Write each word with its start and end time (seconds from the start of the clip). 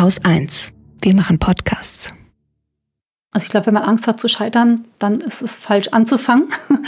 Haus 0.00 0.18
1. 0.24 0.72
Wir 1.02 1.14
machen 1.14 1.38
Podcasts. 1.38 2.14
Also 3.32 3.44
ich 3.44 3.50
glaube, 3.50 3.66
wenn 3.66 3.74
man 3.74 3.82
Angst 3.82 4.06
hat 4.06 4.18
zu 4.18 4.28
scheitern, 4.28 4.86
dann 4.98 5.20
ist 5.20 5.42
es 5.42 5.56
falsch 5.56 5.88
anzufangen. 5.88 6.48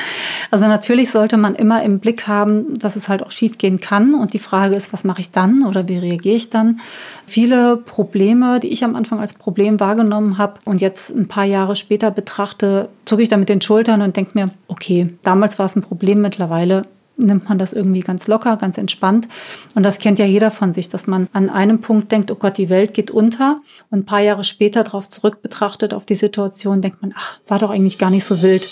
Also 0.50 0.66
natürlich 0.66 1.10
sollte 1.10 1.38
man 1.38 1.54
immer 1.54 1.83
im 1.83 1.98
Blick 1.98 2.26
haben, 2.28 2.78
dass 2.78 2.94
es 2.94 3.08
halt 3.08 3.22
auch 3.22 3.30
schief 3.30 3.56
gehen 3.56 3.80
kann. 3.80 4.14
Und 4.14 4.35
die 4.35 4.38
Frage 4.38 4.74
ist, 4.74 4.92
was 4.92 5.03
mache 5.03 5.22
ich 5.22 5.30
dann 5.30 5.64
oder 5.67 5.88
wie 5.88 5.96
reagiere 5.96 6.37
ich 6.37 6.51
dann? 6.51 6.80
Viele 7.26 7.78
Probleme, 7.78 8.60
die 8.60 8.69
ich 8.69 8.85
am 8.85 8.94
Anfang 8.94 9.19
als 9.19 9.33
Problem 9.33 9.81
wahrgenommen 9.81 10.37
habe 10.37 10.60
und 10.67 10.83
jetzt 10.83 11.08
ein 11.08 11.29
paar 11.29 11.44
Jahre 11.44 11.74
später 11.74 12.10
betrachte, 12.10 12.90
zucke 13.06 13.22
ich 13.22 13.31
da 13.31 13.38
mit 13.38 13.49
den 13.49 13.63
Schultern 13.63 14.03
und 14.03 14.15
denke 14.15 14.33
mir, 14.35 14.51
okay, 14.69 15.15
damals 15.22 15.58
war 15.58 15.65
es 15.65 15.74
ein 15.74 15.81
Problem, 15.81 16.20
mittlerweile 16.20 16.84
nimmt 17.16 17.48
man 17.48 17.59
das 17.59 17.73
irgendwie 17.73 18.01
ganz 18.01 18.27
locker, 18.27 18.56
ganz 18.56 18.78
entspannt. 18.78 19.28
Und 19.74 19.83
das 19.83 19.98
kennt 19.98 20.19
ja 20.19 20.24
jeder 20.24 20.51
von 20.51 20.73
sich, 20.73 20.88
dass 20.88 21.06
man 21.06 21.28
an 21.33 21.51
einem 21.51 21.80
Punkt 21.80 22.10
denkt, 22.12 22.30
oh 22.30 22.37
Gott, 22.37 22.59
die 22.59 22.69
Welt 22.69 22.95
geht 22.95 23.10
unter. 23.10 23.60
Und 23.91 24.00
ein 24.00 24.06
paar 24.06 24.20
Jahre 24.20 24.45
später 24.45 24.82
darauf 24.84 25.09
zurück 25.09 25.42
betrachtet, 25.42 25.95
auf 25.95 26.06
die 26.06 26.14
Situation, 26.14 26.83
denkt 26.83 27.02
man, 27.02 27.14
ach, 27.16 27.41
war 27.46 27.59
doch 27.59 27.70
eigentlich 27.70 27.98
gar 27.98 28.10
nicht 28.10 28.24
so 28.24 28.42
wild. 28.42 28.66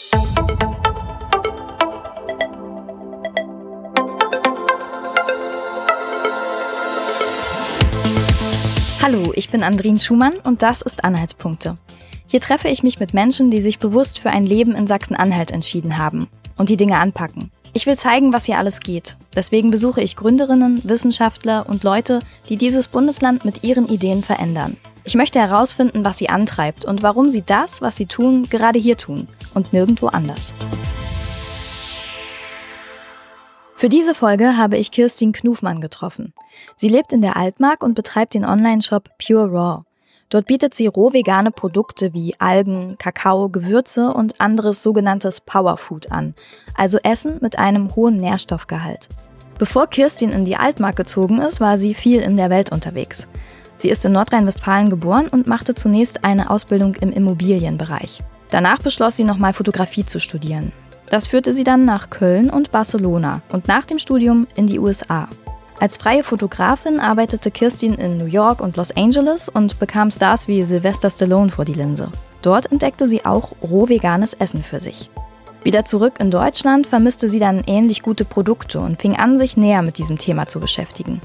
Hallo, 9.02 9.33
ich 9.34 9.48
bin 9.48 9.62
Andrin 9.62 9.98
Schumann 9.98 10.34
und 10.45 10.62
das 10.62 10.83
ist 10.83 11.05
Anhaltspunkte. 11.05 11.78
Hier 12.27 12.41
treffe 12.41 12.69
ich 12.69 12.84
mich 12.84 13.00
mit 13.00 13.12
Menschen, 13.12 13.50
die 13.50 13.61
sich 13.61 13.80
bewusst 13.80 14.20
für 14.20 14.30
ein 14.30 14.47
Leben 14.47 14.77
in 14.77 14.86
Sachsen-Anhalt 14.86 15.50
entschieden 15.50 15.98
haben 15.98 16.28
und 16.56 16.69
die 16.69 16.77
Dinge 16.77 16.98
anpacken. 16.98 17.50
Ich 17.73 17.87
will 17.87 17.97
zeigen, 17.97 18.33
was 18.33 18.47
hier 18.47 18.59
alles 18.59 18.80
geht. 18.80 19.16
Deswegen 19.34 19.70
besuche 19.70 20.01
ich 20.01 20.16
Gründerinnen, 20.16 20.80
Wissenschaftler 20.84 21.69
und 21.69 21.84
Leute, 21.84 22.20
die 22.48 22.56
dieses 22.56 22.88
Bundesland 22.88 23.45
mit 23.45 23.62
ihren 23.62 23.88
Ideen 23.88 24.23
verändern. 24.23 24.77
Ich 25.05 25.15
möchte 25.15 25.38
herausfinden, 25.38 26.05
was 26.05 26.19
sie 26.19 26.28
antreibt 26.28 26.84
und 26.84 27.03
warum 27.03 27.31
sie 27.31 27.42
das, 27.42 27.81
was 27.81 27.97
sie 27.97 28.06
tun, 28.06 28.48
gerade 28.50 28.78
hier 28.78 28.97
tun 28.97 29.28
und 29.55 29.72
nirgendwo 29.72 30.09
anders. 30.09 30.53
Für 33.77 33.89
diese 33.89 34.14
Folge 34.14 34.59
habe 34.59 34.77
ich 34.77 34.91
Kirstin 34.91 35.33
Knufmann 35.33 35.81
getroffen. 35.81 36.34
Sie 36.77 36.89
lebt 36.89 37.14
in 37.14 37.22
der 37.22 37.37
Altmark 37.37 37.83
und 37.83 37.94
betreibt 37.94 38.34
den 38.34 38.44
Online-Shop 38.44 39.09
Pure 39.19 39.48
Raw. 39.48 39.83
Dort 40.31 40.47
bietet 40.47 40.75
sie 40.75 40.86
roh 40.86 41.12
vegane 41.12 41.50
Produkte 41.50 42.14
wie 42.14 42.34
Algen, 42.39 42.97
Kakao, 42.98 43.48
Gewürze 43.48 44.12
und 44.14 44.41
anderes 44.41 44.83
sogenanntes 44.83 45.41
Powerfood 45.41 46.12
an, 46.12 46.34
also 46.75 46.98
Essen 47.03 47.39
mit 47.41 47.59
einem 47.59 47.95
hohen 47.97 48.17
Nährstoffgehalt. 48.17 49.09
Bevor 49.59 49.89
Kirstin 49.89 50.31
in 50.31 50.45
die 50.45 50.56
Altmark 50.56 50.97
gezogen 50.97 51.41
ist, 51.41 51.61
war 51.61 51.77
sie 51.77 51.95
viel 51.95 52.22
in 52.22 52.37
der 52.37 52.48
Welt 52.48 52.70
unterwegs. 52.72 53.28
Sie 53.77 53.91
ist 53.91 54.05
in 54.05 54.12
Nordrhein-Westfalen 54.12 54.89
geboren 54.89 55.28
und 55.28 55.48
machte 55.48 55.75
zunächst 55.75 56.22
eine 56.22 56.48
Ausbildung 56.50 56.94
im 56.94 57.11
Immobilienbereich. 57.11 58.22
Danach 58.50 58.78
beschloss 58.78 59.17
sie 59.17 59.25
nochmal 59.25 59.53
Fotografie 59.53 60.06
zu 60.06 60.20
studieren. 60.20 60.72
Das 61.11 61.27
führte 61.27 61.53
sie 61.53 61.65
dann 61.65 61.84
nach 61.84 62.09
Köln 62.09 62.50
und 62.50 62.70
Barcelona 62.70 63.42
und 63.50 63.67
nach 63.67 63.84
dem 63.84 63.98
Studium 63.98 64.47
in 64.55 64.69
die 64.69 64.78
USA. 64.78 65.28
Als 65.81 65.97
freie 65.97 66.23
Fotografin 66.23 67.00
arbeitete 67.00 67.50
Kirstin 67.50 67.95
in 67.95 68.19
New 68.19 68.27
York 68.27 68.61
und 68.61 68.77
Los 68.77 68.95
Angeles 68.95 69.48
und 69.48 69.78
bekam 69.78 70.11
Stars 70.11 70.47
wie 70.47 70.62
Sylvester 70.62 71.09
Stallone 71.09 71.50
vor 71.50 71.64
die 71.64 71.72
Linse. 71.72 72.11
Dort 72.42 72.70
entdeckte 72.70 73.09
sie 73.09 73.25
auch 73.25 73.53
roh 73.62 73.89
veganes 73.89 74.34
Essen 74.34 74.62
für 74.62 74.78
sich. 74.78 75.09
Wieder 75.64 75.87
zurück 75.87 76.14
in 76.19 76.31
Deutschland 76.31 76.87
vermisste 76.87 77.31
sie 77.31 77.39
dann 77.39 77.62
ähnlich 77.67 78.03
gute 78.03 78.27
Produkte 78.27 78.78
und 78.81 79.00
fing 79.00 79.17
an, 79.17 79.39
sich 79.39 79.56
näher 79.56 79.81
mit 79.81 79.97
diesem 79.97 80.19
Thema 80.19 80.47
zu 80.48 80.61
beschäftigen. 80.61 81.22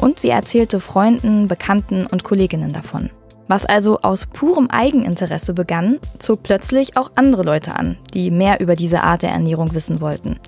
Und 0.00 0.18
sie 0.18 0.30
erzählte 0.30 0.80
Freunden, 0.80 1.46
Bekannten 1.46 2.04
und 2.06 2.24
Kolleginnen 2.24 2.72
davon. 2.72 3.10
Was 3.46 3.66
also 3.66 4.00
aus 4.00 4.26
purem 4.26 4.70
Eigeninteresse 4.70 5.52
begann, 5.52 5.98
zog 6.18 6.42
plötzlich 6.42 6.96
auch 6.96 7.12
andere 7.14 7.42
Leute 7.42 7.76
an, 7.76 7.98
die 8.14 8.30
mehr 8.30 8.60
über 8.60 8.74
diese 8.74 9.02
Art 9.02 9.22
der 9.22 9.32
Ernährung 9.32 9.74
wissen 9.74 10.00
wollten. 10.00 10.38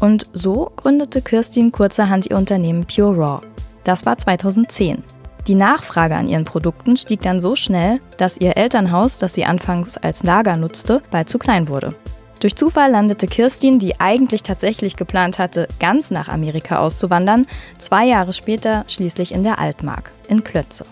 Und 0.00 0.26
so 0.32 0.72
gründete 0.76 1.22
Kirstin 1.22 1.70
kurzerhand 1.70 2.28
ihr 2.28 2.36
Unternehmen 2.36 2.86
Pure 2.86 3.16
Raw. 3.16 3.40
Das 3.84 4.04
war 4.04 4.18
2010. 4.18 5.02
Die 5.46 5.54
Nachfrage 5.54 6.16
an 6.16 6.28
ihren 6.28 6.44
Produkten 6.44 6.96
stieg 6.96 7.22
dann 7.22 7.40
so 7.40 7.56
schnell, 7.56 8.00
dass 8.18 8.38
ihr 8.40 8.56
Elternhaus, 8.56 9.18
das 9.18 9.34
sie 9.34 9.44
anfangs 9.44 9.96
als 9.96 10.22
Lager 10.22 10.56
nutzte, 10.56 11.02
bald 11.10 11.28
zu 11.28 11.38
klein 11.38 11.68
wurde. 11.68 11.94
Durch 12.40 12.56
Zufall 12.56 12.90
landete 12.90 13.26
Kirstin, 13.26 13.78
die 13.78 14.00
eigentlich 14.00 14.42
tatsächlich 14.42 14.96
geplant 14.96 15.38
hatte, 15.38 15.68
ganz 15.78 16.10
nach 16.10 16.28
Amerika 16.28 16.78
auszuwandern, 16.78 17.46
zwei 17.78 18.06
Jahre 18.06 18.32
später 18.32 18.84
schließlich 18.88 19.32
in 19.32 19.44
der 19.44 19.58
Altmark, 19.58 20.10
in 20.28 20.42
Klötze. 20.42 20.84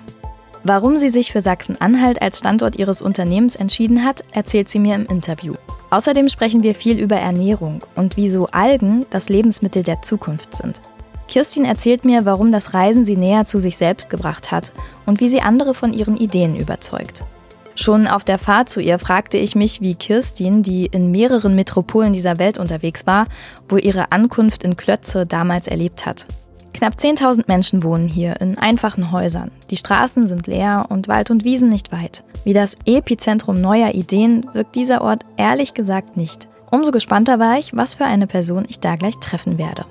Warum 0.68 0.98
sie 0.98 1.08
sich 1.08 1.32
für 1.32 1.40
Sachsen-Anhalt 1.40 2.20
als 2.20 2.40
Standort 2.40 2.76
ihres 2.76 3.00
Unternehmens 3.00 3.56
entschieden 3.56 4.04
hat, 4.04 4.22
erzählt 4.32 4.68
sie 4.68 4.78
mir 4.78 4.96
im 4.96 5.06
Interview. 5.06 5.54
Außerdem 5.88 6.28
sprechen 6.28 6.62
wir 6.62 6.74
viel 6.74 6.98
über 6.98 7.16
Ernährung 7.16 7.82
und 7.96 8.18
wieso 8.18 8.48
Algen 8.48 9.06
das 9.08 9.30
Lebensmittel 9.30 9.82
der 9.82 10.02
Zukunft 10.02 10.54
sind. 10.54 10.82
Kirstin 11.26 11.64
erzählt 11.64 12.04
mir, 12.04 12.26
warum 12.26 12.52
das 12.52 12.74
Reisen 12.74 13.06
sie 13.06 13.16
näher 13.16 13.46
zu 13.46 13.58
sich 13.58 13.78
selbst 13.78 14.10
gebracht 14.10 14.52
hat 14.52 14.72
und 15.06 15.20
wie 15.20 15.28
sie 15.28 15.40
andere 15.40 15.72
von 15.72 15.94
ihren 15.94 16.18
Ideen 16.18 16.54
überzeugt. 16.54 17.24
Schon 17.74 18.06
auf 18.06 18.24
der 18.24 18.36
Fahrt 18.36 18.68
zu 18.68 18.82
ihr 18.82 18.98
fragte 18.98 19.38
ich 19.38 19.54
mich, 19.54 19.80
wie 19.80 19.94
Kirstin, 19.94 20.62
die 20.62 20.84
in 20.84 21.10
mehreren 21.10 21.54
Metropolen 21.54 22.12
dieser 22.12 22.38
Welt 22.38 22.58
unterwegs 22.58 23.06
war, 23.06 23.26
wo 23.70 23.78
ihre 23.78 24.12
Ankunft 24.12 24.64
in 24.64 24.76
Klötze 24.76 25.24
damals 25.24 25.66
erlebt 25.66 26.04
hat. 26.04 26.26
Knapp 26.78 26.94
10.000 26.94 27.46
Menschen 27.48 27.82
wohnen 27.82 28.06
hier 28.06 28.40
in 28.40 28.56
einfachen 28.56 29.10
Häusern. 29.10 29.50
Die 29.70 29.76
Straßen 29.76 30.28
sind 30.28 30.46
leer 30.46 30.86
und 30.88 31.08
Wald 31.08 31.28
und 31.32 31.42
Wiesen 31.42 31.68
nicht 31.68 31.90
weit. 31.90 32.22
Wie 32.44 32.52
das 32.52 32.76
Epizentrum 32.86 33.60
neuer 33.60 33.94
Ideen 33.94 34.48
wirkt 34.52 34.76
dieser 34.76 35.02
Ort 35.02 35.24
ehrlich 35.36 35.74
gesagt 35.74 36.16
nicht. 36.16 36.46
Umso 36.70 36.92
gespannter 36.92 37.40
war 37.40 37.58
ich, 37.58 37.74
was 37.74 37.94
für 37.94 38.04
eine 38.04 38.28
Person 38.28 38.64
ich 38.68 38.78
da 38.78 38.94
gleich 38.94 39.16
treffen 39.16 39.58
werde. 39.58 39.86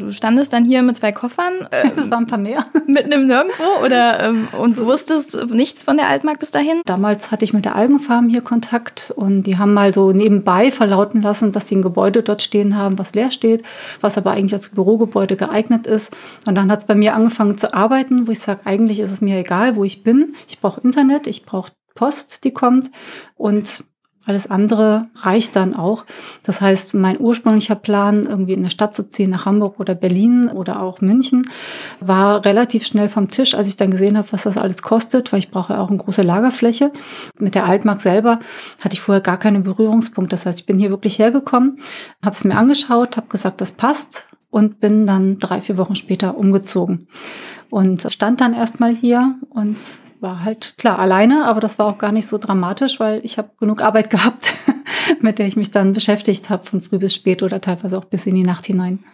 Du 0.00 0.12
standest 0.12 0.52
dann 0.52 0.64
hier 0.64 0.82
mit 0.82 0.96
zwei 0.96 1.12
Koffern. 1.12 1.52
Äh, 1.70 1.90
das 1.94 2.10
waren 2.10 2.24
ein 2.24 2.26
paar 2.26 2.38
mehr. 2.38 2.64
Mitten 2.86 3.12
im 3.12 3.26
Nirgendwo 3.26 3.84
oder 3.84 4.20
ähm, 4.24 4.48
und 4.58 4.74
so. 4.74 4.86
wusstest 4.86 5.38
nichts 5.50 5.84
von 5.84 5.96
der 5.96 6.08
Altmark 6.08 6.40
bis 6.40 6.50
dahin? 6.50 6.80
Damals 6.84 7.30
hatte 7.30 7.44
ich 7.44 7.52
mit 7.52 7.64
der 7.64 7.76
Algenfarm 7.76 8.28
hier 8.28 8.40
Kontakt 8.40 9.12
und 9.14 9.44
die 9.44 9.56
haben 9.56 9.72
mal 9.72 9.92
so 9.92 10.10
nebenbei 10.10 10.72
verlauten 10.72 11.22
lassen, 11.22 11.52
dass 11.52 11.68
sie 11.68 11.76
ein 11.76 11.82
Gebäude 11.82 12.22
dort 12.22 12.42
stehen 12.42 12.76
haben, 12.76 12.98
was 12.98 13.14
leer 13.14 13.30
steht, 13.30 13.62
was 14.00 14.18
aber 14.18 14.32
eigentlich 14.32 14.54
als 14.54 14.70
Bürogebäude 14.70 15.36
geeignet 15.36 15.86
ist. 15.86 16.10
Und 16.46 16.56
dann 16.56 16.72
hat 16.72 16.80
es 16.80 16.86
bei 16.86 16.96
mir 16.96 17.14
angefangen 17.14 17.56
zu 17.56 17.72
arbeiten, 17.72 18.26
wo 18.26 18.32
ich 18.32 18.40
sage, 18.40 18.60
eigentlich 18.64 18.98
ist 18.98 19.12
es 19.12 19.20
mir 19.20 19.38
egal, 19.38 19.76
wo 19.76 19.84
ich 19.84 20.02
bin. 20.02 20.34
Ich 20.48 20.58
brauche 20.58 20.80
Internet, 20.80 21.28
ich 21.28 21.44
brauche 21.44 21.70
Post, 21.94 22.44
die 22.44 22.52
kommt. 22.52 22.90
Und 23.36 23.84
alles 24.26 24.50
andere 24.50 25.06
reicht 25.16 25.56
dann 25.56 25.74
auch. 25.74 26.04
Das 26.42 26.60
heißt, 26.60 26.92
mein 26.94 27.18
ursprünglicher 27.18 27.74
Plan, 27.74 28.26
irgendwie 28.26 28.52
in 28.52 28.60
eine 28.60 28.70
Stadt 28.70 28.94
zu 28.94 29.08
ziehen, 29.08 29.30
nach 29.30 29.46
Hamburg 29.46 29.80
oder 29.80 29.94
Berlin 29.94 30.48
oder 30.48 30.82
auch 30.82 31.00
München, 31.00 31.48
war 32.00 32.44
relativ 32.44 32.86
schnell 32.86 33.08
vom 33.08 33.30
Tisch, 33.30 33.54
als 33.54 33.68
ich 33.68 33.76
dann 33.76 33.90
gesehen 33.90 34.18
habe, 34.18 34.30
was 34.30 34.42
das 34.42 34.58
alles 34.58 34.82
kostet, 34.82 35.32
weil 35.32 35.38
ich 35.38 35.50
brauche 35.50 35.78
auch 35.78 35.88
eine 35.88 35.96
große 35.96 36.22
Lagerfläche. 36.22 36.92
Mit 37.38 37.54
der 37.54 37.64
Altmark 37.64 38.02
selber 38.02 38.40
hatte 38.82 38.92
ich 38.92 39.00
vorher 39.00 39.22
gar 39.22 39.38
keine 39.38 39.60
Berührungspunkte. 39.60 40.34
Das 40.34 40.44
heißt, 40.44 40.60
ich 40.60 40.66
bin 40.66 40.78
hier 40.78 40.90
wirklich 40.90 41.18
hergekommen, 41.18 41.78
habe 42.22 42.36
es 42.36 42.44
mir 42.44 42.56
angeschaut, 42.56 43.16
habe 43.16 43.28
gesagt, 43.28 43.60
das 43.62 43.72
passt 43.72 44.28
und 44.50 44.80
bin 44.80 45.06
dann 45.06 45.38
drei, 45.38 45.62
vier 45.62 45.78
Wochen 45.78 45.94
später 45.94 46.36
umgezogen 46.36 47.08
und 47.70 48.10
stand 48.12 48.40
dann 48.40 48.52
erstmal 48.52 48.94
hier 48.94 49.36
und 49.48 49.78
war 50.20 50.44
halt 50.44 50.74
klar 50.78 50.98
alleine, 50.98 51.44
aber 51.44 51.60
das 51.60 51.78
war 51.78 51.86
auch 51.86 51.98
gar 51.98 52.12
nicht 52.12 52.26
so 52.26 52.38
dramatisch, 52.38 53.00
weil 53.00 53.20
ich 53.24 53.38
habe 53.38 53.50
genug 53.58 53.82
Arbeit 53.82 54.10
gehabt, 54.10 54.54
mit 55.20 55.38
der 55.38 55.46
ich 55.46 55.56
mich 55.56 55.70
dann 55.70 55.92
beschäftigt 55.92 56.50
habe, 56.50 56.64
von 56.64 56.80
früh 56.80 56.98
bis 56.98 57.14
spät 57.14 57.42
oder 57.42 57.60
teilweise 57.60 57.98
auch 57.98 58.04
bis 58.04 58.26
in 58.26 58.34
die 58.34 58.42
Nacht 58.42 58.66
hinein. 58.66 59.04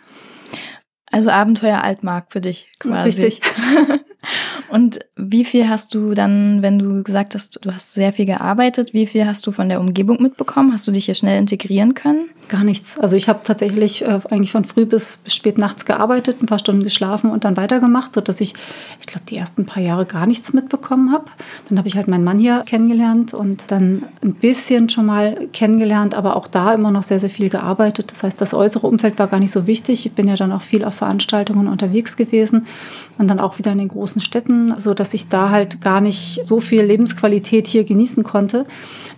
Also 1.11 1.31
Abenteuer 1.31 1.83
Altmark 1.83 2.27
für 2.31 2.41
dich 2.41 2.69
quasi. 2.79 3.23
Richtig. 3.23 3.41
Und 4.69 4.99
wie 5.17 5.45
viel 5.45 5.69
hast 5.69 5.95
du 5.95 6.15
dann, 6.15 6.63
wenn 6.63 6.79
du 6.79 7.03
gesagt 7.05 7.35
hast, 7.35 7.65
du 7.65 7.73
hast 7.73 7.95
sehr 7.95 8.13
viel 8.13 8.27
gearbeitet, 8.27 8.93
wie 8.93 9.07
viel 9.07 9.25
hast 9.25 9.47
du 9.47 9.53
von 9.53 9.69
der 9.69 9.81
Umgebung 9.81 10.21
mitbekommen? 10.21 10.73
Hast 10.73 10.87
du 10.89 10.91
dich 10.91 11.05
hier 11.05 11.15
schnell 11.15 11.39
integrieren 11.39 11.95
können? 11.95 12.31
Gar 12.49 12.63
nichts. 12.63 12.97
Also 13.01 13.17
ich 13.17 13.29
habe 13.29 13.41
tatsächlich 13.43 14.03
äh, 14.03 14.21
eigentlich 14.31 14.53
von 14.53 14.65
früh 14.65 14.87
bis, 14.87 15.19
spät 15.27 15.59
nachts 15.59 15.85
gearbeitet, 15.85 16.41
ein 16.41 16.47
paar 16.47 16.61
Stunden 16.61 16.85
geschlafen 16.85 17.31
und 17.31 17.45
dann 17.45 17.57
weitergemacht, 17.57 18.15
sodass 18.15 18.41
ich, 18.41 18.55
ich 19.01 19.07
glaube, 19.07 19.27
die 19.29 19.37
ersten 19.37 19.67
paar 19.67 19.83
Jahre 19.83 20.07
gar 20.07 20.27
nichts 20.27 20.53
mitbekommen 20.53 21.13
habe. 21.13 21.25
Dann 21.69 21.77
habe 21.77 21.89
ich 21.89 21.97
halt 21.97 22.07
meinen 22.07 22.23
Mann 22.23 22.39
hier 22.39 22.63
kennengelernt 22.65 23.35
und 23.35 23.73
dann 23.73 24.05
ein 24.23 24.35
bisschen 24.35 24.89
schon 24.89 25.07
mal 25.07 25.49
kennengelernt, 25.53 26.15
aber 26.15 26.37
auch 26.37 26.47
da 26.47 26.73
immer 26.73 26.93
noch 26.93 27.03
sehr, 27.03 27.19
sehr 27.19 27.31
viel 27.31 27.49
gearbeitet. 27.49 28.13
Das 28.13 28.23
heißt, 28.23 28.41
das 28.41 28.55
äußere 28.55 28.87
Umfeld 28.87 29.19
war 29.19 29.27
gar 29.27 29.41
nicht 29.41 29.51
so 29.51 29.67
wichtig. 29.67 30.07
Ich 30.07 30.13
bin 30.13 30.29
ja 30.29 30.37
dann 30.37 30.53
auch 30.53 30.63
viel 30.63 30.85
auf 30.85 30.95
Veranstaltungen 30.95 31.67
unterwegs 31.67 32.17
gewesen 32.17 32.67
und 33.19 33.29
dann 33.29 33.41
auch 33.41 33.59
wieder 33.59 33.73
in 33.73 33.79
den 33.79 33.89
großen 33.89 34.21
Städten, 34.21 34.73
so 34.79 34.95
dass 34.95 35.15
ich 35.15 35.29
da 35.29 35.51
halt 35.51 35.81
gar 35.81 36.01
nicht 36.01 36.43
so 36.45 36.61
viel 36.61 36.83
Lebensqualität 36.83 37.67
hier 37.67 37.83
genießen 37.83 38.23
konnte. 38.23 38.67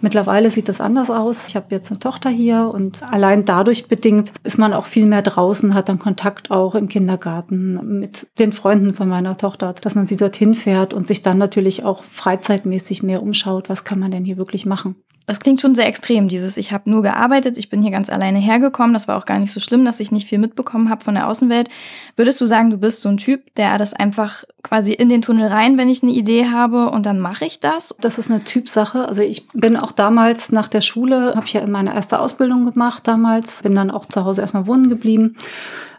Mittlerweile 0.01 0.51
sieht 0.51 0.71
das 0.71 0.81
anders 0.81 1.11
aus. 1.11 1.49
Ich 1.49 1.57
habe 1.57 1.67
jetzt 1.71 1.91
eine 1.91 1.99
Tochter 1.99 2.31
hier 2.31 2.71
und 2.73 3.03
allein 3.19 3.45
dadurch 3.45 3.89
bedingt 3.89 4.33
ist 4.45 4.59
man 4.59 4.73
auch 4.73 4.87
viel 4.87 5.07
mehr 5.07 5.23
draußen, 5.23 5.75
hat 5.75 5.89
dann 5.89 5.99
Kontakt 5.99 6.53
auch 6.53 6.77
im 6.77 6.87
Kindergarten 6.87 7.99
mit 7.99 8.29
den 8.39 8.53
Freunden 8.53 8.95
von 8.95 9.09
meiner 9.09 9.37
Tochter, 9.37 9.75
dass 9.81 9.97
man 9.97 10.07
sie 10.07 10.17
dorthin 10.17 10.55
fährt 10.55 10.95
und 10.95 11.09
sich 11.09 11.23
dann 11.23 11.37
natürlich 11.37 11.85
auch 11.85 12.05
freizeitmäßig 12.05 13.03
mehr 13.03 13.21
umschaut, 13.21 13.69
was 13.69 13.83
kann 13.83 13.99
man 13.99 14.13
denn 14.13 14.25
hier 14.25 14.37
wirklich 14.37 14.67
machen. 14.67 14.95
Das 15.29 15.41
klingt 15.41 15.61
schon 15.61 15.75
sehr 15.75 15.87
extrem, 15.87 16.27
dieses 16.27 16.57
ich 16.57 16.73
habe 16.73 16.89
nur 16.89 17.03
gearbeitet, 17.03 17.59
ich 17.59 17.69
bin 17.69 17.83
hier 17.83 17.91
ganz 17.91 18.09
alleine 18.09 18.39
hergekommen, 18.39 18.95
das 18.95 19.09
war 19.09 19.19
auch 19.19 19.27
gar 19.27 19.39
nicht 19.39 19.53
so 19.53 19.61
schlimm, 19.61 19.85
dass 19.85 20.01
ich 20.01 20.11
nicht 20.11 20.27
viel 20.27 20.39
mitbekommen 20.39 20.89
habe 20.89 21.05
von 21.05 21.15
der 21.15 21.29
Außenwelt. 21.29 21.69
Würdest 22.17 22.41
du 22.41 22.47
sagen, 22.47 22.71
du 22.71 22.79
bist 22.79 23.03
so 23.03 23.11
ein 23.11 23.19
Typ, 23.19 23.55
der 23.57 23.77
das 23.77 23.93
einfach 23.93 24.45
quasi 24.63 24.95
in 24.95 25.11
den 25.11 25.21
Tunnel 25.21 25.49
rein, 25.49 25.77
wenn 25.77 25.91
ich 25.91 26.03
eine 26.03 26.13
Idee 26.13 26.47
habe 26.47 26.89
und 26.89 27.05
dann 27.05 27.21
mache 27.21 27.45
ich 27.45 27.61
das? 27.61 27.95
Das 28.01 28.19
ist 28.19 28.31
eine 28.31 28.41
Typsache. 28.41 29.07
Also 29.07 29.21
ich 29.21 29.47
bin 29.49 29.77
auch 29.77 29.93
damals 29.93 30.51
nach 30.51 30.69
der 30.69 30.81
Schule, 30.81 31.35
habe 31.37 31.45
ich 31.45 31.53
ja 31.53 31.67
meine 31.67 31.95
erste 31.95 32.21
Ausbildung 32.21 32.65
gemacht 32.65 33.07
damals, 33.07 33.61
bin 33.61 33.75
dann 33.75 33.91
auch 33.91 34.07
zu 34.07 34.25
Hause 34.25 34.41
erstmal 34.41 34.67
wohnen 34.67 34.89
geblieben 34.89 35.37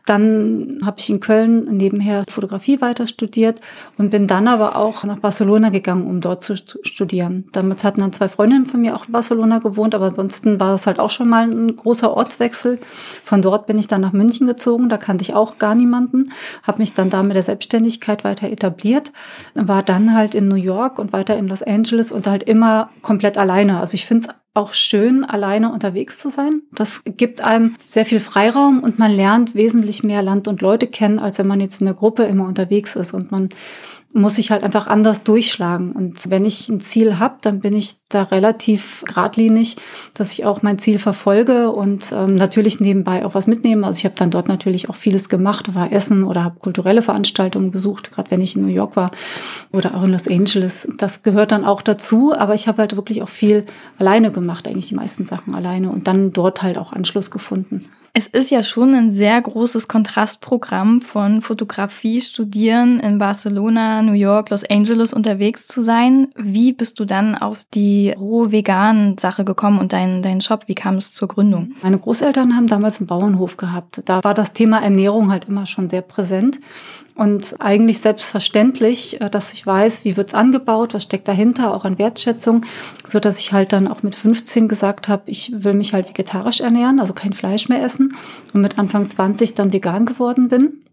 dann 0.09 0.79
habe 0.83 0.99
ich 0.99 1.09
in 1.09 1.19
Köln 1.19 1.77
nebenher 1.77 2.23
Fotografie 2.27 2.81
weiter 2.81 3.05
studiert 3.05 3.61
und 3.97 4.09
bin 4.09 4.25
dann 4.25 4.47
aber 4.47 4.75
auch 4.75 5.03
nach 5.03 5.19
Barcelona 5.19 5.69
gegangen, 5.69 6.07
um 6.07 6.19
dort 6.19 6.41
zu 6.41 6.55
studieren. 6.57 7.45
Damals 7.51 7.83
hatten 7.83 8.01
dann 8.01 8.11
zwei 8.11 8.27
Freundinnen 8.27 8.65
von 8.65 8.81
mir 8.81 8.95
auch 8.95 9.05
in 9.05 9.11
Barcelona 9.11 9.59
gewohnt, 9.59 9.93
aber 9.93 10.05
ansonsten 10.05 10.59
war 10.59 10.71
das 10.71 10.87
halt 10.87 10.99
auch 10.99 11.11
schon 11.11 11.29
mal 11.29 11.49
ein 11.49 11.75
großer 11.75 12.11
Ortswechsel. 12.11 12.79
Von 13.23 13.43
dort 13.43 13.67
bin 13.67 13.77
ich 13.77 13.87
dann 13.87 14.01
nach 14.01 14.13
München 14.13 14.47
gezogen, 14.47 14.89
da 14.89 14.97
kannte 14.97 15.21
ich 15.21 15.35
auch 15.35 15.59
gar 15.59 15.75
niemanden, 15.75 16.31
habe 16.63 16.79
mich 16.79 16.93
dann 16.93 17.11
da 17.11 17.21
mit 17.21 17.35
der 17.35 17.43
Selbstständigkeit 17.43 18.23
weiter 18.23 18.49
etabliert, 18.49 19.11
war 19.53 19.83
dann 19.83 20.15
halt 20.15 20.33
in 20.33 20.47
New 20.47 20.55
York 20.55 20.97
und 20.97 21.13
weiter 21.13 21.37
in 21.37 21.47
Los 21.47 21.61
Angeles 21.61 22.11
und 22.11 22.25
halt 22.25 22.43
immer 22.43 22.89
komplett 23.03 23.37
alleine. 23.37 23.79
Also 23.79 23.93
ich 23.93 24.07
finde 24.07 24.27
es 24.27 24.35
auch 24.53 24.73
schön, 24.73 25.23
alleine 25.23 25.71
unterwegs 25.71 26.19
zu 26.19 26.29
sein. 26.29 26.63
Das 26.71 27.03
gibt 27.05 27.41
einem 27.41 27.75
sehr 27.87 28.05
viel 28.05 28.19
Freiraum 28.19 28.81
und 28.81 28.99
man 28.99 29.11
lernt 29.11 29.55
wesentlich 29.55 30.03
mehr 30.03 30.21
Land 30.21 30.47
und 30.47 30.61
Leute 30.61 30.87
kennen, 30.87 31.19
als 31.19 31.39
wenn 31.39 31.47
man 31.47 31.61
jetzt 31.61 31.81
in 31.81 31.85
der 31.85 31.93
Gruppe 31.93 32.23
immer 32.23 32.47
unterwegs 32.47 32.95
ist 32.95 33.13
und 33.13 33.31
man 33.31 33.49
muss 34.13 34.39
ich 34.39 34.49
halt 34.49 34.63
einfach 34.63 34.87
anders 34.87 35.23
durchschlagen. 35.23 35.91
Und 35.91 36.29
wenn 36.31 36.43
ich 36.43 36.67
ein 36.67 36.81
Ziel 36.81 37.19
habe, 37.19 37.35
dann 37.41 37.59
bin 37.59 37.75
ich 37.75 37.97
da 38.09 38.23
relativ 38.23 39.03
geradlinig, 39.05 39.77
dass 40.15 40.33
ich 40.33 40.45
auch 40.45 40.63
mein 40.63 40.79
Ziel 40.79 40.97
verfolge 40.97 41.71
und 41.71 42.11
ähm, 42.11 42.33
natürlich 42.33 42.79
nebenbei 42.79 43.23
auch 43.23 43.35
was 43.35 43.45
mitnehme. 43.45 43.85
Also 43.85 43.99
ich 43.99 44.05
habe 44.05 44.15
dann 44.17 44.31
dort 44.31 44.47
natürlich 44.47 44.89
auch 44.89 44.95
vieles 44.95 45.29
gemacht, 45.29 45.75
war 45.75 45.91
essen 45.91 46.23
oder 46.23 46.43
habe 46.43 46.59
kulturelle 46.59 47.03
Veranstaltungen 47.03 47.69
besucht, 47.69 48.11
gerade 48.11 48.31
wenn 48.31 48.41
ich 48.41 48.55
in 48.55 48.63
New 48.63 48.73
York 48.73 48.95
war 48.95 49.11
oder 49.71 49.95
auch 49.95 50.03
in 50.03 50.11
Los 50.11 50.27
Angeles. 50.27 50.87
Das 50.97 51.21
gehört 51.21 51.51
dann 51.51 51.63
auch 51.63 51.83
dazu, 51.83 52.33
aber 52.35 52.55
ich 52.55 52.67
habe 52.67 52.79
halt 52.79 52.95
wirklich 52.95 53.21
auch 53.21 53.29
viel 53.29 53.65
alleine 53.99 54.31
gemacht, 54.31 54.67
eigentlich 54.67 54.87
die 54.89 54.95
meisten 54.95 55.25
Sachen 55.25 55.53
alleine 55.53 55.91
und 55.91 56.07
dann 56.07 56.33
dort 56.33 56.63
halt 56.63 56.79
auch 56.79 56.93
Anschluss 56.93 57.29
gefunden. 57.29 57.81
Es 58.13 58.27
ist 58.27 58.49
ja 58.49 58.63
schon 58.63 58.95
ein 58.95 59.11
sehr 59.11 59.39
großes 59.41 59.87
Kontrastprogramm 59.87 61.01
von 61.01 61.41
Fotografie 61.41 62.21
studieren 62.21 62.99
in 62.99 63.17
Barcelona, 63.17 64.01
New 64.01 64.13
York, 64.13 64.49
Los 64.49 64.63
Angeles 64.63 65.13
unterwegs 65.13 65.67
zu 65.67 65.81
sein. 65.81 66.27
Wie 66.35 66.73
bist 66.73 66.99
du 66.99 67.05
dann 67.05 67.35
auf 67.35 67.65
die 67.73 68.13
roh 68.17 68.51
vegan 68.51 69.17
Sache 69.17 69.43
gekommen 69.43 69.79
und 69.79 69.93
deinen 69.93 70.21
dein 70.21 70.41
Shop? 70.41 70.63
Wie 70.67 70.75
kam 70.75 70.95
es 70.95 71.13
zur 71.13 71.27
Gründung? 71.27 71.73
Meine 71.81 71.99
Großeltern 71.99 72.55
haben 72.55 72.67
damals 72.67 72.99
einen 72.99 73.07
Bauernhof 73.07 73.57
gehabt. 73.57 74.01
Da 74.05 74.23
war 74.23 74.33
das 74.33 74.53
Thema 74.53 74.79
Ernährung 74.81 75.31
halt 75.31 75.45
immer 75.45 75.65
schon 75.65 75.89
sehr 75.89 76.01
präsent. 76.01 76.59
Und 77.19 77.55
eigentlich 77.59 77.99
selbstverständlich, 77.99 79.19
äh, 79.19 79.29
dass 79.29 79.51
ich 79.51 79.67
weiß, 79.67 80.05
wie 80.05 80.15
wird's 80.15 80.33
angebaut, 80.33 80.93
was 80.93 81.03
steckt 81.03 81.27
dahinter, 81.27 81.75
auch 81.75 81.83
an 81.83 81.99
Wertschätzung, 81.99 82.65
so 83.05 83.19
dass 83.19 83.39
ich 83.39 83.51
halt 83.51 83.73
dann 83.73 83.89
auch 83.89 84.03
mit 84.03 84.15
15 84.15 84.69
gesagt 84.69 85.09
habe, 85.09 85.23
ich 85.25 85.51
will 85.53 85.73
mich 85.73 85.91
halt 85.91 86.07
vegetarisch 86.07 86.61
ernähren, 86.61 87.01
also 87.01 87.11
kein 87.11 87.33
Fleisch 87.33 87.67
mehr 87.67 87.83
essen 87.83 88.15
und 88.53 88.61
mit 88.61 88.79
Anfang 88.79 89.09
20 89.09 89.53
dann 89.53 89.73
vegan 89.73 90.05
geworden 90.05 90.47
bin. 90.47 90.85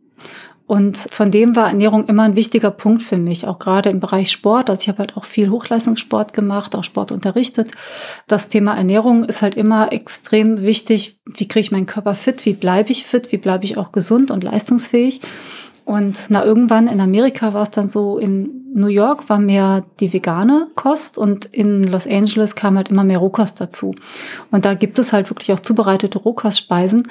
Und 0.67 0.97
von 0.97 1.31
dem 1.31 1.55
war 1.55 1.69
Ernährung 1.69 2.07
immer 2.07 2.25
ein 2.25 2.35
wichtiger 2.35 2.73
Punkt 2.73 3.03
für 3.03 3.19
mich, 3.19 3.47
auch 3.47 3.61
gerade 3.61 3.91
im 3.91 4.01
Bereich 4.01 4.33
Sport. 4.33 4.69
Also 4.69 4.83
ich 4.83 4.89
habe 4.89 4.99
halt 4.99 5.17
auch 5.17 5.25
viel 5.25 5.49
Hochleistungssport 5.51 6.33
gemacht, 6.33 6.75
auch 6.75 6.83
Sport 6.83 7.13
unterrichtet. 7.13 7.71
Das 8.27 8.49
Thema 8.49 8.75
Ernährung 8.75 9.23
ist 9.23 9.43
halt 9.43 9.55
immer 9.55 9.93
extrem 9.93 10.63
wichtig. 10.63 11.21
Wie 11.25 11.47
kriege 11.47 11.61
ich 11.61 11.71
meinen 11.71 11.87
Körper 11.87 12.17
fit? 12.17 12.45
Wie 12.47 12.55
bleibe 12.55 12.91
ich 12.91 13.07
fit? 13.07 13.31
Wie 13.31 13.37
bleibe 13.37 13.65
ich 13.65 13.77
auch 13.77 13.93
gesund 13.93 14.33
und 14.33 14.43
leistungsfähig? 14.43 15.21
Und 15.87 16.27
na, 16.31 16.45
irgendwann 16.45 16.89
in 16.89 17.01
Amerika 17.01 17.53
war 17.55 17.63
es 17.63 17.71
dann 17.71 17.89
so, 17.89 18.19
in 18.19 18.73
New 18.75 18.89
York 18.89 19.29
war 19.29 19.39
mehr 19.39 19.85
die 20.01 20.13
vegane 20.13 20.67
Kost 20.75 21.17
und 21.17 21.47
in 21.47 21.85
Los 21.85 22.09
Angeles 22.09 22.57
kam 22.57 22.77
halt 22.77 22.89
immer 22.89 23.05
mehr 23.05 23.19
Rohkost 23.19 23.61
dazu. 23.61 23.95
Und 24.51 24.65
da 24.65 24.75
gibt 24.75 24.99
es 24.99 25.13
halt 25.13 25.31
wirklich 25.31 25.53
auch 25.53 25.61
zubereitete 25.61 26.19
Rohkostspeisen, 26.19 27.05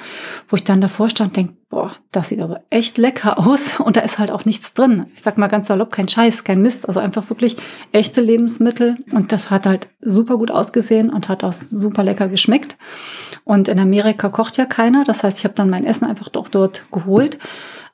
wo 0.48 0.56
ich 0.56 0.62
dann 0.62 0.82
davor 0.82 1.08
stand 1.08 1.30
und 1.30 1.36
denke, 1.38 1.54
boah, 1.70 1.90
das 2.12 2.28
sieht 2.28 2.40
aber 2.40 2.60
echt 2.68 2.98
lecker 2.98 3.38
aus 3.38 3.80
und 3.84 3.96
da 3.96 4.02
ist 4.02 4.18
halt 4.18 4.30
auch 4.30 4.44
nichts 4.44 4.74
drin. 4.74 5.06
Ich 5.14 5.22
sag 5.22 5.38
mal 5.38 5.48
ganz 5.48 5.68
salopp, 5.68 5.90
kein 5.90 6.06
Scheiß, 6.06 6.44
kein 6.44 6.60
Mist, 6.60 6.86
also 6.86 7.00
einfach 7.00 7.30
wirklich 7.30 7.56
echte 7.92 8.20
Lebensmittel 8.20 8.96
und 9.10 9.32
das 9.32 9.48
hat 9.50 9.64
halt 9.64 9.88
super 10.02 10.36
gut 10.36 10.50
ausgesehen 10.50 11.08
und 11.08 11.30
hat 11.30 11.44
auch 11.44 11.54
super 11.54 12.04
lecker 12.04 12.28
geschmeckt. 12.28 12.76
Und 13.44 13.68
in 13.68 13.78
Amerika 13.78 14.28
kocht 14.28 14.58
ja 14.58 14.66
keiner, 14.66 15.02
das 15.02 15.24
heißt, 15.24 15.38
ich 15.38 15.44
habe 15.44 15.54
dann 15.54 15.70
mein 15.70 15.86
Essen 15.86 16.04
einfach 16.04 16.28
doch 16.28 16.50
dort 16.50 16.84
geholt 16.92 17.38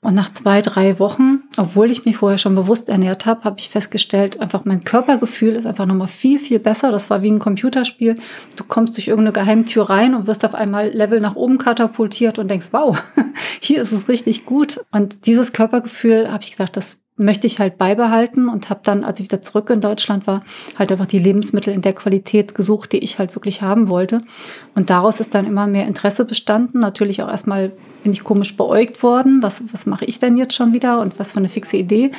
und 0.03 0.15
nach 0.15 0.33
zwei, 0.33 0.61
drei 0.63 0.99
Wochen, 0.99 1.45
obwohl 1.57 1.93
ich 1.93 2.05
mich 2.05 2.17
vorher 2.17 2.37
schon 2.37 2.57
bewusst 2.57 2.89
ernährt 2.89 3.25
habe, 3.25 3.45
habe 3.45 3.61
ich 3.61 3.69
festgestellt, 3.69 4.41
einfach 4.41 4.65
mein 4.65 4.83
Körpergefühl 4.83 5.55
ist 5.55 5.65
einfach 5.65 5.87
nochmal 5.87 6.09
viel, 6.09 6.41
viel 6.41 6.59
besser. 6.59 6.91
Das 6.91 7.09
war 7.09 7.23
wie 7.23 7.31
ein 7.31 7.39
Computerspiel. 7.39 8.17
Du 8.57 8.65
kommst 8.65 8.97
durch 8.97 9.07
irgendeine 9.07 9.33
Geheimtür 9.33 9.89
rein 9.89 10.17
und 10.17 10.27
wirst 10.27 10.45
auf 10.45 10.57
einmal 10.57 10.89
Level 10.89 11.21
nach 11.21 11.37
oben 11.37 11.57
katapultiert 11.57 12.41
und 12.41 12.49
denkst, 12.49 12.69
wow, 12.73 13.01
hier 13.61 13.81
ist 13.83 13.93
es 13.93 14.09
richtig 14.09 14.45
gut. 14.45 14.85
Und 14.91 15.27
dieses 15.27 15.53
Körpergefühl 15.53 16.33
habe 16.33 16.43
ich 16.43 16.51
gesagt, 16.51 16.77
das 16.77 16.99
möchte 17.17 17.47
ich 17.47 17.59
halt 17.59 17.77
beibehalten 17.77 18.49
und 18.49 18.71
habe 18.71 18.81
dann, 18.83 19.05
als 19.05 19.21
ich 19.21 19.27
wieder 19.27 19.43
zurück 19.43 19.71
in 19.71 19.81
Deutschland 19.81 20.27
war, 20.27 20.43
halt 20.79 20.91
einfach 20.91 21.07
die 21.07 21.19
Lebensmittel 21.19 21.73
in 21.73 21.83
der 21.83 21.93
Qualität 21.93 22.55
gesucht, 22.55 22.93
die 22.93 22.99
ich 22.99 23.19
halt 23.19 23.35
wirklich 23.35 23.61
haben 23.61 23.89
wollte. 23.89 24.23
Und 24.75 24.89
daraus 24.91 25.21
ist 25.21 25.35
dann 25.35 25.47
immer 25.47 25.67
mehr 25.67 25.87
Interesse 25.87 26.25
bestanden. 26.25 26.81
Natürlich 26.81 27.23
auch 27.23 27.29
erstmal 27.29 27.73
bin 28.03 28.13
ich 28.13 28.25
komisch 28.25 28.57
beäugt 28.57 29.03
worden. 29.03 29.43
Was, 29.43 29.63
was 29.73 29.87
mache 29.87 30.07
ich 30.07 30.21
denn 30.21 30.37
jetzt 30.37 30.55
schon 30.55 30.73
wieder 30.73 31.01
und 31.01 31.19
was 31.19 31.33
für 31.33 31.39
eine 31.39 31.51
fixe 31.51 31.77
Idee? 31.77 32.13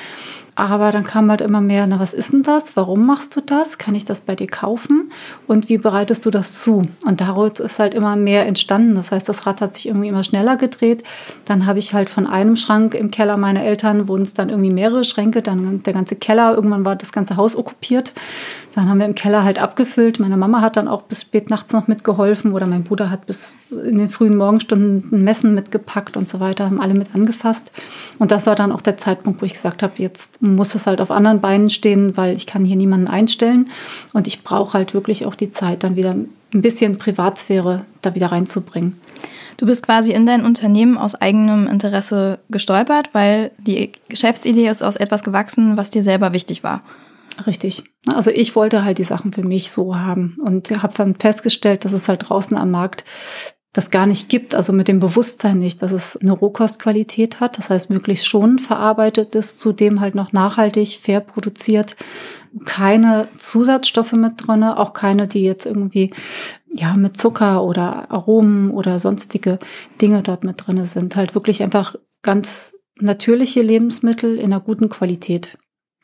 Aber 0.55 0.91
dann 0.91 1.03
kam 1.03 1.29
halt 1.29 1.41
immer 1.41 1.61
mehr, 1.61 1.87
na, 1.87 1.99
was 1.99 2.13
ist 2.13 2.31
denn 2.31 2.43
das? 2.43 2.75
Warum 2.75 3.05
machst 3.05 3.35
du 3.35 3.41
das? 3.41 3.77
Kann 3.79 3.95
ich 3.95 4.05
das 4.05 4.21
bei 4.21 4.35
dir 4.35 4.47
kaufen? 4.47 5.11
Und 5.47 5.67
wie 5.69 5.79
bereitest 5.79 6.25
du 6.25 6.29
das 6.29 6.61
zu? 6.61 6.87
Und 7.05 7.21
daraus 7.21 7.59
ist 7.59 7.79
halt 7.79 7.93
immer 7.93 8.15
mehr 8.15 8.45
entstanden. 8.45 8.93
Das 8.95 9.11
heißt, 9.11 9.27
das 9.27 9.47
Rad 9.47 9.61
hat 9.61 9.73
sich 9.73 9.87
irgendwie 9.87 10.09
immer 10.09 10.23
schneller 10.23 10.55
gedreht. 10.57 11.03
Dann 11.45 11.65
habe 11.65 11.79
ich 11.79 11.93
halt 11.93 12.09
von 12.09 12.27
einem 12.27 12.55
Schrank 12.55 12.93
im 12.93 13.09
Keller 13.09 13.37
meiner 13.37 13.63
Eltern 13.63 14.07
wurden 14.07 14.23
es 14.23 14.35
dann 14.35 14.49
irgendwie 14.49 14.71
mehrere 14.71 15.03
Schränke, 15.03 15.41
dann 15.41 15.81
der 15.83 15.93
ganze 15.93 16.15
Keller. 16.15 16.55
Irgendwann 16.55 16.85
war 16.85 16.95
das 16.95 17.11
ganze 17.11 17.35
Haus 17.35 17.55
okkupiert. 17.55 18.13
Dann 18.75 18.89
haben 18.89 18.97
wir 18.97 19.05
im 19.05 19.13
Keller 19.13 19.43
halt 19.43 19.59
abgefüllt. 19.59 20.19
Meine 20.19 20.35
Mama 20.35 20.61
hat 20.61 20.77
dann 20.77 20.87
auch 20.87 21.03
bis 21.03 21.21
spät 21.21 21.49
nachts 21.49 21.73
noch 21.73 21.87
mitgeholfen 21.87 22.53
oder 22.53 22.65
mein 22.65 22.83
Bruder 22.83 23.11
hat 23.11 23.27
bis 23.27 23.53
in 23.69 23.99
den 23.99 24.09
frühen 24.09 24.35
Morgenstunden 24.35 25.23
Messen 25.23 25.53
mitgepackt 25.53 26.17
und 26.17 26.27
so 26.27 26.39
weiter, 26.39 26.65
haben 26.65 26.81
alle 26.81 26.95
mit 26.95 27.13
angefasst. 27.13 27.71
Und 28.17 28.31
das 28.31 28.47
war 28.47 28.55
dann 28.55 28.71
auch 28.71 28.81
der 28.81 28.97
Zeitpunkt, 28.97 29.41
wo 29.41 29.45
ich 29.45 29.53
gesagt 29.53 29.83
habe, 29.83 29.93
jetzt 29.97 30.41
muss 30.41 30.73
es 30.73 30.87
halt 30.87 31.01
auf 31.01 31.11
anderen 31.11 31.39
Beinen 31.39 31.69
stehen, 31.69 32.17
weil 32.17 32.35
ich 32.35 32.47
kann 32.47 32.65
hier 32.65 32.75
niemanden 32.75 33.07
einstellen 33.07 33.69
und 34.11 34.25
ich 34.27 34.43
brauche 34.43 34.73
halt 34.73 34.95
wirklich 34.95 35.25
auch 35.27 35.35
die 35.35 35.51
Zeit, 35.51 35.83
dann 35.83 35.95
wieder 35.95 36.11
ein 36.11 36.61
bisschen 36.61 36.97
Privatsphäre 36.97 37.85
da 38.01 38.15
wieder 38.15 38.31
reinzubringen. 38.31 38.99
Du 39.57 39.67
bist 39.67 39.85
quasi 39.85 40.13
in 40.13 40.25
dein 40.25 40.43
Unternehmen 40.43 40.97
aus 40.97 41.13
eigenem 41.13 41.67
Interesse 41.67 42.39
gestolpert, 42.49 43.09
weil 43.13 43.51
die 43.59 43.91
Geschäftsidee 44.09 44.67
ist 44.67 44.83
aus 44.83 44.95
etwas 44.95 45.23
gewachsen, 45.23 45.77
was 45.77 45.91
dir 45.91 46.01
selber 46.01 46.33
wichtig 46.33 46.63
war. 46.63 46.81
Richtig. 47.47 47.83
Also 48.07 48.31
ich 48.31 48.55
wollte 48.55 48.83
halt 48.83 48.97
die 48.97 49.03
Sachen 49.03 49.33
für 49.33 49.43
mich 49.43 49.71
so 49.71 49.95
haben 49.95 50.37
und 50.41 50.69
habe 50.83 50.93
dann 50.95 51.15
festgestellt, 51.15 51.85
dass 51.85 51.93
es 51.93 52.07
halt 52.07 52.29
draußen 52.29 52.57
am 52.57 52.71
Markt 52.71 53.05
das 53.73 53.89
gar 53.89 54.05
nicht 54.05 54.29
gibt, 54.29 54.53
also 54.53 54.71
mit 54.71 54.87
dem 54.87 54.99
Bewusstsein 54.99 55.57
nicht, 55.57 55.81
dass 55.81 55.91
es 55.91 56.15
eine 56.15 56.31
Rohkostqualität 56.31 57.39
hat, 57.39 57.57
das 57.57 57.71
heißt 57.71 57.89
möglichst 57.89 58.27
schon 58.27 58.59
verarbeitet 58.59 59.33
ist, 59.33 59.59
zudem 59.59 59.99
halt 59.99 60.13
noch 60.13 60.31
nachhaltig, 60.31 60.99
fair 61.01 61.21
produziert, 61.21 61.95
keine 62.65 63.27
Zusatzstoffe 63.39 64.13
mit 64.13 64.33
drinne, 64.37 64.77
auch 64.77 64.93
keine, 64.93 65.27
die 65.27 65.41
jetzt 65.41 65.65
irgendwie 65.65 66.13
ja 66.71 66.93
mit 66.93 67.17
Zucker 67.17 67.63
oder 67.63 68.11
Aromen 68.11 68.69
oder 68.69 68.99
sonstige 68.99 69.57
Dinge 69.99 70.21
dort 70.21 70.43
mit 70.43 70.67
drinne 70.67 70.85
sind, 70.85 71.15
halt 71.15 71.33
wirklich 71.33 71.63
einfach 71.63 71.95
ganz 72.21 72.75
natürliche 72.99 73.63
Lebensmittel 73.63 74.37
in 74.37 74.53
einer 74.53 74.59
guten 74.59 74.89
Qualität, 74.89 75.57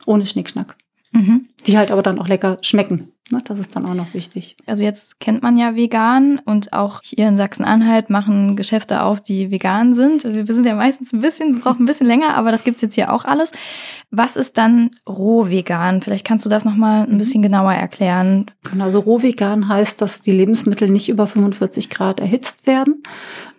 ohne 0.07 0.25
Schnickschnack. 0.25 0.75
Mhm. 1.11 1.47
Die 1.65 1.77
halt 1.77 1.91
aber 1.91 2.01
dann 2.01 2.19
auch 2.19 2.27
lecker 2.27 2.57
schmecken. 2.61 3.11
Ne, 3.31 3.41
das 3.43 3.59
ist 3.59 3.75
dann 3.75 3.85
auch 3.85 3.93
noch 3.93 4.15
wichtig. 4.15 4.57
Also 4.65 4.83
jetzt 4.83 5.19
kennt 5.19 5.43
man 5.43 5.55
ja 5.55 5.75
vegan 5.75 6.41
und 6.45 6.73
auch 6.73 7.01
hier 7.03 7.27
in 7.27 7.37
Sachsen-Anhalt 7.37 8.09
machen 8.09 8.55
Geschäfte 8.55 9.03
auf, 9.03 9.21
die 9.21 9.51
vegan 9.51 9.93
sind. 9.93 10.23
Wir 10.23 10.51
sind 10.51 10.65
ja 10.65 10.73
meistens 10.73 11.13
ein 11.13 11.21
bisschen, 11.21 11.59
brauchen 11.61 11.83
ein 11.83 11.85
bisschen 11.85 12.07
länger, 12.07 12.35
aber 12.35 12.51
das 12.51 12.63
gibt's 12.63 12.81
jetzt 12.81 12.95
hier 12.95 13.13
auch 13.13 13.25
alles. 13.25 13.51
Was 14.09 14.35
ist 14.35 14.57
dann 14.57 14.89
roh-vegan? 15.07 16.01
Vielleicht 16.01 16.25
kannst 16.25 16.45
du 16.45 16.49
das 16.49 16.65
nochmal 16.65 17.03
ein 17.03 17.13
mhm. 17.13 17.17
bisschen 17.19 17.43
genauer 17.43 17.73
erklären. 17.73 18.47
Genau, 18.63 18.85
also 18.85 18.99
roh-vegan 18.99 19.67
heißt, 19.67 20.01
dass 20.01 20.21
die 20.21 20.31
Lebensmittel 20.31 20.89
nicht 20.89 21.07
über 21.07 21.27
45 21.27 21.91
Grad 21.91 22.19
erhitzt 22.19 22.65
werden. 22.65 23.03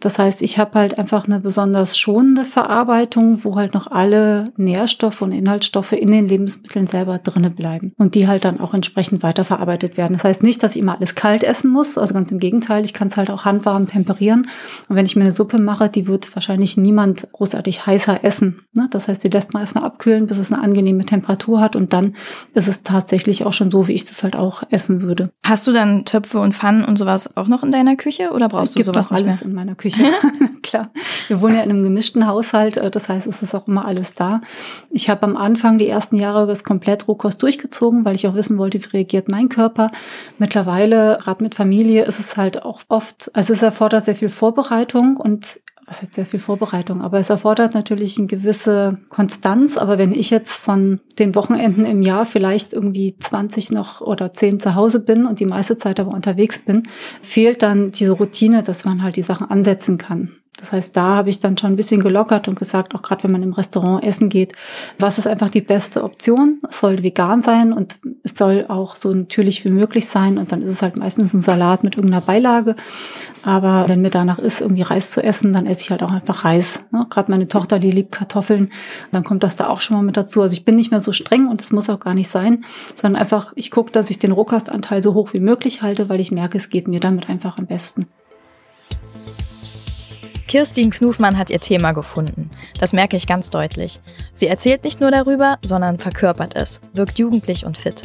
Das 0.00 0.18
heißt, 0.18 0.40
ich 0.40 0.58
habe 0.58 0.78
halt 0.78 0.98
einfach 0.98 1.26
eine 1.26 1.40
besonders 1.40 1.98
schonende 1.98 2.44
Verarbeitung, 2.44 3.44
wo 3.44 3.56
halt 3.56 3.74
noch 3.74 3.86
alle 3.86 4.46
Nährstoffe 4.56 5.20
und 5.20 5.32
Inhaltsstoffe 5.32 5.92
in 5.92 6.10
den 6.10 6.26
Lebensmitteln 6.26 6.86
selber 6.86 7.18
drinne 7.18 7.50
bleiben 7.50 7.92
und 7.98 8.14
die 8.14 8.26
halt 8.26 8.44
dann 8.44 8.60
auch 8.60 8.72
entsprechend 8.72 9.22
weiterverarbeitet 9.22 9.98
werden. 9.98 10.14
Das 10.14 10.24
heißt 10.24 10.42
nicht, 10.42 10.62
dass 10.62 10.74
ich 10.74 10.82
immer 10.82 10.96
alles 10.96 11.14
kalt 11.14 11.44
essen 11.44 11.70
muss, 11.70 11.98
also 11.98 12.14
ganz 12.14 12.32
im 12.32 12.38
Gegenteil, 12.38 12.84
ich 12.84 12.94
kann 12.94 13.08
es 13.08 13.16
halt 13.18 13.30
auch 13.30 13.44
handwarm 13.44 13.88
temperieren. 13.88 14.42
Und 14.88 14.96
wenn 14.96 15.04
ich 15.04 15.16
mir 15.16 15.22
eine 15.22 15.32
Suppe 15.32 15.58
mache, 15.58 15.90
die 15.90 16.06
wird 16.06 16.34
wahrscheinlich 16.34 16.78
niemand 16.78 17.30
großartig 17.32 17.84
heißer 17.86 18.24
essen. 18.24 18.62
Ne? 18.72 18.88
Das 18.90 19.06
heißt, 19.06 19.22
die 19.22 19.28
lässt 19.28 19.52
man 19.52 19.62
erstmal 19.62 19.84
abkühlen, 19.84 20.26
bis 20.26 20.38
es 20.38 20.50
eine 20.50 20.62
angenehme 20.62 21.04
Temperatur 21.04 21.60
hat 21.60 21.76
und 21.76 21.92
dann 21.92 22.14
ist 22.54 22.68
es 22.68 22.82
tatsächlich 22.82 23.44
auch 23.44 23.52
schon 23.52 23.70
so, 23.70 23.86
wie 23.86 23.92
ich 23.92 24.06
das 24.06 24.22
halt 24.22 24.34
auch 24.34 24.62
essen 24.70 25.02
würde. 25.02 25.30
Hast 25.44 25.66
du 25.66 25.72
dann 25.72 26.06
Töpfe 26.06 26.40
und 26.40 26.54
Pfannen 26.54 26.84
und 26.84 26.96
sowas 26.96 27.36
auch 27.36 27.48
noch 27.48 27.62
in 27.62 27.70
deiner 27.70 27.96
Küche 27.96 28.30
oder 28.32 28.48
brauchst 28.48 28.78
du 28.78 28.82
sowas 28.82 29.10
nicht 29.10 29.20
alles 29.20 29.40
mehr? 29.42 29.50
in 29.50 29.54
meiner 29.54 29.74
Küche. 29.74 29.89
Küche. 29.90 30.12
Klar. 30.62 30.90
Wir 31.28 31.42
wohnen 31.42 31.56
ja 31.56 31.62
in 31.62 31.70
einem 31.70 31.82
gemischten 31.82 32.26
Haushalt, 32.26 32.76
äh, 32.76 32.90
das 32.90 33.08
heißt, 33.08 33.26
es 33.26 33.42
ist 33.42 33.54
auch 33.54 33.68
immer 33.68 33.84
alles 33.84 34.14
da. 34.14 34.40
Ich 34.90 35.08
habe 35.08 35.22
am 35.24 35.36
Anfang 35.36 35.78
die 35.78 35.88
ersten 35.88 36.16
Jahre 36.16 36.46
das 36.46 36.64
komplett 36.64 37.08
Rohkost 37.08 37.42
durchgezogen, 37.42 38.04
weil 38.04 38.14
ich 38.14 38.26
auch 38.26 38.34
wissen 38.34 38.58
wollte, 38.58 38.78
wie 38.78 38.88
reagiert 38.88 39.28
mein 39.28 39.48
Körper. 39.48 39.90
Mittlerweile, 40.38 41.18
gerade 41.20 41.42
mit 41.42 41.54
Familie, 41.54 42.04
ist 42.04 42.18
es 42.18 42.36
halt 42.36 42.62
auch 42.62 42.82
oft, 42.88 43.30
also 43.34 43.52
es 43.52 43.62
erfordert 43.62 44.04
sehr 44.04 44.16
viel 44.16 44.28
Vorbereitung 44.28 45.16
und 45.16 45.60
was 45.90 46.02
heißt 46.02 46.14
sehr 46.14 46.24
viel 46.24 46.38
Vorbereitung, 46.38 47.02
aber 47.02 47.18
es 47.18 47.30
erfordert 47.30 47.74
natürlich 47.74 48.16
eine 48.16 48.28
gewisse 48.28 48.94
Konstanz. 49.08 49.76
Aber 49.76 49.98
wenn 49.98 50.12
ich 50.12 50.30
jetzt 50.30 50.52
von 50.52 51.00
den 51.18 51.34
Wochenenden 51.34 51.84
im 51.84 52.00
Jahr 52.00 52.24
vielleicht 52.24 52.72
irgendwie 52.72 53.16
20 53.18 53.72
noch 53.72 54.00
oder 54.00 54.32
10 54.32 54.60
zu 54.60 54.76
Hause 54.76 55.00
bin 55.00 55.26
und 55.26 55.40
die 55.40 55.46
meiste 55.46 55.76
Zeit 55.76 55.98
aber 55.98 56.14
unterwegs 56.14 56.60
bin, 56.60 56.84
fehlt 57.22 57.62
dann 57.62 57.90
diese 57.90 58.12
Routine, 58.12 58.62
dass 58.62 58.84
man 58.84 59.02
halt 59.02 59.16
die 59.16 59.22
Sachen 59.22 59.50
ansetzen 59.50 59.98
kann. 59.98 60.30
Das 60.60 60.72
heißt, 60.72 60.94
da 60.96 61.16
habe 61.16 61.30
ich 61.30 61.40
dann 61.40 61.56
schon 61.56 61.72
ein 61.72 61.76
bisschen 61.76 62.02
gelockert 62.02 62.46
und 62.46 62.58
gesagt, 62.58 62.94
auch 62.94 63.00
gerade 63.00 63.24
wenn 63.24 63.32
man 63.32 63.42
im 63.42 63.54
Restaurant 63.54 64.04
essen 64.04 64.28
geht, 64.28 64.52
was 64.98 65.16
ist 65.16 65.26
einfach 65.26 65.48
die 65.48 65.62
beste 65.62 66.04
Option? 66.04 66.60
Es 66.68 66.80
soll 66.80 67.02
vegan 67.02 67.40
sein 67.42 67.72
und 67.72 67.98
es 68.22 68.34
soll 68.36 68.66
auch 68.68 68.94
so 68.94 69.12
natürlich 69.12 69.64
wie 69.64 69.70
möglich 69.70 70.06
sein. 70.06 70.36
Und 70.36 70.52
dann 70.52 70.60
ist 70.60 70.70
es 70.70 70.82
halt 70.82 70.98
meistens 70.98 71.32
ein 71.32 71.40
Salat 71.40 71.82
mit 71.82 71.96
irgendeiner 71.96 72.24
Beilage. 72.24 72.76
Aber 73.42 73.88
wenn 73.88 74.02
mir 74.02 74.10
danach 74.10 74.38
ist, 74.38 74.60
irgendwie 74.60 74.82
Reis 74.82 75.12
zu 75.12 75.22
essen, 75.22 75.52
dann 75.52 75.66
esse 75.66 75.82
ich 75.82 75.90
halt 75.90 76.02
auch 76.02 76.12
einfach 76.12 76.44
Reis. 76.44 76.84
Ne? 76.90 77.06
Gerade 77.08 77.30
meine 77.30 77.48
Tochter, 77.48 77.78
die 77.78 77.90
liebt 77.90 78.12
Kartoffeln, 78.12 78.70
dann 79.12 79.24
kommt 79.24 79.42
das 79.42 79.56
da 79.56 79.68
auch 79.68 79.80
schon 79.80 79.96
mal 79.96 80.02
mit 80.02 80.16
dazu. 80.16 80.42
Also 80.42 80.52
ich 80.52 80.64
bin 80.64 80.76
nicht 80.76 80.90
mehr 80.90 81.00
so 81.00 81.12
streng 81.12 81.48
und 81.48 81.62
es 81.62 81.72
muss 81.72 81.88
auch 81.88 82.00
gar 82.00 82.14
nicht 82.14 82.28
sein, 82.28 82.64
sondern 82.96 83.20
einfach, 83.20 83.52
ich 83.56 83.70
gucke, 83.70 83.92
dass 83.92 84.10
ich 84.10 84.18
den 84.18 84.32
Rohkostanteil 84.32 85.02
so 85.02 85.14
hoch 85.14 85.32
wie 85.32 85.40
möglich 85.40 85.82
halte, 85.82 86.08
weil 86.08 86.20
ich 86.20 86.30
merke, 86.30 86.58
es 86.58 86.68
geht 86.68 86.86
mir 86.86 87.00
damit 87.00 87.30
einfach 87.30 87.56
am 87.56 87.66
besten. 87.66 88.06
Kirstin 90.46 90.90
Knufmann 90.90 91.38
hat 91.38 91.50
ihr 91.50 91.60
Thema 91.60 91.92
gefunden. 91.92 92.50
Das 92.78 92.92
merke 92.92 93.16
ich 93.16 93.28
ganz 93.28 93.50
deutlich. 93.50 94.00
Sie 94.32 94.48
erzählt 94.48 94.82
nicht 94.82 95.00
nur 95.00 95.12
darüber, 95.12 95.58
sondern 95.62 95.98
verkörpert 95.98 96.56
es, 96.56 96.80
wirkt 96.92 97.20
jugendlich 97.20 97.64
und 97.64 97.78
fit. 97.78 98.02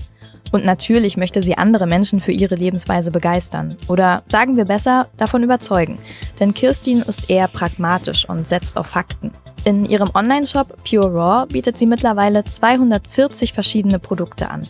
Und 0.56 0.64
natürlich 0.64 1.18
möchte 1.18 1.42
sie 1.42 1.58
andere 1.58 1.86
Menschen 1.86 2.22
für 2.22 2.32
ihre 2.32 2.56
Lebensweise 2.56 3.12
begeistern. 3.12 3.76
Oder 3.90 4.24
sagen 4.30 4.56
wir 4.56 4.64
besser, 4.64 5.10
davon 5.18 5.44
überzeugen. 5.44 5.98
Denn 6.40 6.54
Kirstin 6.54 7.02
ist 7.02 7.30
eher 7.30 7.50
pragmatisch 7.50 8.24
und 8.30 8.48
setzt 8.48 8.78
auf 8.78 8.88
Fakten. 8.88 9.34
In 9.66 9.84
ihrem 9.84 10.12
Online-Shop 10.14 10.78
Pure 10.90 11.14
Raw 11.14 11.46
bietet 11.46 11.78
sie 11.78 11.86
mittlerweile 11.86 12.46
240 12.46 13.52
verschiedene 13.52 14.00
Produkte 14.00 14.50
an. 14.50 14.66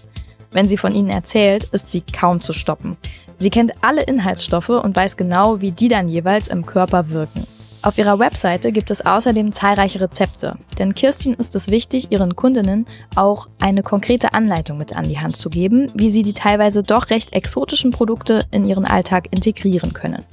Wenn 0.51 0.67
sie 0.67 0.77
von 0.77 0.95
ihnen 0.95 1.09
erzählt, 1.11 1.65
ist 1.65 1.91
sie 1.91 2.01
kaum 2.01 2.41
zu 2.41 2.53
stoppen. 2.53 2.97
Sie 3.37 3.51
kennt 3.51 3.83
alle 3.83 4.01
Inhaltsstoffe 4.01 4.69
und 4.69 4.95
weiß 4.95 5.17
genau, 5.17 5.61
wie 5.61 5.71
die 5.71 5.89
dann 5.89 6.09
jeweils 6.09 6.47
im 6.47 6.65
Körper 6.65 7.11
wirken. 7.11 7.45
Auf 7.85 7.99
ihrer 7.99 8.17
Webseite 8.17 8.71
gibt 8.71 8.89
es 8.89 9.05
außerdem 9.05 9.51
zahlreiche 9.51 10.01
Rezepte, 10.01 10.57
denn 10.79 10.95
Kirstin 10.95 11.35
ist 11.35 11.55
es 11.55 11.67
wichtig, 11.67 12.11
ihren 12.11 12.35
Kundinnen 12.35 12.87
auch 13.13 13.47
eine 13.59 13.83
konkrete 13.83 14.33
Anleitung 14.33 14.79
mit 14.79 14.95
an 14.95 15.07
die 15.07 15.19
Hand 15.19 15.35
zu 15.35 15.51
geben, 15.51 15.89
wie 15.93 16.09
sie 16.09 16.23
die 16.23 16.33
teilweise 16.33 16.81
doch 16.81 17.11
recht 17.11 17.33
exotischen 17.33 17.91
Produkte 17.91 18.47
in 18.49 18.65
ihren 18.65 18.85
Alltag 18.85 19.27
integrieren 19.29 19.93
können. 19.93 20.25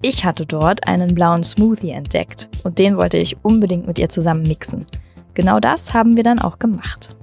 Ich 0.00 0.24
hatte 0.24 0.46
dort 0.46 0.86
einen 0.86 1.12
blauen 1.12 1.42
Smoothie 1.42 1.90
entdeckt 1.90 2.48
und 2.62 2.78
den 2.78 2.96
wollte 2.96 3.18
ich 3.18 3.44
unbedingt 3.44 3.88
mit 3.88 3.98
ihr 3.98 4.08
zusammen 4.08 4.44
mixen. 4.44 4.86
Genau 5.34 5.58
das 5.58 5.92
haben 5.92 6.14
wir 6.14 6.22
dann 6.22 6.38
auch 6.38 6.60
gemacht. 6.60 7.16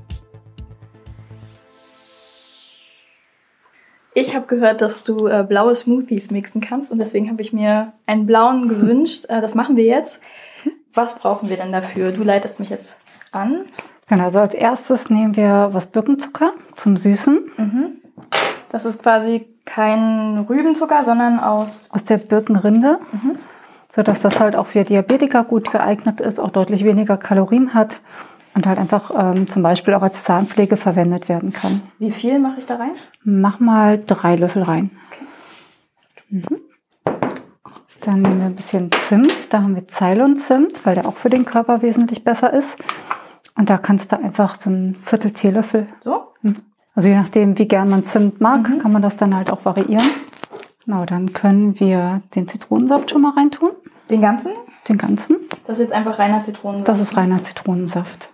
Ich 4.19 4.35
habe 4.35 4.47
gehört, 4.47 4.81
dass 4.81 5.03
du 5.03 5.27
äh, 5.27 5.45
blaue 5.47 5.75
Smoothies 5.75 6.31
mixen 6.31 6.59
kannst 6.59 6.91
und 6.91 6.97
deswegen 6.97 7.29
habe 7.29 7.39
ich 7.39 7.53
mir 7.53 7.93
einen 8.07 8.25
blauen 8.25 8.67
gewünscht. 8.67 9.25
Äh, 9.29 9.41
das 9.41 9.53
machen 9.53 9.75
wir 9.75 9.83
jetzt. 9.83 10.19
Was 10.95 11.19
brauchen 11.19 11.51
wir 11.51 11.57
denn 11.57 11.71
dafür? 11.71 12.11
Du 12.11 12.23
leitest 12.23 12.59
mich 12.59 12.71
jetzt 12.71 12.97
an. 13.31 13.65
Genau, 14.09 14.23
also 14.23 14.39
als 14.39 14.55
erstes 14.55 15.11
nehmen 15.11 15.35
wir 15.35 15.69
was 15.71 15.91
Birkenzucker 15.91 16.53
zum 16.73 16.97
Süßen. 16.97 17.51
Mhm. 17.57 17.97
Das 18.69 18.85
ist 18.85 19.03
quasi 19.03 19.45
kein 19.65 20.47
Rübenzucker, 20.49 21.03
sondern 21.03 21.39
aus... 21.39 21.91
Aus 21.91 22.05
der 22.05 22.17
Birkenrinde. 22.17 22.97
Mhm. 23.11 23.37
Sodass 23.91 24.23
das 24.23 24.39
halt 24.39 24.55
auch 24.55 24.65
für 24.65 24.83
Diabetiker 24.83 25.43
gut 25.43 25.71
geeignet 25.71 26.21
ist, 26.21 26.39
auch 26.39 26.49
deutlich 26.49 26.83
weniger 26.83 27.17
Kalorien 27.17 27.75
hat 27.75 27.99
und 28.57 28.65
halt 28.65 28.79
einfach 28.79 29.11
ähm, 29.15 29.47
zum 29.47 29.61
Beispiel 29.61 29.93
auch 29.93 30.01
als 30.01 30.23
Zahnpflege 30.23 30.77
verwendet 30.77 31.29
werden 31.29 31.53
kann. 31.53 31.79
Wie 31.99 32.09
viel 32.09 32.39
mache 32.39 32.57
ich 32.57 32.65
da 32.65 32.77
rein? 32.77 32.93
Mach 33.23 33.59
mal 33.59 34.01
drei 34.03 34.35
Löffel 34.35 34.63
rein. 34.63 34.89
Okay. 35.11 35.25
Mhm. 36.29 36.61
Dann 38.01 38.21
nehmen 38.23 38.39
wir 38.39 38.47
ein 38.47 38.55
bisschen 38.55 38.89
Zimt. 39.07 39.53
Da 39.53 39.61
haben 39.61 39.75
wir 39.75 39.87
Ceylon-Zimt, 39.87 40.87
weil 40.87 40.95
der 40.95 41.07
auch 41.07 41.17
für 41.17 41.29
den 41.29 41.45
Körper 41.45 41.83
wesentlich 41.83 42.23
besser 42.23 42.51
ist. 42.51 42.77
Und 43.55 43.69
da 43.69 43.77
kannst 43.77 44.11
du 44.11 44.19
einfach 44.19 44.55
so 44.55 44.71
ein 44.71 44.95
Viertel 44.95 45.31
Teelöffel. 45.31 45.87
So? 45.99 46.23
Mhm. 46.41 46.55
Also 46.95 47.09
je 47.09 47.15
nachdem, 47.15 47.59
wie 47.59 47.67
gern 47.67 47.91
man 47.91 48.03
Zimt 48.05 48.41
mag, 48.41 48.67
mhm. 48.67 48.79
kann 48.79 48.91
man 48.91 49.03
das 49.03 49.17
dann 49.17 49.35
halt 49.35 49.51
auch 49.51 49.65
variieren. 49.65 50.09
Genau, 50.83 51.05
dann 51.05 51.31
können 51.31 51.79
wir 51.79 52.21
den 52.33 52.47
Zitronensaft 52.47 53.11
schon 53.11 53.21
mal 53.21 53.33
reintun. 53.33 53.69
Den 54.09 54.21
ganzen? 54.21 54.53
Den 54.87 54.97
ganzen. 54.97 55.35
Das 55.65 55.77
ist 55.77 55.83
jetzt 55.83 55.93
einfach 55.93 56.17
reiner 56.17 56.41
Zitronensaft. 56.41 56.87
Das 56.87 56.99
ist 56.99 57.15
reiner 57.15 57.43
Zitronensaft. 57.43 58.29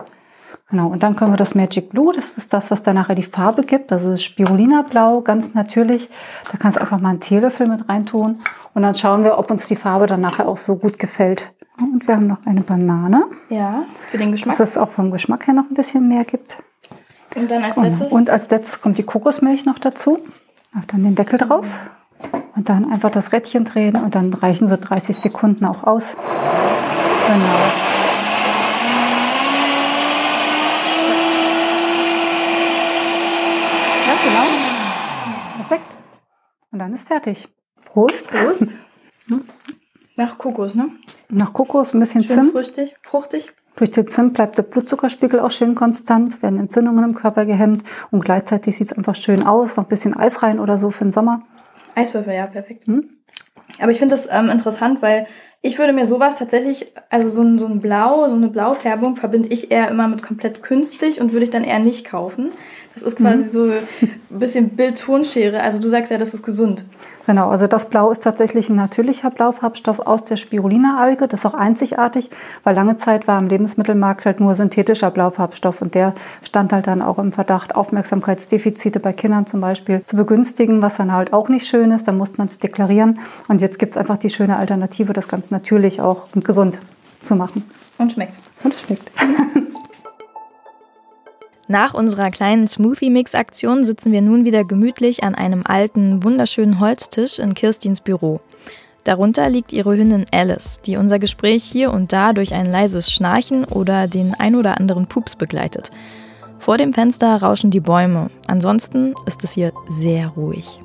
Genau, 0.74 0.88
und 0.88 1.04
dann 1.04 1.16
können 1.16 1.32
wir 1.32 1.38
das 1.38 1.54
Magic 1.54 1.92
Blue, 1.92 2.12
das 2.16 2.36
ist 2.36 2.52
das, 2.52 2.72
was 2.72 2.82
dann 2.82 2.96
nachher 2.96 3.14
die 3.14 3.22
Farbe 3.22 3.62
gibt. 3.62 3.92
Das 3.92 4.06
ist 4.06 4.24
Spirulina 4.24 4.82
Blau, 4.82 5.22
ganz 5.22 5.54
natürlich. 5.54 6.10
Da 6.52 6.58
kannst 6.58 6.78
du 6.78 6.82
einfach 6.82 7.00
mal 7.00 7.10
einen 7.10 7.20
Teelöffel 7.20 7.68
mit 7.68 7.88
reintun. 7.88 8.40
Und 8.74 8.82
dann 8.82 8.96
schauen 8.96 9.24
wir, 9.24 9.38
ob 9.38 9.52
uns 9.52 9.68
die 9.68 9.76
Farbe 9.76 10.08
dann 10.08 10.22
nachher 10.22 10.48
auch 10.48 10.58
so 10.58 10.76
gut 10.76 10.98
gefällt. 10.98 11.54
Und 11.78 12.08
wir 12.08 12.16
haben 12.16 12.26
noch 12.26 12.40
eine 12.48 12.62
Banane. 12.62 13.26
Ja, 13.50 13.84
für 14.10 14.18
den 14.18 14.32
Geschmack. 14.32 14.58
Dass 14.58 14.72
es 14.72 14.78
auch 14.80 14.90
vom 14.90 15.12
Geschmack 15.12 15.46
her 15.46 15.54
noch 15.54 15.70
ein 15.70 15.76
bisschen 15.76 16.08
mehr 16.08 16.24
gibt. 16.24 16.58
Und 17.36 17.52
dann 17.52 17.64
als 17.64 17.78
letztes? 17.78 18.12
Und 18.12 18.32
als 18.32 18.50
letztes 18.50 18.82
kommt 18.82 18.98
die 18.98 19.04
Kokosmilch 19.04 19.66
noch 19.66 19.78
dazu. 19.78 20.18
Auf 20.76 20.88
dann 20.88 21.04
den 21.04 21.14
Deckel 21.14 21.38
drauf. 21.38 21.68
Und 22.56 22.68
dann 22.68 22.92
einfach 22.92 23.12
das 23.12 23.32
Rädchen 23.32 23.64
drehen 23.66 23.96
und 23.96 24.16
dann 24.16 24.34
reichen 24.34 24.68
so 24.68 24.76
30 24.76 25.16
Sekunden 25.16 25.66
auch 25.66 25.84
aus. 25.84 26.16
Genau. 27.28 28.03
Und 36.74 36.80
dann 36.80 36.92
ist 36.92 37.08
fertig. 37.08 37.48
Prost. 37.86 38.28
Prost. 38.30 38.74
Nach 40.16 40.38
Kokos, 40.40 40.74
ne? 40.74 40.90
Nach 41.30 41.54
Kokos, 41.54 41.94
ein 41.94 42.00
bisschen 42.00 42.24
schön 42.24 42.52
Zimt. 42.52 42.52
Fruchtig. 42.52 42.96
fruchtig. 43.04 43.54
Durch 43.76 43.92
den 43.92 44.08
Zimt 44.08 44.34
bleibt 44.34 44.58
der 44.58 44.64
Blutzuckerspiegel 44.64 45.40
auch 45.40 45.52
schön 45.52 45.76
konstant, 45.76 46.42
werden 46.42 46.60
Entzündungen 46.60 47.04
im 47.04 47.16
Körper 47.16 47.46
gehemmt 47.46 47.84
und 48.12 48.26
gleichzeitig 48.26 48.76
sieht 48.76 48.88
es 48.88 48.98
einfach 48.98 49.16
schön 49.16 49.44
aus. 49.44 49.78
Noch 49.78 49.86
ein 49.86 49.90
bisschen 49.90 50.18
Eis 50.18 50.44
rein 50.44 50.60
oder 50.60 50.78
so 50.78 50.90
für 50.90 51.06
den 51.06 51.12
Sommer. 51.12 51.44
Eiswürfel, 51.96 52.34
ja, 52.34 52.48
perfekt. 52.48 52.88
Hm? 52.88 53.10
Aber 53.80 53.92
ich 53.92 54.00
finde 54.00 54.16
das 54.16 54.28
ähm, 54.32 54.50
interessant, 54.50 55.02
weil 55.02 55.28
ich 55.62 55.80
würde 55.80 55.94
mir 55.94 56.06
sowas 56.06 56.36
tatsächlich, 56.36 56.92
also 57.10 57.30
so 57.30 57.42
ein, 57.42 57.58
so 57.58 57.66
ein 57.66 57.80
Blau, 57.80 58.28
so 58.28 58.36
eine 58.36 58.50
Blaufärbung 58.50 59.16
verbinde 59.16 59.50
ich 59.50 59.72
eher 59.72 59.90
immer 59.90 60.08
mit 60.08 60.22
komplett 60.22 60.62
künstlich 60.62 61.22
und 61.22 61.32
würde 61.32 61.46
ich 61.46 61.52
dann 61.52 61.64
eher 61.64 61.80
nicht 61.80 62.06
kaufen. 62.06 62.52
Das 62.94 63.04
ist 63.04 63.18
quasi 63.18 63.46
mhm. 63.46 63.50
so 63.50 63.64
ein 63.66 64.40
bisschen 64.40 64.70
Bild-Tonschere. 64.70 65.62
Also 65.62 65.82
du 65.82 65.90
sagst 65.90 66.12
ja, 66.12 66.18
das 66.18 66.34
ist 66.34 66.44
gesund. 66.44 66.86
Genau, 67.26 67.50
also 67.50 67.68
das 67.68 67.88
Blau 67.90 68.12
ist 68.12 68.24
tatsächlich 68.24 68.70
ein 68.70 68.76
natürlicher 68.76 69.30
Blaufarbstoff 69.30 70.00
aus 70.00 70.26
der 70.26 70.36
Spirulina-Alge. 70.36 71.28
Das 71.30 71.42
ist 71.42 71.46
auch 71.46 71.54
einzigartig, 71.54 72.30
weil 72.66 72.76
lange 72.76 72.98
Zeit 72.98 73.28
war 73.28 73.40
im 73.40 73.48
Lebensmittelmarkt 73.48 74.26
halt 74.26 74.42
nur 74.42 74.56
synthetischer 74.56 75.10
Blaufarbstoff 75.10 75.82
und 75.82 75.96
der 75.96 76.14
stand 76.42 76.74
halt 76.74 76.86
dann 76.88 77.02
auch 77.02 77.20
im 77.20 77.32
Verdacht, 77.32 77.76
Aufmerksamkeitsdefizite 77.76 79.00
bei 79.00 79.14
Kindern 79.14 79.48
zum 79.48 79.62
Beispiel 79.62 80.04
zu 80.04 80.18
begünstigen, 80.18 80.82
was 80.82 80.98
dann 80.98 81.14
halt 81.14 81.32
auch 81.32 81.48
nicht 81.48 81.66
schön 81.66 81.92
ist. 81.92 82.10
Da 82.10 82.12
musste 82.12 82.38
man 82.40 82.48
es 82.48 82.60
deklarieren 82.60 83.20
und 83.48 83.62
jetzt 83.62 83.80
gibt 83.80 83.96
es 83.96 83.98
einfach 83.98 84.18
die 84.18 84.30
schöne 84.30 84.58
Alternative, 84.58 85.14
das 85.14 85.30
ganz 85.30 85.50
natürlich 85.50 86.02
auch 86.02 86.28
und 86.36 86.44
gesund 86.44 86.80
zu 87.22 87.38
machen. 87.38 87.64
Und 87.98 88.12
schmeckt. 88.12 88.38
Und 88.64 88.74
schmeckt. 88.74 89.10
Nach 91.68 91.94
unserer 91.94 92.30
kleinen 92.30 92.68
Smoothie-Mix-Aktion 92.68 93.86
sitzen 93.86 94.12
wir 94.12 94.22
nun 94.22 94.44
wieder 94.44 94.66
gemütlich 94.66 95.24
an 95.24 95.34
einem 95.34 95.62
alten, 95.66 96.24
wunderschönen 96.24 96.80
Holztisch 96.80 97.40
in 97.40 97.54
Kirstins 97.54 98.02
Büro. 98.02 98.42
Darunter 99.06 99.50
liegt 99.50 99.72
ihre 99.72 99.96
Hündin 99.96 100.26
Alice, 100.32 100.82
die 100.86 100.98
unser 100.98 101.20
Gespräch 101.20 101.64
hier 101.64 101.92
und 101.92 102.12
da 102.12 102.34
durch 102.34 102.54
ein 102.54 102.66
leises 102.66 103.12
Schnarchen 103.12 103.66
oder 103.66 104.08
den 104.08 104.34
ein 104.34 104.56
oder 104.56 104.78
anderen 104.78 105.08
Pups 105.08 105.36
begleitet. 105.36 105.92
Vor 106.60 106.78
dem 106.78 106.94
Fenster 106.94 107.36
rauschen 107.42 107.72
die 107.72 107.82
Bäume, 107.82 108.30
ansonsten 108.48 109.14
ist 109.26 109.44
es 109.44 109.54
hier 109.54 109.74
sehr 109.90 110.28
ruhig. 110.30 110.83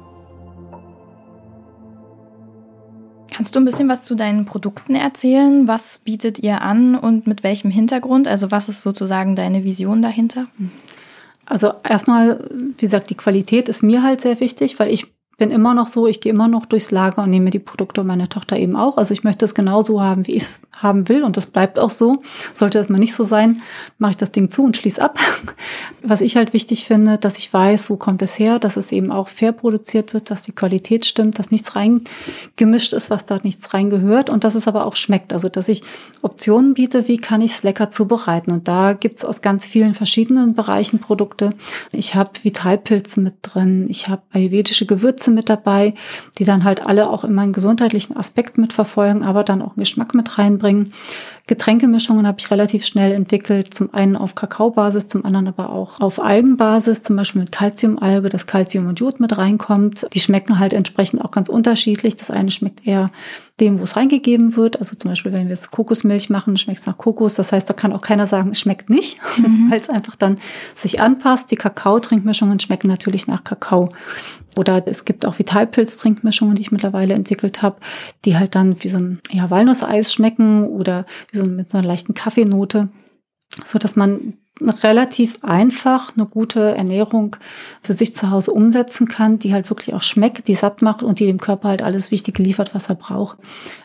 Kannst 3.39 3.55
du 3.55 3.61
ein 3.61 3.65
bisschen 3.65 3.89
was 3.89 4.03
zu 4.03 4.17
deinen 4.17 4.47
Produkten 4.47 4.97
erzählen? 4.97 5.69
Was 5.69 6.01
bietet 6.03 6.41
ihr 6.41 6.61
an 6.61 6.97
und 6.97 7.29
mit 7.29 7.45
welchem 7.45 7.71
Hintergrund? 7.71 8.27
Also 8.27 8.51
was 8.51 8.69
ist 8.69 8.83
sozusagen 8.83 9.37
deine 9.37 9.63
Vision 9.63 10.03
dahinter? 10.03 10.49
Also 11.47 11.71
erstmal, 11.89 12.45
wie 12.51 12.81
gesagt, 12.81 13.11
die 13.11 13.15
Qualität 13.15 13.69
ist 13.69 13.85
mir 13.85 14.03
halt 14.03 14.23
sehr 14.23 14.41
wichtig, 14.41 14.81
weil 14.81 14.93
ich 14.93 15.15
bin 15.37 15.53
immer 15.53 15.73
noch 15.73 15.87
so, 15.87 16.09
ich 16.09 16.21
gehe 16.21 16.33
immer 16.33 16.49
noch 16.49 16.67
durchs 16.67 16.91
Lager 16.91 17.23
und 17.23 17.31
nehme 17.31 17.51
die 17.51 17.61
Produkte 17.61 18.01
und 18.01 18.09
meine 18.09 18.29
Tochter 18.29 18.57
eben 18.57 18.75
auch. 18.75 18.97
Also 18.97 19.15
ich 19.15 19.23
möchte 19.23 19.45
es 19.45 19.55
genauso 19.55 20.03
haben, 20.03 20.27
wie 20.27 20.35
ich 20.35 20.43
es 20.43 20.61
haben 20.83 21.09
will 21.09 21.25
und 21.25 21.37
das 21.37 21.47
bleibt 21.47 21.79
auch 21.79 21.91
so. 21.91 22.23
Sollte 22.55 22.79
es 22.79 22.89
mal 22.89 22.99
nicht 22.99 23.15
so 23.15 23.25
sein, 23.25 23.63
mache 23.99 24.13
ich 24.13 24.17
das 24.17 24.33
Ding 24.33 24.49
zu 24.49 24.65
und 24.65 24.77
schließe 24.77 25.03
ab. 25.03 25.19
Was 26.03 26.21
ich 26.21 26.37
halt 26.37 26.53
wichtig 26.53 26.85
finde, 26.87 27.19
dass 27.19 27.39
ich 27.39 27.53
weiß, 27.53 27.91
wo 27.91 27.97
kommt 27.97 28.23
es 28.23 28.39
her, 28.39 28.59
dass 28.59 28.77
es 28.77 28.93
eben 28.93 29.11
auch 29.11 29.29
fair 29.29 29.53
produziert 29.53 30.15
wird, 30.15 30.31
dass 30.31 30.43
die 30.43 30.53
Qualität 30.53 31.05
stimmt, 31.05 31.39
dass 31.39 31.51
nichts 31.51 31.75
reingemischt 31.75 32.93
ist, 32.93 33.11
was 33.11 33.27
da 33.27 33.39
nichts 33.43 33.75
reingehört 33.75 34.31
und 34.31 34.45
dass 34.45 34.55
es 34.55 34.69
aber 34.69 34.87
auch 34.87 34.97
schmeckt. 34.97 35.33
Also 35.33 35.49
dass 35.49 35.69
ich 35.69 35.83
Optionen 36.23 36.75
biete, 36.75 37.09
wie 37.09 37.19
kann 37.19 37.43
ich 37.43 37.53
es 37.53 37.63
lecker 37.63 37.91
zubereiten. 37.91 38.53
Und 38.53 38.69
da 38.69 38.93
gibt 38.93 39.19
es 39.19 39.25
aus 39.25 39.43
ganz 39.43 39.67
vielen 39.67 39.95
verschiedenen 39.95 40.55
Bereichen 40.55 41.01
Produkte. 41.01 41.55
Ich 41.93 42.15
habe 42.15 42.31
Vitalpilze 42.43 43.21
mit 43.21 43.35
drin, 43.43 43.87
ich 43.89 44.09
habe 44.09 44.23
ayurvedische 44.33 44.87
Gewürze 44.87 45.31
mit 45.31 45.49
dabei, 45.49 45.95
die 46.39 46.45
dann 46.45 46.65
halt 46.65 46.85
alle 46.87 47.11
auch 47.11 47.25
immer 47.25 47.43
einen 47.43 47.53
gesundheitlichen 47.53 48.17
Aspekt 48.17 48.59
mitverfolgen, 48.59 49.23
aber 49.23 49.45
dann 49.45 49.63
auch 49.63 49.77
einen 49.77 49.81
Geschmack 49.81 50.15
mit 50.15 50.39
reinbringen 50.39 50.68
verbringen. 50.69 50.93
Getränkemischungen 51.49 52.27
habe 52.27 52.39
ich 52.39 52.51
relativ 52.51 52.85
schnell 52.85 53.11
entwickelt, 53.11 53.73
zum 53.73 53.93
einen 53.95 54.17
auf 54.17 54.35
Kakaobasis, 54.35 55.09
zum 55.09 55.25
anderen 55.25 55.49
aber 55.49 55.71
auch 55.71 55.99
auf 56.01 56.23
Algenbasis, 56.23 57.03
zum 57.03 57.17
Beispiel 57.17 57.41
mit 57.41 57.53
Calciumalge, 57.53 58.29
dass 58.29 58.47
Calcium 58.47 58.87
und 58.87 59.01
Jod 59.01 59.19
mit 59.19 59.37
reinkommt. 59.37 60.07
Die 60.13 60.21
schmecken 60.21 60.59
halt 60.59 60.75
entsprechend 60.75 61.25
auch 61.25 61.31
ganz 61.31 61.49
unterschiedlich. 61.49 62.17
Das 62.17 62.31
eine 62.31 62.51
schmeckt 62.51 62.87
eher 62.87 63.11
dem, 63.61 63.81
wo 63.81 63.85
es 63.85 63.97
reingegeben 63.97 64.57
wird. 64.57 64.79
Also 64.79 64.95
zum 64.95 65.11
Beispiel, 65.11 65.33
wenn 65.33 65.45
wir 65.45 65.55
jetzt 65.55 65.71
Kokosmilch 65.71 66.31
machen, 66.31 66.57
schmeckt 66.59 66.81
es 66.81 66.87
nach 66.87 66.99
Kokos. 66.99 67.35
Das 67.35 67.51
heißt, 67.51 67.69
da 67.69 67.75
kann 67.75 67.93
auch 67.93 68.03
keiner 68.03 68.27
sagen, 68.27 68.51
es 68.51 68.61
schmeckt 68.61 68.91
nicht, 68.91 69.19
mhm. 69.39 69.67
weil 69.71 69.81
es 69.81 69.89
einfach 69.89 70.17
dann 70.17 70.37
sich 70.75 71.01
anpasst. 71.01 71.51
Die 71.51 71.57
Kakao-Trinkmischungen 71.57 72.61
schmecken 72.61 72.89
natürlich 72.89 73.27
nach 73.27 73.43
Kakao. 73.43 73.89
Oder 74.57 74.83
es 74.87 75.05
gibt 75.05 75.25
auch 75.27 75.39
Vitalpilz-Trinkmischungen, 75.39 76.57
die 76.57 76.63
ich 76.63 76.73
mittlerweile 76.73 77.15
entwickelt 77.15 77.63
habe, 77.63 77.77
die 78.25 78.37
halt 78.37 78.55
dann 78.55 78.83
wie 78.83 78.89
so 78.89 78.99
ein 78.99 79.21
ja, 79.31 79.51
Walnusseis 79.51 80.13
schmecken 80.13 80.65
oder 80.65 81.07
wie 81.31 81.38
so 81.39 81.47
mit 81.47 81.71
so 81.71 81.79
einer 81.79 81.87
leichten 81.87 82.15
Kaffeenote, 82.15 82.89
so 83.65 83.79
dass 83.79 83.97
man 83.97 84.35
relativ 84.61 85.39
einfach 85.43 86.17
eine 86.17 86.27
gute 86.27 86.77
Ernährung 86.77 87.37
für 87.83 87.93
sich 87.93 88.15
zu 88.15 88.31
Hause 88.31 88.53
umsetzen 88.53 89.07
kann, 89.07 89.39
die 89.39 89.53
halt 89.53 89.71
wirklich 89.71 89.95
auch 89.95 90.03
schmeckt, 90.03 90.49
die 90.49 90.55
satt 90.55 90.83
macht 90.83 91.03
und 91.03 91.21
die 91.21 91.27
dem 91.27 91.39
Körper 91.39 91.69
halt 91.69 91.83
alles 91.83 92.11
Wichtige 92.11 92.43
liefert, 92.43 92.75
was 92.75 92.89
er 92.89 92.97
braucht. 92.97 93.39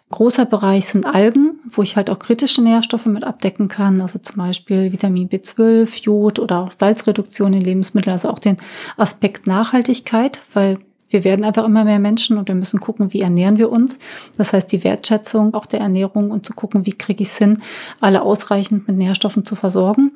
Großer 0.09 0.45
Bereich 0.45 0.87
sind 0.87 1.05
Algen, 1.05 1.59
wo 1.69 1.81
ich 1.81 1.95
halt 1.95 2.09
auch 2.09 2.19
kritische 2.19 2.61
Nährstoffe 2.61 3.05
mit 3.05 3.23
abdecken 3.23 3.67
kann, 3.67 4.01
also 4.01 4.19
zum 4.19 4.37
Beispiel 4.37 4.91
Vitamin 4.91 5.29
B12, 5.29 6.03
Jod 6.03 6.39
oder 6.39 6.59
auch 6.59 6.71
Salzreduktion 6.75 7.53
in 7.53 7.61
Lebensmitteln, 7.61 8.13
also 8.13 8.29
auch 8.29 8.39
den 8.39 8.57
Aspekt 8.97 9.47
Nachhaltigkeit, 9.47 10.41
weil 10.53 10.79
wir 11.13 11.23
werden 11.23 11.45
einfach 11.45 11.63
immer 11.63 11.85
mehr 11.85 11.99
Menschen 11.99 12.37
und 12.37 12.47
wir 12.47 12.55
müssen 12.55 12.79
gucken, 12.79 13.13
wie 13.13 13.21
ernähren 13.21 13.59
wir 13.59 13.71
uns. 13.71 13.99
Das 14.35 14.51
heißt, 14.51 14.71
die 14.71 14.83
Wertschätzung 14.83 15.53
auch 15.53 15.67
der 15.67 15.79
Ernährung 15.79 16.31
und 16.31 16.45
zu 16.45 16.53
gucken, 16.53 16.87
wie 16.87 16.93
kriege 16.93 17.21
ich 17.21 17.29
es 17.29 17.37
hin, 17.37 17.61
alle 18.01 18.23
ausreichend 18.23 18.87
mit 18.87 18.97
Nährstoffen 18.97 19.45
zu 19.45 19.55
versorgen. 19.55 20.11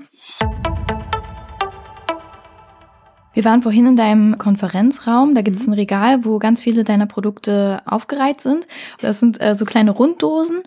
Wir 3.33 3.45
waren 3.45 3.61
vorhin 3.61 3.85
in 3.85 3.95
deinem 3.95 4.39
Konferenzraum. 4.39 5.35
Da 5.35 5.43
gibt 5.43 5.59
es 5.59 5.67
ein 5.67 5.73
Regal, 5.73 6.25
wo 6.25 6.39
ganz 6.39 6.61
viele 6.61 6.83
deiner 6.83 7.05
Produkte 7.05 7.81
aufgereiht 7.85 8.41
sind. 8.41 8.65
Das 8.99 9.19
sind 9.19 9.39
äh, 9.39 9.53
so 9.53 9.65
kleine 9.65 9.91
Runddosen. 9.91 10.63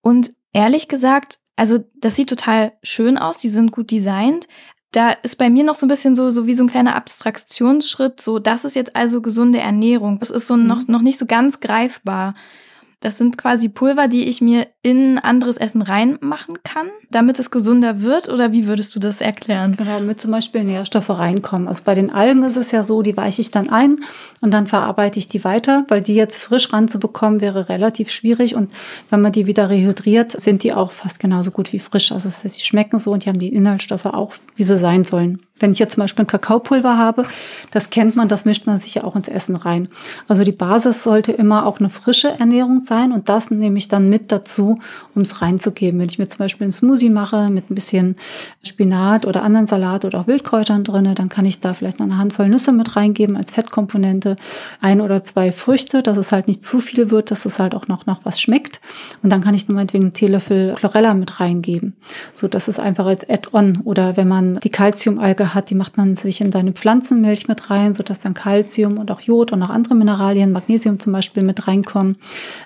Und 0.00 0.30
ehrlich 0.52 0.86
gesagt, 0.86 1.38
also 1.56 1.78
das 1.96 2.14
sieht 2.14 2.28
total 2.28 2.74
schön 2.84 3.18
aus. 3.18 3.36
Die 3.38 3.48
sind 3.48 3.72
gut 3.72 3.90
designt 3.90 4.46
da 4.92 5.10
ist 5.10 5.36
bei 5.36 5.50
mir 5.50 5.64
noch 5.64 5.74
so 5.74 5.86
ein 5.86 5.88
bisschen 5.88 6.14
so, 6.14 6.30
so 6.30 6.46
wie 6.46 6.54
so 6.54 6.64
ein 6.64 6.68
kleiner 6.68 6.96
Abstraktionsschritt, 6.96 8.20
so, 8.20 8.38
das 8.38 8.64
ist 8.64 8.74
jetzt 8.74 8.96
also 8.96 9.20
gesunde 9.20 9.58
Ernährung. 9.58 10.18
Das 10.18 10.30
ist 10.30 10.46
so 10.46 10.56
mhm. 10.56 10.66
noch, 10.66 10.88
noch 10.88 11.02
nicht 11.02 11.18
so 11.18 11.26
ganz 11.26 11.60
greifbar. 11.60 12.34
Das 13.00 13.16
sind 13.16 13.38
quasi 13.38 13.68
Pulver, 13.68 14.08
die 14.08 14.24
ich 14.24 14.40
mir 14.40 14.66
in 14.82 15.18
anderes 15.18 15.56
Essen 15.56 15.82
reinmachen 15.82 16.56
kann, 16.64 16.88
damit 17.10 17.38
es 17.38 17.52
gesunder 17.52 18.02
wird? 18.02 18.28
Oder 18.28 18.50
wie 18.50 18.66
würdest 18.66 18.94
du 18.96 18.98
das 18.98 19.20
erklären? 19.20 19.76
Genau, 19.76 19.98
damit 19.98 20.20
zum 20.20 20.32
Beispiel 20.32 20.64
Nährstoffe 20.64 21.10
reinkommen. 21.10 21.68
Also 21.68 21.82
bei 21.84 21.94
den 21.94 22.12
Algen 22.12 22.42
ist 22.42 22.56
es 22.56 22.72
ja 22.72 22.82
so, 22.82 23.02
die 23.02 23.16
weiche 23.16 23.40
ich 23.40 23.52
dann 23.52 23.68
ein 23.68 24.00
und 24.40 24.52
dann 24.52 24.66
verarbeite 24.66 25.20
ich 25.20 25.28
die 25.28 25.44
weiter, 25.44 25.84
weil 25.88 26.02
die 26.02 26.14
jetzt 26.14 26.42
frisch 26.42 26.72
ranzubekommen 26.72 27.40
wäre 27.40 27.68
relativ 27.68 28.10
schwierig. 28.10 28.56
Und 28.56 28.72
wenn 29.10 29.20
man 29.20 29.32
die 29.32 29.46
wieder 29.46 29.70
rehydriert, 29.70 30.40
sind 30.40 30.64
die 30.64 30.74
auch 30.74 30.90
fast 30.90 31.20
genauso 31.20 31.52
gut 31.52 31.72
wie 31.72 31.78
frisch. 31.78 32.10
Also 32.10 32.28
das 32.28 32.42
heißt, 32.42 32.56
sie 32.56 32.62
schmecken 32.62 32.98
so 32.98 33.12
und 33.12 33.24
die 33.24 33.28
haben 33.28 33.38
die 33.38 33.52
Inhaltsstoffe 33.54 34.06
auch, 34.06 34.32
wie 34.56 34.64
sie 34.64 34.76
sein 34.76 35.04
sollen. 35.04 35.40
Wenn 35.60 35.72
ich 35.72 35.78
jetzt 35.78 35.94
zum 35.94 36.02
Beispiel 36.02 36.24
ein 36.24 36.28
Kakaopulver 36.28 36.96
habe, 36.96 37.24
das 37.70 37.90
kennt 37.90 38.16
man, 38.16 38.28
das 38.28 38.44
mischt 38.44 38.66
man 38.66 38.78
sich 38.78 38.94
ja 38.94 39.04
auch 39.04 39.16
ins 39.16 39.28
Essen 39.28 39.56
rein. 39.56 39.88
Also 40.28 40.44
die 40.44 40.52
Basis 40.52 41.02
sollte 41.02 41.32
immer 41.32 41.66
auch 41.66 41.80
eine 41.80 41.90
frische 41.90 42.28
Ernährung 42.28 42.78
sein 42.78 43.12
und 43.12 43.28
das 43.28 43.50
nehme 43.50 43.78
ich 43.78 43.88
dann 43.88 44.08
mit 44.08 44.30
dazu, 44.32 44.78
um 45.14 45.22
es 45.22 45.42
reinzugeben. 45.42 46.00
Wenn 46.00 46.08
ich 46.08 46.18
mir 46.18 46.28
zum 46.28 46.38
Beispiel 46.38 46.64
einen 46.66 46.72
Smoothie 46.72 47.10
mache 47.10 47.50
mit 47.50 47.70
ein 47.70 47.74
bisschen 47.74 48.16
Spinat 48.62 49.26
oder 49.26 49.42
anderen 49.42 49.66
Salat 49.66 50.04
oder 50.04 50.20
auch 50.20 50.26
Wildkräutern 50.26 50.84
drinne, 50.84 51.14
dann 51.14 51.28
kann 51.28 51.44
ich 51.44 51.60
da 51.60 51.72
vielleicht 51.72 51.98
noch 51.98 52.06
eine 52.06 52.18
Handvoll 52.18 52.48
Nüsse 52.48 52.72
mit 52.72 52.96
reingeben 52.96 53.36
als 53.36 53.50
Fettkomponente, 53.50 54.36
ein 54.80 55.00
oder 55.00 55.22
zwei 55.22 55.52
Früchte, 55.52 56.02
dass 56.02 56.18
es 56.18 56.32
halt 56.32 56.48
nicht 56.48 56.64
zu 56.64 56.80
viel 56.80 57.10
wird, 57.10 57.30
dass 57.30 57.44
es 57.44 57.58
halt 57.58 57.74
auch 57.74 57.88
noch 57.88 58.06
nach 58.06 58.20
was 58.24 58.40
schmeckt. 58.40 58.80
Und 59.22 59.30
dann 59.30 59.42
kann 59.42 59.54
ich 59.54 59.68
meinetwegen 59.68 60.04
einen 60.04 60.14
Teelöffel 60.14 60.74
Chlorella 60.74 61.14
mit 61.14 61.40
reingeben. 61.40 61.96
So, 62.32 62.48
das 62.48 62.68
ist 62.68 62.78
einfach 62.78 63.06
als 63.06 63.28
Add-on. 63.28 63.80
Oder 63.84 64.16
wenn 64.16 64.28
man 64.28 64.54
die 64.60 64.70
Calciumalge 64.70 65.47
hat, 65.54 65.70
die 65.70 65.74
macht 65.74 65.96
man 65.96 66.14
sich 66.14 66.40
in 66.40 66.52
seine 66.52 66.72
Pflanzenmilch 66.72 67.48
mit 67.48 67.70
rein, 67.70 67.94
sodass 67.94 68.20
dann 68.20 68.34
Kalzium 68.34 68.98
und 68.98 69.10
auch 69.10 69.20
Jod 69.20 69.52
und 69.52 69.62
auch 69.62 69.70
andere 69.70 69.94
Mineralien, 69.94 70.52
Magnesium 70.52 70.98
zum 71.00 71.12
Beispiel 71.12 71.42
mit 71.42 71.68
reinkommen. 71.68 72.16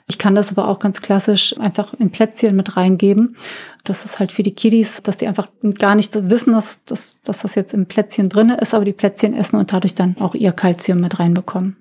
Ich 0.07 0.18
kann 0.18 0.35
das 0.35 0.51
aber 0.51 0.68
auch 0.68 0.79
ganz 0.79 1.03
klassisch 1.03 1.59
einfach 1.59 1.95
in 1.95 2.11
Plätzchen 2.11 2.57
mit 2.57 2.77
reingeben. 2.77 3.37
Das 3.85 4.05
ist 4.05 4.18
halt 4.18 4.33
für 4.33 4.42
die 4.42 4.55
Kiddies, 4.55 5.03
dass 5.03 5.16
die 5.16 5.27
einfach 5.27 5.49
gar 5.79 5.95
nicht 5.95 6.12
wissen, 6.31 6.53
dass, 6.53 6.85
dass, 6.85 7.21
dass 7.23 7.42
das 7.42 7.55
jetzt 7.55 7.75
im 7.75 7.87
Plätzchen 7.87 8.29
drinne 8.29 8.57
ist, 8.59 8.75
aber 8.75 8.85
die 8.85 8.92
Plätzchen 8.92 9.35
essen 9.35 9.57
und 9.57 9.73
dadurch 9.73 9.95
dann 9.95 10.16
auch 10.21 10.35
ihr 10.35 10.53
Kalzium 10.53 11.01
mit 11.01 11.18
reinbekommen. 11.18 11.77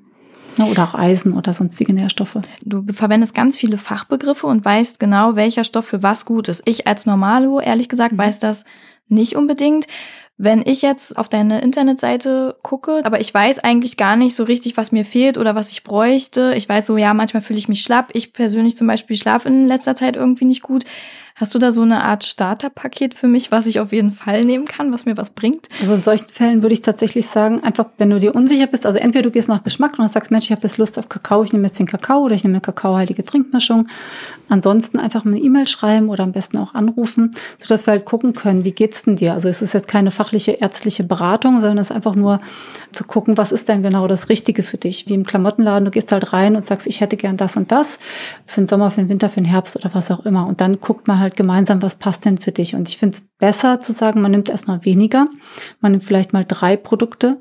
Oder 0.59 0.83
auch 0.83 0.95
Eisen 0.95 1.33
oder 1.33 1.53
sonstige 1.53 1.93
Nährstoffe. 1.93 2.37
Du 2.63 2.83
verwendest 2.91 3.33
ganz 3.33 3.57
viele 3.57 3.77
Fachbegriffe 3.77 4.47
und 4.47 4.65
weißt 4.65 4.99
genau, 4.99 5.35
welcher 5.35 5.63
Stoff 5.63 5.85
für 5.85 6.03
was 6.03 6.25
gut 6.25 6.49
ist. 6.49 6.61
Ich 6.65 6.87
als 6.87 7.05
Normalo, 7.05 7.59
ehrlich 7.59 7.87
gesagt, 7.87 8.13
mhm. 8.13 8.17
weiß 8.17 8.39
das 8.39 8.65
nicht 9.07 9.35
unbedingt. 9.35 9.87
Wenn 10.43 10.63
ich 10.65 10.81
jetzt 10.81 11.19
auf 11.19 11.29
deine 11.29 11.61
Internetseite 11.61 12.55
gucke, 12.63 13.01
aber 13.03 13.19
ich 13.19 13.31
weiß 13.31 13.59
eigentlich 13.59 13.95
gar 13.95 14.15
nicht 14.15 14.35
so 14.35 14.43
richtig, 14.43 14.75
was 14.75 14.91
mir 14.91 15.05
fehlt 15.05 15.37
oder 15.37 15.53
was 15.53 15.71
ich 15.71 15.83
bräuchte. 15.83 16.55
Ich 16.57 16.67
weiß 16.67 16.87
so, 16.87 16.97
ja, 16.97 17.13
manchmal 17.13 17.43
fühle 17.43 17.59
ich 17.59 17.67
mich 17.67 17.81
schlapp. 17.81 18.09
Ich 18.13 18.33
persönlich 18.33 18.75
zum 18.75 18.87
Beispiel 18.87 19.15
schlafe 19.15 19.49
in 19.49 19.67
letzter 19.67 19.95
Zeit 19.95 20.15
irgendwie 20.15 20.45
nicht 20.45 20.63
gut. 20.63 20.83
Hast 21.41 21.55
du 21.55 21.59
da 21.59 21.71
so 21.71 21.81
eine 21.81 22.03
Art 22.03 22.23
Starterpaket 22.23 23.15
für 23.15 23.25
mich, 23.25 23.51
was 23.51 23.65
ich 23.65 23.79
auf 23.79 23.91
jeden 23.91 24.11
Fall 24.11 24.45
nehmen 24.45 24.65
kann, 24.65 24.93
was 24.93 25.05
mir 25.05 25.17
was 25.17 25.31
bringt? 25.31 25.69
Also 25.79 25.95
in 25.95 26.03
solchen 26.03 26.29
Fällen 26.29 26.61
würde 26.61 26.75
ich 26.75 26.83
tatsächlich 26.83 27.25
sagen, 27.25 27.63
einfach, 27.63 27.87
wenn 27.97 28.11
du 28.11 28.19
dir 28.19 28.35
unsicher 28.35 28.67
bist, 28.67 28.85
also 28.85 28.99
entweder 28.99 29.23
du 29.23 29.31
gehst 29.31 29.49
nach 29.49 29.63
Geschmack 29.63 29.97
und 29.97 30.07
sagst, 30.11 30.29
Mensch, 30.29 30.45
ich 30.45 30.51
habe 30.51 30.61
jetzt 30.61 30.77
Lust 30.77 30.99
auf 30.99 31.09
Kakao, 31.09 31.43
ich 31.43 31.51
nehme 31.51 31.65
jetzt 31.65 31.79
den 31.79 31.87
Kakao 31.87 32.19
oder 32.19 32.35
ich 32.35 32.43
nehme 32.43 32.57
eine 32.57 32.61
kakaohaltige 32.61 33.25
Trinkmischung. 33.25 33.87
Ansonsten 34.49 34.99
einfach 34.99 35.25
eine 35.25 35.39
E-Mail 35.39 35.67
schreiben 35.67 36.09
oder 36.09 36.25
am 36.25 36.31
besten 36.33 36.57
auch 36.57 36.75
anrufen, 36.75 37.31
sodass 37.57 37.87
wir 37.87 37.93
halt 37.93 38.05
gucken 38.05 38.33
können, 38.33 38.63
wie 38.63 38.73
geht's 38.73 39.01
denn 39.01 39.15
dir? 39.15 39.33
Also 39.33 39.49
es 39.49 39.63
ist 39.63 39.73
jetzt 39.73 39.87
keine 39.87 40.11
fachliche 40.11 40.51
ärztliche 40.51 41.03
Beratung, 41.03 41.61
sondern 41.61 41.79
es 41.79 41.89
ist 41.89 41.95
einfach 41.95 42.15
nur 42.15 42.39
zu 42.91 43.03
gucken, 43.05 43.37
was 43.37 43.51
ist 43.51 43.67
denn 43.67 43.81
genau 43.81 44.07
das 44.07 44.29
Richtige 44.29 44.61
für 44.61 44.77
dich? 44.77 45.07
Wie 45.07 45.13
im 45.15 45.25
Klamottenladen, 45.25 45.85
du 45.85 45.91
gehst 45.91 46.11
halt 46.11 46.33
rein 46.33 46.55
und 46.55 46.67
sagst, 46.67 46.85
ich 46.85 46.99
hätte 46.99 47.17
gern 47.17 47.37
das 47.37 47.55
und 47.55 47.71
das 47.71 47.97
für 48.45 48.61
den 48.61 48.67
Sommer, 48.67 48.91
für 48.91 49.01
den 49.01 49.09
Winter, 49.09 49.29
für 49.29 49.41
den 49.41 49.45
Herbst 49.45 49.75
oder 49.77 49.89
was 49.95 50.11
auch 50.11 50.25
immer. 50.25 50.45
Und 50.45 50.61
dann 50.61 50.81
guckt 50.81 51.07
man 51.07 51.19
halt 51.19 51.30
gemeinsam, 51.35 51.81
was 51.81 51.95
passt 51.95 52.25
denn 52.25 52.37
für 52.37 52.51
dich. 52.51 52.75
Und 52.75 52.87
ich 52.89 52.97
finde 52.97 53.17
es 53.17 53.27
besser 53.37 53.79
zu 53.79 53.91
sagen, 53.91 54.21
man 54.21 54.31
nimmt 54.31 54.49
erstmal 54.49 54.85
weniger. 54.85 55.27
Man 55.79 55.91
nimmt 55.93 56.03
vielleicht 56.03 56.33
mal 56.33 56.45
drei 56.45 56.77
Produkte, 56.77 57.39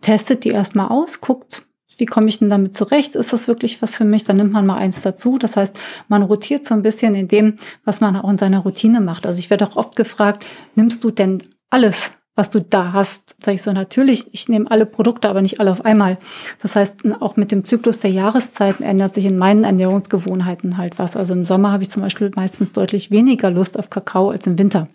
testet 0.00 0.44
die 0.44 0.50
erstmal 0.50 0.88
aus, 0.88 1.20
guckt, 1.20 1.66
wie 1.98 2.04
komme 2.04 2.28
ich 2.28 2.38
denn 2.38 2.50
damit 2.50 2.76
zurecht? 2.76 3.14
Ist 3.14 3.32
das 3.32 3.48
wirklich 3.48 3.80
was 3.80 3.96
für 3.96 4.04
mich? 4.04 4.24
Dann 4.24 4.36
nimmt 4.36 4.52
man 4.52 4.66
mal 4.66 4.76
eins 4.76 5.00
dazu. 5.00 5.38
Das 5.38 5.56
heißt, 5.56 5.78
man 6.08 6.22
rotiert 6.22 6.64
so 6.64 6.74
ein 6.74 6.82
bisschen 6.82 7.14
in 7.14 7.28
dem, 7.28 7.56
was 7.84 8.00
man 8.00 8.16
auch 8.16 8.28
in 8.28 8.36
seiner 8.36 8.58
Routine 8.58 9.00
macht. 9.00 9.26
Also 9.26 9.38
ich 9.38 9.50
werde 9.50 9.66
auch 9.66 9.76
oft 9.76 9.96
gefragt, 9.96 10.44
nimmst 10.74 11.02
du 11.04 11.10
denn 11.10 11.42
alles? 11.70 12.12
Was 12.36 12.50
du 12.50 12.60
da 12.60 12.92
hast. 12.92 13.34
Sag 13.42 13.54
ich 13.54 13.62
so, 13.62 13.72
natürlich, 13.72 14.32
ich 14.32 14.48
nehme 14.48 14.70
alle 14.70 14.86
Produkte, 14.86 15.28
aber 15.28 15.42
nicht 15.42 15.58
alle 15.58 15.72
auf 15.72 15.84
einmal. 15.84 16.18
Das 16.62 16.76
heißt, 16.76 16.96
auch 17.20 17.36
mit 17.36 17.50
dem 17.50 17.64
Zyklus 17.64 17.98
der 17.98 18.10
Jahreszeiten 18.10 18.84
ändert 18.84 19.14
sich 19.14 19.24
in 19.24 19.38
meinen 19.38 19.64
Ernährungsgewohnheiten 19.64 20.76
halt 20.76 20.98
was. 20.98 21.16
Also 21.16 21.32
im 21.32 21.44
Sommer 21.44 21.72
habe 21.72 21.82
ich 21.82 21.90
zum 21.90 22.02
Beispiel 22.02 22.30
meistens 22.36 22.70
deutlich 22.72 23.10
weniger 23.10 23.50
Lust 23.50 23.78
auf 23.78 23.90
Kakao 23.90 24.30
als 24.30 24.46
im 24.46 24.58
Winter. 24.58 24.86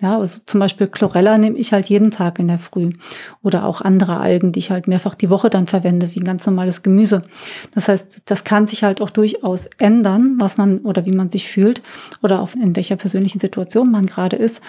Ja, 0.00 0.18
also 0.18 0.42
zum 0.44 0.60
Beispiel 0.60 0.88
Chlorella 0.88 1.38
nehme 1.38 1.56
ich 1.56 1.72
halt 1.72 1.86
jeden 1.86 2.10
Tag 2.10 2.38
in 2.38 2.48
der 2.48 2.58
Früh. 2.58 2.90
Oder 3.42 3.64
auch 3.64 3.80
andere 3.80 4.18
Algen, 4.18 4.52
die 4.52 4.58
ich 4.58 4.70
halt 4.70 4.88
mehrfach 4.88 5.14
die 5.14 5.30
Woche 5.30 5.50
dann 5.50 5.66
verwende, 5.66 6.14
wie 6.14 6.20
ein 6.20 6.24
ganz 6.24 6.46
normales 6.46 6.82
Gemüse. 6.82 7.22
Das 7.74 7.88
heißt, 7.88 8.22
das 8.24 8.44
kann 8.44 8.66
sich 8.66 8.84
halt 8.84 9.00
auch 9.00 9.10
durchaus 9.10 9.66
ändern, 9.78 10.34
was 10.38 10.58
man 10.58 10.78
oder 10.80 11.06
wie 11.06 11.12
man 11.12 11.30
sich 11.30 11.48
fühlt 11.48 11.82
oder 12.22 12.40
auch 12.40 12.54
in 12.54 12.74
welcher 12.76 12.96
persönlichen 12.96 13.40
Situation 13.40 13.90
man 13.90 14.06
gerade 14.06 14.36
ist. 14.36 14.60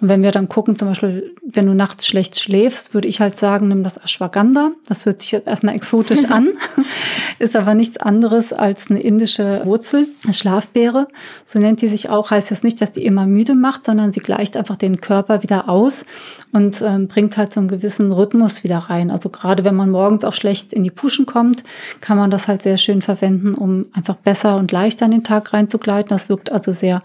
Und 0.00 0.08
wenn 0.08 0.22
wir 0.22 0.32
dann 0.32 0.48
gucken, 0.48 0.76
zum 0.76 0.88
Beispiel, 0.88 1.34
wenn 1.42 1.66
du 1.66 1.74
nachts 1.74 2.06
schlecht 2.06 2.38
schläfst, 2.38 2.94
würde 2.94 3.08
ich 3.08 3.20
halt 3.20 3.36
sagen, 3.36 3.68
nimm 3.68 3.82
das 3.84 3.96
Ashwagandha. 3.96 4.72
Das 4.86 5.06
hört 5.06 5.20
sich 5.20 5.32
jetzt 5.32 5.46
erstmal 5.46 5.74
exotisch 5.74 6.24
an, 6.26 6.48
ist 7.38 7.56
aber 7.56 7.74
nichts 7.74 7.96
anderes 7.96 8.52
als 8.52 8.90
eine 8.90 9.00
indische 9.00 9.62
Wurzel, 9.64 10.08
eine 10.24 10.34
Schlafbeere. 10.34 11.08
So 11.44 11.58
nennt 11.58 11.80
die 11.80 11.88
sich 11.88 12.08
auch. 12.08 12.30
Heißt 12.30 12.50
jetzt 12.50 12.64
nicht, 12.64 12.80
dass 12.80 12.92
die 12.92 13.04
immer 13.04 13.26
müde 13.26 13.54
macht, 13.54 13.86
sondern 13.86 14.12
sie 14.12 14.20
gleicht 14.20 14.56
einfach 14.56 14.71
den 14.76 15.00
Körper 15.00 15.42
wieder 15.42 15.68
aus 15.68 16.04
und 16.52 16.82
ähm, 16.82 17.08
bringt 17.08 17.36
halt 17.36 17.52
so 17.52 17.60
einen 17.60 17.68
gewissen 17.68 18.12
Rhythmus 18.12 18.64
wieder 18.64 18.78
rein. 18.78 19.10
Also 19.10 19.28
gerade 19.28 19.64
wenn 19.64 19.76
man 19.76 19.90
morgens 19.90 20.24
auch 20.24 20.32
schlecht 20.32 20.72
in 20.72 20.84
die 20.84 20.90
Puschen 20.90 21.26
kommt, 21.26 21.64
kann 22.00 22.16
man 22.16 22.30
das 22.30 22.48
halt 22.48 22.62
sehr 22.62 22.78
schön 22.78 23.02
verwenden, 23.02 23.54
um 23.54 23.86
einfach 23.92 24.16
besser 24.16 24.56
und 24.56 24.72
leichter 24.72 25.06
in 25.06 25.12
den 25.12 25.24
Tag 25.24 25.52
reinzugleiten. 25.52 26.10
Das 26.10 26.28
wirkt 26.28 26.50
also 26.50 26.72
sehr 26.72 27.02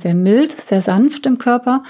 sehr 0.00 0.14
mild, 0.14 0.52
sehr 0.52 0.80
sanft 0.80 1.26
im 1.26 1.36
Körper. 1.36 1.82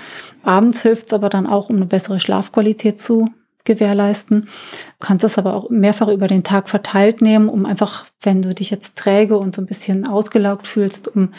Abends 0.43 0.83
hilft 0.83 1.07
es 1.07 1.13
aber 1.13 1.29
dann 1.29 1.47
auch, 1.47 1.71
um 1.71 1.77
eine 1.77 1.87
bessere 1.87 2.19
Schlafqualität 2.19 3.01
zu 3.01 3.31
gewährleisten. 3.65 4.43
Du 4.43 5.07
kannst 5.07 5.25
es 5.25 5.39
aber 5.39 5.55
auch 5.55 5.71
mehrfach 5.71 6.09
über 6.09 6.27
den 6.27 6.45
Tag 6.45 6.69
verteilt 6.69 7.23
nehmen, 7.23 7.49
um 7.49 7.67
einfach, 7.67 8.07
wenn 8.23 8.43
du 8.43 8.55
dich 8.55 8.71
jetzt 8.71 8.97
träge 8.97 9.39
und 9.39 9.57
so 9.57 9.63
ein 9.63 9.67
bisschen 9.67 10.07
ausgelaugt 10.07 10.67
fühlst, 10.67 11.09
um 11.09 11.33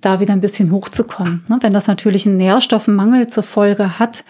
da 0.00 0.20
wieder 0.20 0.32
ein 0.32 0.40
bisschen 0.40 0.70
hochzukommen. 0.70 1.44
Ne, 1.48 1.58
wenn 1.60 1.72
das 1.72 1.86
natürlich 1.86 2.26
einen 2.26 2.36
Nährstoffmangel 2.36 3.28
zur 3.28 3.42
Folge 3.42 3.98
hat, 3.98 4.24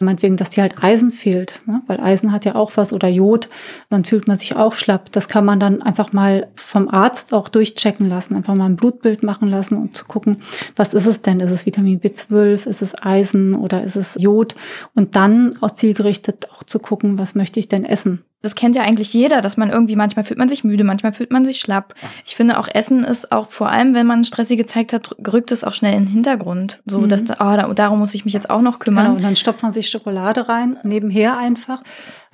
meinetwegen, 0.00 0.36
dass 0.36 0.50
dir 0.50 0.62
halt 0.62 0.82
Eisen 0.82 1.10
fehlt, 1.10 1.62
ne? 1.66 1.82
weil 1.86 2.00
Eisen 2.00 2.32
hat 2.32 2.44
ja 2.44 2.54
auch 2.54 2.72
was 2.76 2.92
oder 2.92 3.08
Jod, 3.08 3.48
dann 3.88 4.04
fühlt 4.04 4.26
man 4.28 4.36
sich 4.36 4.56
auch 4.56 4.74
schlapp. 4.74 5.12
Das 5.12 5.28
kann 5.28 5.44
man 5.44 5.60
dann 5.60 5.82
einfach 5.82 6.12
mal 6.12 6.48
vom 6.56 6.88
Arzt 6.88 7.32
auch 7.32 7.48
durchchecken 7.48 8.08
lassen, 8.08 8.36
einfach 8.36 8.54
mal 8.54 8.66
ein 8.66 8.76
Blutbild 8.76 9.22
machen 9.22 9.48
lassen 9.48 9.76
und 9.76 9.96
zu 9.96 10.04
gucken, 10.04 10.42
was 10.76 10.94
ist 10.94 11.06
es 11.06 11.22
denn? 11.22 11.40
Ist 11.40 11.50
es 11.50 11.66
Vitamin 11.66 12.00
B12, 12.00 12.66
ist 12.66 12.82
es 12.82 13.00
Eisen 13.02 13.54
oder 13.54 13.84
ist 13.84 13.96
es 13.96 14.16
Jod? 14.18 14.56
Und 14.94 15.16
dann 15.16 15.56
auch 15.60 15.72
zielgerichtet 15.72 16.48
auch 16.52 16.64
zu 16.64 16.78
gucken, 16.78 17.18
was 17.18 17.34
möchte 17.34 17.60
ich 17.60 17.68
denn 17.68 17.84
essen? 17.84 18.24
Das 18.42 18.54
kennt 18.54 18.74
ja 18.74 18.82
eigentlich 18.82 19.12
jeder, 19.12 19.42
dass 19.42 19.56
man 19.56 19.70
irgendwie, 19.70 19.96
manchmal 19.96 20.24
fühlt 20.24 20.38
man 20.38 20.48
sich 20.48 20.64
müde, 20.64 20.82
manchmal 20.82 21.12
fühlt 21.12 21.30
man 21.30 21.44
sich 21.44 21.60
schlapp. 21.60 21.94
Ich 22.24 22.36
finde 22.36 22.58
auch 22.58 22.68
Essen 22.72 23.04
ist 23.04 23.32
auch, 23.32 23.50
vor 23.50 23.68
allem 23.68 23.94
wenn 23.94 24.06
man 24.06 24.24
stressige 24.24 24.64
Zeit 24.64 24.92
hat, 24.92 25.14
rückt 25.30 25.52
es 25.52 25.62
auch 25.62 25.74
schnell 25.74 25.94
in 25.94 26.06
den 26.06 26.12
Hintergrund. 26.12 26.80
So, 26.86 27.00
mhm. 27.00 27.08
dass, 27.10 27.22
oh, 27.22 27.72
darum 27.74 27.98
muss 27.98 28.14
ich 28.14 28.24
mich 28.24 28.32
jetzt 28.32 28.48
auch 28.48 28.62
noch 28.62 28.78
kümmern. 28.78 29.04
Genau, 29.04 29.16
und 29.16 29.22
dann 29.22 29.36
stopft 29.36 29.62
man 29.62 29.72
sich 29.72 29.90
Schokolade 29.90 30.48
rein, 30.48 30.78
nebenher 30.82 31.36
einfach. 31.36 31.82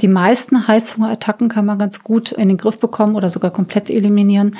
Die 0.00 0.08
meisten 0.08 0.68
Heißhungerattacken 0.68 1.48
kann 1.48 1.66
man 1.66 1.78
ganz 1.78 2.04
gut 2.04 2.32
in 2.32 2.48
den 2.48 2.58
Griff 2.58 2.78
bekommen 2.78 3.16
oder 3.16 3.28
sogar 3.28 3.50
komplett 3.50 3.90
eliminieren, 3.90 4.56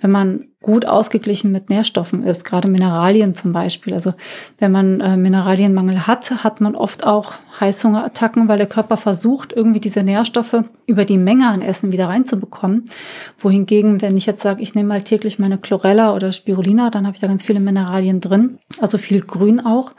wenn 0.00 0.10
man 0.10 0.49
gut 0.62 0.84
ausgeglichen 0.84 1.52
mit 1.52 1.70
Nährstoffen 1.70 2.22
ist, 2.22 2.44
gerade 2.44 2.68
Mineralien 2.68 3.34
zum 3.34 3.52
Beispiel. 3.52 3.94
Also 3.94 4.12
wenn 4.58 4.70
man 4.70 5.00
äh, 5.00 5.16
Mineralienmangel 5.16 6.06
hat, 6.06 6.44
hat 6.44 6.60
man 6.60 6.76
oft 6.76 7.06
auch 7.06 7.34
Heißhungerattacken, 7.58 8.46
weil 8.46 8.58
der 8.58 8.66
Körper 8.66 8.98
versucht, 8.98 9.54
irgendwie 9.54 9.80
diese 9.80 10.02
Nährstoffe 10.02 10.64
über 10.86 11.06
die 11.06 11.16
Menge 11.16 11.48
an 11.48 11.62
Essen 11.62 11.92
wieder 11.92 12.08
reinzubekommen. 12.08 12.84
Wohingegen, 13.38 14.02
wenn 14.02 14.18
ich 14.18 14.26
jetzt 14.26 14.42
sage, 14.42 14.62
ich 14.62 14.74
nehme 14.74 14.88
mal 14.88 15.02
täglich 15.02 15.38
meine 15.38 15.56
Chlorella 15.56 16.14
oder 16.14 16.30
Spirulina, 16.30 16.90
dann 16.90 17.06
habe 17.06 17.16
ich 17.16 17.22
da 17.22 17.28
ganz 17.28 17.42
viele 17.42 17.60
Mineralien 17.60 18.20
drin, 18.20 18.58
also 18.80 18.98
viel 18.98 19.22
Grün 19.22 19.60
auch, 19.60 19.92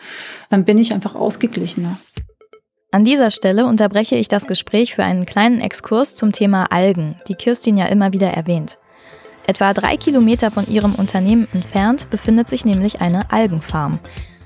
dann 0.52 0.65
bin 0.65 0.78
ich 0.78 0.93
einfach 0.93 1.15
ausgeglichener. 1.15 1.97
An 2.91 3.06
dieser 3.06 3.32
Stelle 3.32 3.65
unterbreche 3.65 4.15
ich 4.15 4.28
das 4.28 4.47
Gespräch 4.47 4.93
für 4.93 5.04
einen 5.04 5.26
kleinen 5.26 5.62
Exkurs 5.62 6.13
zum 6.13 6.34
Thema 6.34 6.71
Algen, 6.71 7.15
die 7.28 7.36
Kirstin 7.36 7.78
ja 7.78 7.86
immer 7.86 8.13
wieder 8.13 8.30
erwähnt. 8.30 8.78
Etwa 9.47 9.73
drei 9.73 9.97
Kilometer 9.97 10.51
von 10.51 10.67
ihrem 10.67 10.95
Unternehmen 10.95 11.47
entfernt 11.54 12.10
befindet 12.10 12.47
sich 12.47 12.65
nämlich 12.65 13.01
eine 13.01 13.32
Algenfarm. 13.32 13.99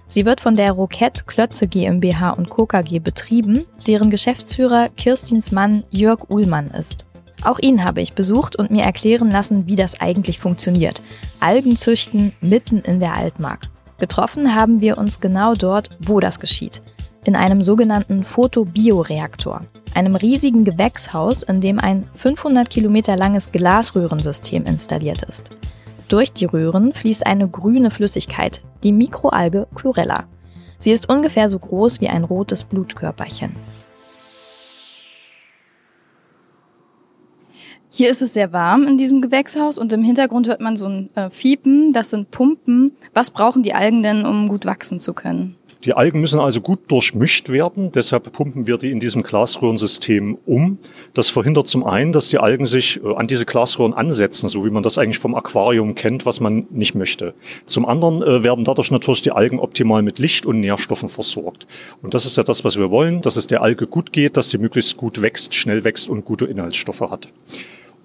Sie 0.08 0.26
wird 0.26 0.40
von 0.40 0.56
der 0.56 0.72
Roquette 0.72 1.26
Klötze 1.26 1.68
GmbH 1.68 2.32
und 2.32 2.50
Co. 2.50 2.66
KG 2.66 3.00
betrieben, 3.00 3.66
deren 3.88 4.10
Geschäftsführer 4.10 4.90
Kirstins 4.90 5.52
Mann 5.52 5.84
Jörg 5.90 6.30
Uhlmann 6.30 6.68
ist. 6.68 7.06
Auch 7.44 7.60
ihn 7.60 7.84
habe 7.84 8.02
ich 8.02 8.14
besucht 8.14 8.56
und 8.56 8.72
mir 8.72 8.84
erklären 8.84 9.30
lassen, 9.30 9.68
wie 9.68 9.76
das 9.76 10.00
eigentlich 10.00 10.40
funktioniert. 10.40 11.02
Algen 11.40 11.76
züchten 11.76 12.34
mitten 12.40 12.80
in 12.80 13.00
der 13.00 13.14
Altmark. 13.16 13.68
Getroffen 14.00 14.56
haben 14.56 14.82
wir 14.82 14.98
uns 14.98 15.20
genau 15.20 15.56
dort, 15.56 15.90
wo 16.00 16.20
das 16.20 16.40
geschieht 16.40 16.82
in 17.28 17.36
einem 17.36 17.62
sogenannten 17.62 18.24
Photobioreaktor, 18.24 19.62
einem 19.94 20.16
riesigen 20.16 20.64
Gewächshaus, 20.64 21.44
in 21.44 21.62
dem 21.62 21.80
ein 21.80 22.08
500 22.14 22.70
Kilometer 22.70 23.18
langes 23.18 23.52
Glasröhrensystem 23.52 24.66
installiert 24.66 25.24
ist. 25.24 25.52
Durch 26.08 26.34
die 26.34 26.46
Röhren 26.46 26.94
fließt 26.94 27.26
eine 27.26 27.48
grüne 27.48 27.90
Flüssigkeit, 27.90 28.62
die 28.84 28.92
Mikroalge 28.92 29.68
Chlorella. 29.74 30.26
Sie 30.78 30.92
ist 30.92 31.10
ungefähr 31.10 31.50
so 31.50 31.58
groß 31.58 32.00
wie 32.02 32.10
ein 32.10 32.24
rotes 32.24 32.64
Blutkörperchen. 32.64 33.56
Hier 37.90 38.10
ist 38.10 38.22
es 38.22 38.34
sehr 38.34 38.52
warm 38.52 38.88
in 38.88 38.98
diesem 38.98 39.22
Gewächshaus 39.22 39.78
und 39.78 39.94
im 39.94 40.04
Hintergrund 40.04 40.50
hört 40.50 40.60
man 40.60 40.76
so 40.76 40.86
ein 40.86 41.10
äh, 41.16 41.30
Fiepen, 41.30 41.94
das 41.94 42.10
sind 42.10 42.30
Pumpen. 42.30 42.92
Was 43.14 43.32
brauchen 43.32 43.64
die 43.64 43.74
Algen 43.74 44.04
denn, 44.04 44.26
um 44.26 44.50
gut 44.50 44.66
wachsen 44.66 45.00
zu 45.00 45.14
können? 45.14 45.56
Die 45.84 45.94
Algen 45.94 46.20
müssen 46.20 46.40
also 46.40 46.62
gut 46.62 46.80
durchmischt 46.88 47.50
werden, 47.50 47.92
deshalb 47.92 48.32
pumpen 48.32 48.66
wir 48.66 48.78
die 48.78 48.92
in 48.92 49.00
diesem 49.00 49.24
Glasröhrensystem 49.24 50.38
um. 50.46 50.80
Das 51.14 51.30
verhindert 51.30 51.68
zum 51.68 51.84
einen, 51.84 52.12
dass 52.12 52.30
die 52.30 52.40
Algen 52.40 52.66
sich 52.66 53.04
äh, 53.04 53.16
an 53.16 53.28
diese 53.28 53.46
Glasröhren 53.46 53.94
ansetzen, 53.94 54.48
so 54.48 54.66
wie 54.66 54.70
man 54.70 54.84
das 54.84 54.98
eigentlich 54.98 55.20
vom 55.20 55.36
Aquarium 55.36 55.94
kennt, 55.96 56.26
was 56.26 56.40
man 56.40 56.66
nicht 56.72 56.96
möchte. 56.96 57.34
Zum 57.66 57.86
anderen 57.86 58.24
äh, 58.24 58.44
werden 58.44 58.66
dadurch 58.66 58.90
natürlich 58.92 59.22
die 59.22 59.32
Algen 59.32 59.60
optimal 59.60 60.02
mit 60.02 60.18
Licht 60.18 60.46
und 60.46 60.60
Nährstoffen 60.60 61.10
versorgt. 61.10 61.68
Und 62.02 62.14
das 62.14 62.26
ist 62.26 62.38
ja 62.38 62.44
das, 62.44 62.64
was 62.64 62.78
wir 62.78 62.90
wollen, 62.90 63.22
dass 63.22 63.36
es 63.36 63.48
der 63.48 63.62
Alge 63.62 63.86
gut 63.86 64.12
geht, 64.12 64.38
dass 64.38 64.50
sie 64.50 64.58
möglichst 64.58 64.98
gut 64.98 65.22
wächst, 65.22 65.54
schnell 65.54 65.84
wächst 65.84 66.10
und 66.10 66.26
gute 66.26 66.46
Inhaltsstoffe 66.46 67.02
hat. 67.02 67.28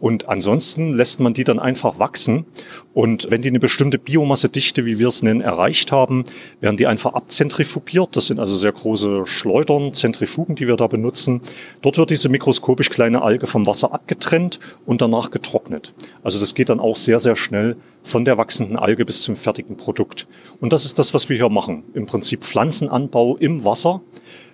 Und 0.00 0.28
ansonsten 0.28 0.94
lässt 0.94 1.20
man 1.20 1.34
die 1.34 1.44
dann 1.44 1.58
einfach 1.58 1.98
wachsen. 1.98 2.46
Und 2.94 3.30
wenn 3.30 3.42
die 3.42 3.48
eine 3.48 3.60
bestimmte 3.60 3.98
Biomassedichte, 3.98 4.86
wie 4.86 4.98
wir 4.98 5.08
es 5.08 5.22
nennen, 5.22 5.42
erreicht 5.42 5.92
haben, 5.92 6.24
werden 6.60 6.78
die 6.78 6.86
einfach 6.86 7.12
abzentrifugiert. 7.12 8.16
Das 8.16 8.26
sind 8.26 8.40
also 8.40 8.56
sehr 8.56 8.72
große 8.72 9.26
Schleudern, 9.26 9.92
Zentrifugen, 9.92 10.54
die 10.54 10.66
wir 10.66 10.76
da 10.76 10.86
benutzen. 10.86 11.42
Dort 11.82 11.98
wird 11.98 12.10
diese 12.10 12.30
mikroskopisch 12.30 12.88
kleine 12.88 13.22
Alge 13.22 13.46
vom 13.46 13.66
Wasser 13.66 13.92
abgetrennt 13.92 14.58
und 14.86 15.02
danach 15.02 15.30
getrocknet. 15.30 15.92
Also 16.22 16.40
das 16.40 16.54
geht 16.54 16.70
dann 16.70 16.80
auch 16.80 16.96
sehr, 16.96 17.20
sehr 17.20 17.36
schnell 17.36 17.76
von 18.02 18.24
der 18.24 18.38
wachsenden 18.38 18.76
Alge 18.76 19.04
bis 19.04 19.22
zum 19.22 19.36
fertigen 19.36 19.76
Produkt. 19.76 20.26
Und 20.60 20.72
das 20.72 20.86
ist 20.86 20.98
das, 20.98 21.12
was 21.12 21.28
wir 21.28 21.36
hier 21.36 21.50
machen. 21.50 21.82
Im 21.92 22.06
Prinzip 22.06 22.42
Pflanzenanbau 22.42 23.36
im 23.36 23.64
Wasser. 23.64 24.00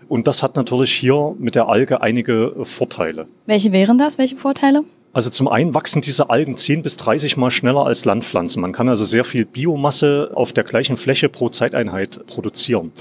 Und 0.08 0.26
das 0.26 0.42
hat 0.42 0.56
natürlich 0.56 0.92
hier 0.92 1.34
mit 1.38 1.54
der 1.54 1.68
Alge 1.68 2.00
einige 2.00 2.52
Vorteile. 2.62 3.26
Welche 3.46 3.72
wären 3.72 3.98
das? 3.98 4.18
Welche 4.18 4.36
Vorteile? 4.36 4.84
Also 5.16 5.30
zum 5.30 5.48
einen 5.48 5.72
wachsen 5.72 6.02
diese 6.02 6.28
Algen 6.28 6.58
10 6.58 6.82
bis 6.82 6.98
30 6.98 7.38
Mal 7.38 7.50
schneller 7.50 7.86
als 7.86 8.04
Landpflanzen. 8.04 8.60
Man 8.60 8.74
kann 8.74 8.86
also 8.86 9.02
sehr 9.02 9.24
viel 9.24 9.46
Biomasse 9.46 10.30
auf 10.34 10.52
der 10.52 10.62
gleichen 10.62 10.98
Fläche 10.98 11.30
pro 11.30 11.48
Zeiteinheit 11.48 12.26
produzieren. 12.26 12.92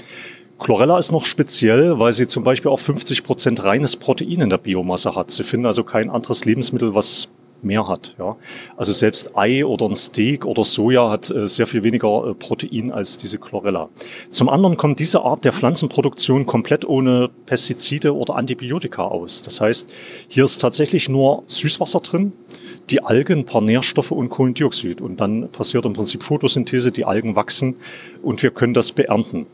Chlorella 0.58 0.98
ist 0.98 1.12
noch 1.12 1.26
speziell, 1.26 1.98
weil 1.98 2.14
sie 2.14 2.26
zum 2.26 2.42
Beispiel 2.42 2.70
auch 2.70 2.78
50 2.78 3.22
Prozent 3.22 3.62
reines 3.64 3.96
Protein 3.96 4.40
in 4.40 4.48
der 4.48 4.56
Biomasse 4.56 5.14
hat. 5.14 5.30
Sie 5.30 5.44
finden 5.44 5.66
also 5.66 5.84
kein 5.84 6.08
anderes 6.08 6.46
Lebensmittel, 6.46 6.94
was 6.94 7.28
mehr 7.62 7.88
hat. 7.88 8.14
Ja. 8.18 8.36
Also 8.76 8.92
selbst 8.92 9.36
Ei 9.36 9.64
oder 9.64 9.86
ein 9.86 9.94
Steak 9.94 10.44
oder 10.44 10.64
Soja 10.64 11.10
hat 11.10 11.30
äh, 11.30 11.46
sehr 11.46 11.66
viel 11.66 11.82
weniger 11.82 12.28
äh, 12.28 12.34
Protein 12.34 12.92
als 12.92 13.16
diese 13.16 13.38
Chlorella. 13.38 13.88
Zum 14.30 14.48
anderen 14.48 14.76
kommt 14.76 15.00
diese 15.00 15.22
Art 15.22 15.44
der 15.44 15.52
Pflanzenproduktion 15.52 16.46
komplett 16.46 16.84
ohne 16.84 17.30
Pestizide 17.46 18.14
oder 18.14 18.36
Antibiotika 18.36 19.04
aus. 19.04 19.42
Das 19.42 19.60
heißt, 19.60 19.90
hier 20.28 20.44
ist 20.44 20.58
tatsächlich 20.58 21.08
nur 21.08 21.42
Süßwasser 21.46 22.00
drin, 22.00 22.32
die 22.90 23.02
Algen, 23.02 23.40
ein 23.40 23.44
paar 23.44 23.62
Nährstoffe 23.62 24.12
und 24.12 24.28
Kohlendioxid. 24.28 25.00
Und 25.00 25.20
dann 25.20 25.48
passiert 25.50 25.84
im 25.84 25.92
Prinzip 25.92 26.22
Photosynthese, 26.22 26.92
die 26.92 27.04
Algen 27.04 27.36
wachsen 27.36 27.76
und 28.22 28.42
wir 28.42 28.50
können 28.50 28.74
das 28.74 28.92
beernten. 28.92 29.46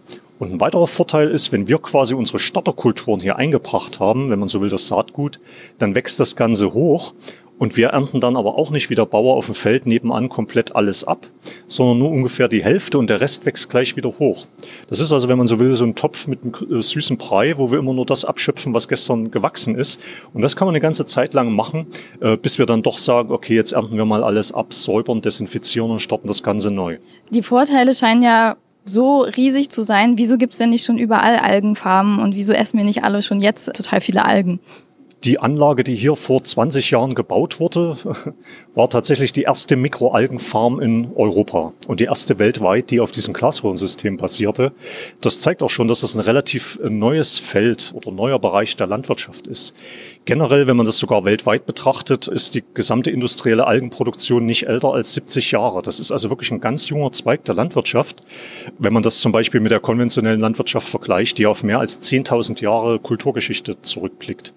Und 0.43 0.55
ein 0.55 0.61
weiterer 0.61 0.89
Vorteil 0.89 1.29
ist, 1.29 1.53
wenn 1.53 1.69
wir 1.69 1.79
quasi 1.79 2.15
unsere 2.15 2.41
Starterkulturen 2.41 3.21
hier 3.21 3.37
eingebracht 3.37 4.01
haben, 4.01 4.29
wenn 4.29 4.41
man 4.41 4.49
so 4.49 4.61
will, 4.61 4.71
das 4.71 4.89
Saatgut, 4.89 5.39
dann 5.79 5.95
wächst 5.95 6.19
das 6.19 6.35
Ganze 6.35 6.75
hoch 6.75 7.15
und 7.59 7.77
wir 7.77 7.89
ernten 7.89 8.21
dann 8.21 8.37
aber 8.37 8.59
auch 8.59 8.71
nicht 8.71 8.91
wie 8.91 8.95
der 8.95 9.07
Bauer 9.07 9.37
auf 9.37 9.47
dem 9.47 9.55
Feld 9.55 9.87
nebenan 9.87 10.29
komplett 10.29 10.75
alles 10.75 11.05
ab, 11.05 11.27
sondern 11.69 11.99
nur 11.99 12.11
ungefähr 12.11 12.49
die 12.49 12.63
Hälfte 12.63 12.99
und 12.99 13.09
der 13.09 13.21
Rest 13.21 13.47
wächst 13.47 13.71
gleich 13.71 13.97
wieder 13.97 14.19
hoch. 14.19 14.47
Das 14.89 15.01
ist 15.01 15.13
also, 15.13 15.29
wenn 15.29 15.39
man 15.39 15.47
so 15.47 15.61
will, 15.61 15.75
so 15.75 15.85
ein 15.85 15.95
Topf 15.95 16.27
mit 16.27 16.41
einem 16.43 16.55
äh, 16.79 16.83
süßen 16.83 17.17
Brei, 17.19 17.57
wo 17.59 17.71
wir 17.71 17.79
immer 17.79 17.93
nur 17.93 18.07
das 18.07 18.25
abschöpfen, 18.25 18.75
was 18.75 18.89
gestern 18.89 19.31
gewachsen 19.31 19.77
ist. 19.77 20.01
Und 20.35 20.43
das 20.43 20.57
kann 20.57 20.67
man 20.67 20.75
eine 20.75 20.81
ganze 20.81 21.07
Zeit 21.07 21.35
lang 21.35 21.53
machen, 21.53 21.87
äh, 22.21 22.37
bis 22.37 22.59
wir 22.59 22.67
dann 22.67 22.83
doch 22.83 22.99
sagen, 22.99 23.31
okay, 23.31 23.55
jetzt 23.55 23.73
ernten 23.73 23.97
wir 23.97 24.05
mal 24.05 24.25
alles 24.25 24.53
ab, 24.53 24.75
säubern, 24.75 25.23
desinfizieren 25.23 25.91
und 25.91 26.01
starten 26.01 26.29
das 26.29 26.43
Ganze 26.43 26.71
neu. 26.71 26.99
Die 27.31 27.43
Vorteile 27.43 27.95
scheinen 27.95 28.23
ja 28.23 28.57
so 28.85 29.23
riesig 29.23 29.71
zu 29.71 29.83
sein. 29.83 30.19
Wieso 30.19 30.39
gibt 30.39 30.53
es 30.53 30.59
denn 30.59 30.71
nicht 30.71 30.85
schon 30.85 30.99
überall 30.99 31.37
Algenfarmen 31.37 32.19
und 32.19 32.35
wieso 32.35 32.53
essen 32.53 32.79
wir 32.79 32.85
nicht 32.85 33.05
alle 33.05 33.23
schon 33.23 33.41
jetzt 33.41 33.73
total 33.73 34.01
viele 34.01 34.25
Algen? 34.25 34.61
Die 35.25 35.39
Anlage, 35.39 35.85
die 35.85 35.95
hier 35.95 36.17
vor 36.17 36.43
20 36.43 36.91
Jahren 36.91 37.15
gebaut 37.15 37.61
wurde, 37.61 37.97
war 38.75 38.91
tatsächlich 38.91 39.33
die 39.33 39.43
erste 39.43 39.77
Mikroalgenfarm 39.77 40.81
in 40.81 41.13
Europa 41.15 41.73
und 41.87 42.01
die 42.01 42.07
erste 42.07 42.41
weltweit, 42.41 42.91
die 42.91 42.99
auf 42.99 43.13
diesem 43.13 43.33
Glasröhrensystem 43.33 44.17
basierte. 44.17 44.73
Das 45.21 45.41
zeigt 45.41 45.63
auch 45.63 45.71
schon, 45.71 45.87
dass 45.87 46.01
das 46.01 46.17
ein 46.17 46.21
relativ 46.21 46.81
neues 46.83 47.39
Feld 47.39 47.93
oder 47.95 48.11
neuer 48.11 48.41
Bereich 48.41 48.75
der 48.75 48.89
Landwirtschaft 48.89 49.47
ist. 49.47 49.77
Generell, 50.25 50.67
wenn 50.67 50.77
man 50.77 50.87
das 50.87 50.99
sogar 50.99 51.25
weltweit 51.25 51.67
betrachtet, 51.67 52.27
ist 52.27 52.57
die 52.57 52.65
gesamte 52.75 53.13
industrielle 53.13 53.69
Algenproduktion 53.69 54.45
nicht 54.45 54.67
älter 54.67 54.93
als 54.93 55.15
70 55.15 55.53
Jahre. 55.53 55.83
Das 55.83 56.01
ist 56.01 56.11
also 56.11 56.31
wirklich 56.31 56.51
ein 56.51 56.61
ganz 56.61 56.89
junger 56.89 57.13
Zweig 57.13 57.45
der 57.45 57.55
Landwirtschaft. 57.55 58.25
Wenn 58.79 58.93
man 58.93 59.05
das 59.05 59.21
zum 59.21 59.31
Beispiel 59.31 59.61
mit 59.61 59.71
der 59.71 59.81
konventionellen 59.81 60.41
Landwirtschaft 60.41 60.89
vergleicht, 60.89 61.39
die 61.39 61.47
auf 61.47 61.63
mehr 61.63 61.79
als 61.79 62.03
10.000 62.03 62.61
Jahre 62.61 62.99
Kulturgeschichte 62.99 63.81
zurückblickt 63.83 64.53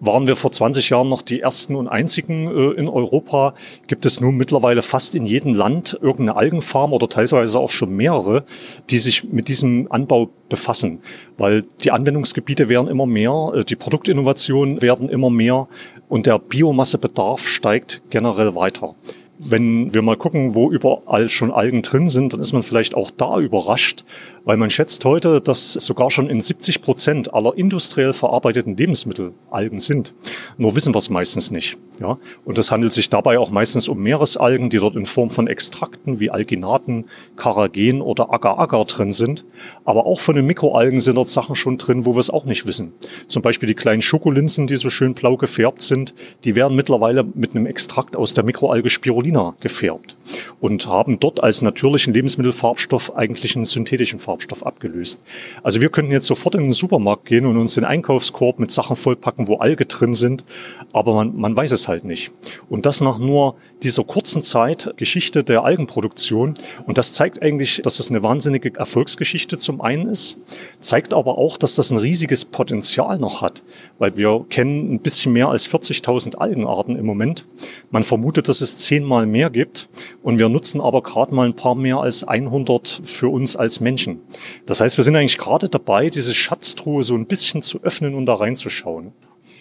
waren 0.00 0.26
wir 0.26 0.36
vor 0.36 0.52
20 0.52 0.90
Jahren 0.90 1.08
noch 1.08 1.22
die 1.22 1.40
ersten 1.40 1.76
und 1.76 1.88
einzigen 1.88 2.46
äh, 2.46 2.72
in 2.72 2.88
Europa. 2.88 3.54
Gibt 3.86 4.06
es 4.06 4.20
nun 4.20 4.36
mittlerweile 4.36 4.82
fast 4.82 5.14
in 5.14 5.26
jedem 5.26 5.54
Land 5.54 5.98
irgendeine 6.00 6.36
Algenfarm 6.36 6.92
oder 6.92 7.08
teilweise 7.08 7.58
auch 7.58 7.70
schon 7.70 7.94
mehrere, 7.94 8.44
die 8.90 8.98
sich 8.98 9.24
mit 9.24 9.48
diesem 9.48 9.90
Anbau 9.90 10.30
befassen. 10.48 11.00
Weil 11.36 11.64
die 11.82 11.90
Anwendungsgebiete 11.90 12.68
werden 12.68 12.88
immer 12.88 13.06
mehr, 13.06 13.52
äh, 13.54 13.64
die 13.64 13.76
Produktinnovationen 13.76 14.82
werden 14.82 15.08
immer 15.08 15.30
mehr 15.30 15.68
und 16.08 16.26
der 16.26 16.38
Biomassebedarf 16.38 17.46
steigt 17.46 18.02
generell 18.10 18.54
weiter. 18.54 18.94
Wenn 19.38 19.92
wir 19.92 20.02
mal 20.02 20.16
gucken, 20.16 20.54
wo 20.54 20.70
überall 20.70 21.28
schon 21.28 21.50
Algen 21.50 21.82
drin 21.82 22.06
sind, 22.06 22.32
dann 22.32 22.40
ist 22.40 22.52
man 22.52 22.62
vielleicht 22.62 22.94
auch 22.94 23.10
da 23.10 23.40
überrascht, 23.40 24.04
weil 24.44 24.56
man 24.56 24.70
schätzt 24.70 25.04
heute, 25.04 25.40
dass 25.40 25.72
sogar 25.72 26.10
schon 26.10 26.28
in 26.28 26.40
70 26.40 26.82
Prozent 26.82 27.32
aller 27.32 27.56
industriell 27.56 28.12
verarbeiteten 28.12 28.76
Lebensmittel 28.76 29.32
Algen 29.50 29.78
sind. 29.78 30.12
Nur 30.58 30.76
wissen 30.76 30.94
wir 30.94 30.98
es 30.98 31.10
meistens 31.10 31.50
nicht. 31.50 31.76
Ja? 32.00 32.18
Und 32.44 32.58
es 32.58 32.70
handelt 32.70 32.92
sich 32.92 33.08
dabei 33.08 33.38
auch 33.38 33.50
meistens 33.50 33.88
um 33.88 34.02
Meeresalgen, 34.02 34.68
die 34.70 34.78
dort 34.78 34.96
in 34.96 35.06
Form 35.06 35.30
von 35.30 35.46
Extrakten 35.46 36.20
wie 36.20 36.30
Alginaten, 36.30 37.06
Karagen 37.36 38.02
oder 38.02 38.32
Agar-Agar 38.32 38.84
drin 38.84 39.12
sind. 39.12 39.44
Aber 39.84 40.06
auch 40.06 40.20
von 40.20 40.34
den 40.34 40.46
Mikroalgen 40.46 41.00
sind 41.00 41.16
dort 41.16 41.28
Sachen 41.28 41.56
schon 41.56 41.78
drin, 41.78 42.04
wo 42.04 42.14
wir 42.14 42.20
es 42.20 42.30
auch 42.30 42.44
nicht 42.44 42.66
wissen. 42.66 42.92
Zum 43.28 43.42
Beispiel 43.42 43.66
die 43.66 43.74
kleinen 43.74 44.02
Schokolinsen, 44.02 44.66
die 44.66 44.76
so 44.76 44.90
schön 44.90 45.14
blau 45.14 45.36
gefärbt 45.36 45.82
sind, 45.82 46.14
die 46.44 46.54
werden 46.54 46.76
mittlerweile 46.76 47.24
mit 47.24 47.54
einem 47.54 47.66
Extrakt 47.66 48.16
aus 48.16 48.34
der 48.34 48.44
Mikroalge 48.44 48.90
Spirulina 48.90 49.54
gefärbt 49.60 50.16
und 50.60 50.86
haben 50.86 51.20
dort 51.20 51.42
als 51.42 51.62
natürlichen 51.62 52.12
Lebensmittelfarbstoff 52.14 53.16
eigentlich 53.16 53.56
einen 53.56 53.64
synthetischen 53.64 54.18
Farbstoff 54.18 54.33
Farbstoff 54.34 54.66
abgelöst. 54.66 55.20
Also 55.62 55.80
wir 55.80 55.88
könnten 55.90 56.10
jetzt 56.10 56.26
sofort 56.26 56.56
in 56.56 56.62
den 56.62 56.72
Supermarkt 56.72 57.24
gehen 57.26 57.46
und 57.46 57.56
uns 57.56 57.74
den 57.74 57.84
Einkaufskorb 57.84 58.58
mit 58.58 58.72
Sachen 58.72 58.96
vollpacken, 58.96 59.46
wo 59.46 59.58
Alge 59.58 59.86
drin 59.86 60.12
sind, 60.12 60.44
aber 60.92 61.14
man, 61.14 61.36
man 61.36 61.56
weiß 61.56 61.70
es 61.70 61.86
halt 61.86 62.04
nicht. 62.04 62.32
Und 62.68 62.84
das 62.84 63.00
nach 63.00 63.18
nur 63.18 63.54
dieser 63.84 64.02
kurzen 64.02 64.42
Zeit 64.42 64.92
Geschichte 64.96 65.44
der 65.44 65.64
Algenproduktion. 65.64 66.54
Und 66.86 66.98
das 66.98 67.12
zeigt 67.12 67.42
eigentlich, 67.42 67.80
dass 67.82 67.98
das 67.98 68.10
eine 68.10 68.22
wahnsinnige 68.22 68.74
Erfolgsgeschichte 68.76 69.58
zum 69.58 69.80
einen 69.80 70.08
ist, 70.08 70.36
zeigt 70.80 71.14
aber 71.14 71.38
auch, 71.38 71.56
dass 71.56 71.76
das 71.76 71.90
ein 71.90 71.98
riesiges 71.98 72.44
Potenzial 72.44 73.18
noch 73.18 73.40
hat, 73.40 73.62
weil 73.98 74.16
wir 74.16 74.44
kennen 74.48 74.94
ein 74.94 75.00
bisschen 75.00 75.32
mehr 75.32 75.48
als 75.48 75.68
40.000 75.68 76.36
Algenarten 76.36 76.96
im 76.96 77.06
Moment. 77.06 77.44
Man 77.90 78.02
vermutet, 78.02 78.48
dass 78.48 78.60
es 78.60 78.78
zehnmal 78.78 79.26
mehr 79.26 79.50
gibt 79.50 79.88
und 80.22 80.38
wir 80.38 80.48
nutzen 80.48 80.80
aber 80.80 81.02
gerade 81.02 81.34
mal 81.34 81.46
ein 81.46 81.54
paar 81.54 81.74
mehr 81.74 81.98
als 81.98 82.24
100 82.24 83.02
für 83.04 83.28
uns 83.28 83.56
als 83.56 83.80
Menschen. 83.80 84.20
Das 84.66 84.80
heißt, 84.80 84.96
wir 84.96 85.04
sind 85.04 85.16
eigentlich 85.16 85.38
gerade 85.38 85.68
dabei, 85.68 86.10
diese 86.10 86.34
Schatztruhe 86.34 87.02
so 87.02 87.14
ein 87.14 87.26
bisschen 87.26 87.62
zu 87.62 87.82
öffnen 87.82 88.14
und 88.14 88.26
da 88.26 88.34
reinzuschauen. 88.34 89.12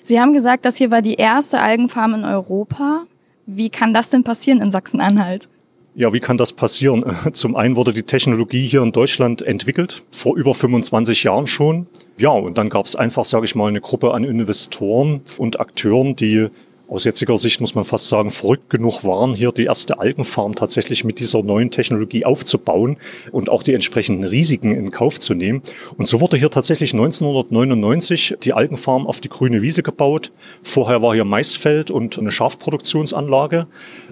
Sie 0.03 0.19
haben 0.19 0.33
gesagt, 0.33 0.65
das 0.65 0.77
hier 0.77 0.91
war 0.91 1.01
die 1.01 1.15
erste 1.15 1.61
Algenfarm 1.61 2.13
in 2.15 2.25
Europa. 2.25 3.03
Wie 3.45 3.69
kann 3.69 3.93
das 3.93 4.09
denn 4.09 4.23
passieren 4.23 4.61
in 4.61 4.71
Sachsen-Anhalt? 4.71 5.49
Ja, 5.95 6.11
wie 6.11 6.19
kann 6.19 6.37
das 6.37 6.53
passieren? 6.53 7.05
Zum 7.33 7.55
einen 7.55 7.75
wurde 7.75 7.93
die 7.93 8.03
Technologie 8.03 8.67
hier 8.67 8.81
in 8.81 8.91
Deutschland 8.91 9.41
entwickelt, 9.41 10.03
vor 10.11 10.35
über 10.35 10.53
25 10.53 11.23
Jahren 11.23 11.47
schon. 11.47 11.87
Ja, 12.17 12.29
und 12.29 12.57
dann 12.57 12.69
gab 12.69 12.85
es 12.85 12.95
einfach, 12.95 13.25
sage 13.25 13.45
ich 13.45 13.55
mal, 13.55 13.67
eine 13.67 13.81
Gruppe 13.81 14.13
an 14.13 14.23
Investoren 14.23 15.21
und 15.37 15.59
Akteuren, 15.59 16.15
die 16.15 16.47
aus 16.93 17.05
jetziger 17.05 17.37
Sicht 17.39 17.59
muss 17.59 17.73
man 17.73 17.85
fast 17.85 18.07
sagen, 18.07 18.29
verrückt 18.29 18.69
genug 18.69 19.03
waren, 19.03 19.33
hier 19.33 19.51
die 19.51 19.63
erste 19.63 19.99
Algenfarm 19.99 20.53
tatsächlich 20.53 21.03
mit 21.03 21.19
dieser 21.19 21.41
neuen 21.41 21.71
Technologie 21.71 22.23
aufzubauen 22.23 22.97
und 23.31 23.49
auch 23.49 23.63
die 23.63 23.73
entsprechenden 23.73 24.23
Risiken 24.23 24.71
in 24.71 24.91
Kauf 24.91 25.19
zu 25.19 25.33
nehmen. 25.33 25.63
Und 25.97 26.07
so 26.07 26.21
wurde 26.21 26.37
hier 26.37 26.51
tatsächlich 26.51 26.93
1999 26.93 28.37
die 28.43 28.53
Algenfarm 28.53 29.07
auf 29.07 29.21
die 29.21 29.29
grüne 29.29 29.63
Wiese 29.63 29.81
gebaut. 29.81 30.31
Vorher 30.61 31.01
war 31.01 31.15
hier 31.15 31.25
Maisfeld 31.25 31.89
und 31.89 32.19
eine 32.19 32.29
Schafproduktionsanlage 32.29 33.65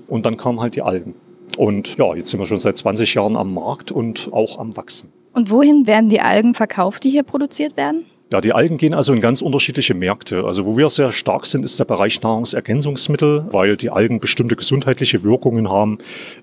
und 0.08 0.26
dann 0.26 0.38
kamen 0.38 0.60
halt 0.60 0.76
die 0.76 0.82
Algen. 0.82 1.14
Und 1.58 1.98
ja, 1.98 2.16
jetzt 2.16 2.32
sind 2.32 2.40
wir 2.40 2.48
schon 2.48 2.60
seit 2.60 2.78
20 2.78 3.14
Jahren 3.14 3.36
am 3.36 3.54
Markt 3.54 3.92
und 3.92 4.30
auch 4.34 4.58
am 4.58 4.76
Wachsen. 4.76 5.12
Und 5.34 5.52
wohin 5.52 5.86
werden 5.86 6.10
die 6.10 6.22
Algen 6.22 6.56
verkauft, 6.56 7.04
die 7.04 7.12
hier 7.12 7.24
produziert 7.24 7.78
werden? 7.78 8.06
Ja, 8.32 8.40
die 8.40 8.54
Algen 8.54 8.78
gehen 8.78 8.94
also 8.94 9.12
in 9.12 9.20
ganz 9.20 9.42
unterschiedliche 9.42 9.94
Märkte. 9.94 10.46
Also 10.46 10.66
wo 10.66 10.78
wir 10.78 10.88
sehr 10.88 11.12
stark 11.12 11.46
sind, 11.46 11.66
ist 11.66 11.78
der 11.80 11.86
Bereich 11.86 12.22
Nahrungsergänzungsmittel, 12.22 13.48
weil 13.52 13.76
die 13.76 13.90
Algen 13.90 14.22
bestimmte 14.22 14.56
gesundheitliche 14.56 15.26
Wirkungen 15.26 15.70
haben, 15.70 15.98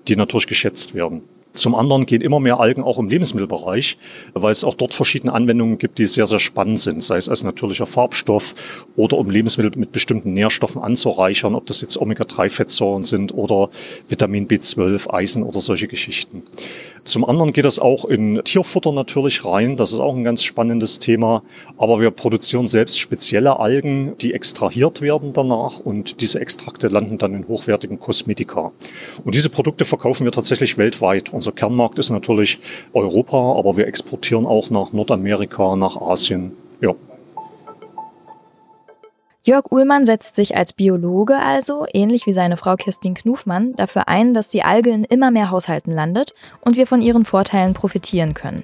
die 0.07 0.15
natürlich 0.15 0.45
geschätzt 0.45 0.93
werden. 0.93 1.23
Zum 1.55 1.73
anderen 1.73 2.05
gehen 2.05 2.21
immer 2.21 2.39
mehr 2.39 2.59
Algen 2.59 2.83
auch 2.83 2.99
im 2.99 3.09
Lebensmittelbereich, 3.09 3.97
weil 4.35 4.51
es 4.51 4.63
auch 4.63 4.75
dort 4.75 4.93
verschiedene 4.93 5.33
Anwendungen 5.33 5.79
gibt, 5.79 5.97
die 5.97 6.05
sehr, 6.05 6.27
sehr 6.27 6.39
spannend 6.39 6.79
sind, 6.79 7.01
sei 7.01 7.17
es 7.17 7.27
als 7.27 7.43
natürlicher 7.43 7.87
Farbstoff 7.87 8.53
oder 8.95 9.17
um 9.17 9.31
Lebensmittel 9.31 9.71
mit 9.77 9.91
bestimmten 9.91 10.35
Nährstoffen 10.35 10.79
anzureichern, 10.81 11.55
ob 11.55 11.65
das 11.65 11.81
jetzt 11.81 11.97
Omega-3-Fettsäuren 11.99 13.01
sind 13.01 13.33
oder 13.33 13.69
Vitamin 14.07 14.47
B12, 14.47 15.11
Eisen 15.11 15.41
oder 15.41 15.59
solche 15.59 15.87
Geschichten. 15.87 16.43
Zum 17.03 17.25
anderen 17.25 17.53
geht 17.53 17.65
das 17.65 17.79
auch 17.79 18.05
in 18.05 18.41
Tierfutter 18.43 18.91
natürlich 18.91 19.45
rein. 19.45 19.77
Das 19.77 19.91
ist 19.91 19.99
auch 19.99 20.15
ein 20.15 20.23
ganz 20.23 20.43
spannendes 20.43 20.99
Thema. 20.99 21.43
Aber 21.77 21.99
wir 21.99 22.11
produzieren 22.11 22.67
selbst 22.67 22.99
spezielle 22.99 23.59
Algen, 23.59 24.17
die 24.21 24.33
extrahiert 24.33 25.01
werden 25.01 25.33
danach 25.33 25.79
und 25.79 26.21
diese 26.21 26.39
Extrakte 26.39 26.87
landen 26.87 27.17
dann 27.17 27.33
in 27.33 27.47
hochwertigen 27.47 27.99
Kosmetika. 27.99 28.71
Und 29.23 29.35
diese 29.35 29.49
Produkte 29.49 29.85
verkaufen 29.85 30.25
wir 30.25 30.31
tatsächlich 30.31 30.77
weltweit. 30.77 31.33
Unser 31.33 31.51
Kernmarkt 31.51 31.99
ist 31.99 32.09
natürlich 32.09 32.59
Europa, 32.93 33.37
aber 33.57 33.77
wir 33.77 33.87
exportieren 33.87 34.45
auch 34.45 34.69
nach 34.69 34.93
Nordamerika, 34.93 35.75
nach 35.75 35.99
Asien. 35.99 36.53
Ja. 36.81 36.93
Jörg 39.49 39.71
Uhlmann 39.71 40.05
setzt 40.05 40.35
sich 40.35 40.55
als 40.55 40.73
Biologe 40.73 41.35
also, 41.39 41.87
ähnlich 41.91 42.27
wie 42.27 42.33
seine 42.33 42.55
Frau 42.55 42.75
Kirstin 42.75 43.15
Knufmann, 43.15 43.73
dafür 43.75 44.07
ein, 44.07 44.35
dass 44.35 44.47
die 44.47 44.61
Alge 44.61 44.91
in 44.91 45.03
immer 45.05 45.31
mehr 45.31 45.49
Haushalten 45.49 45.89
landet 45.89 46.35
und 46.61 46.77
wir 46.77 46.85
von 46.85 47.01
ihren 47.01 47.25
Vorteilen 47.25 47.73
profitieren 47.73 48.35
können. 48.35 48.63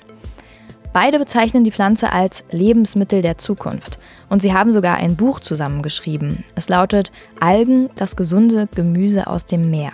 Beide 0.93 1.17
bezeichnen 1.17 1.63
die 1.63 1.71
Pflanze 1.71 2.13
als 2.13 2.45
Lebensmittel 2.51 3.23
der 3.23 3.39
Zukunft. 3.39 3.97
Und 4.29 4.43
sie 4.43 4.53
haben 4.53 4.71
sogar 4.71 4.97
ein 4.97 5.15
Buch 5.15 5.39
zusammengeschrieben. 5.39 6.43
Es 6.53 6.69
lautet 6.69 7.11
Algen, 7.39 7.89
das 7.95 8.15
gesunde 8.15 8.67
Gemüse 8.75 9.25
aus 9.25 9.47
dem 9.47 9.71
Meer. 9.71 9.91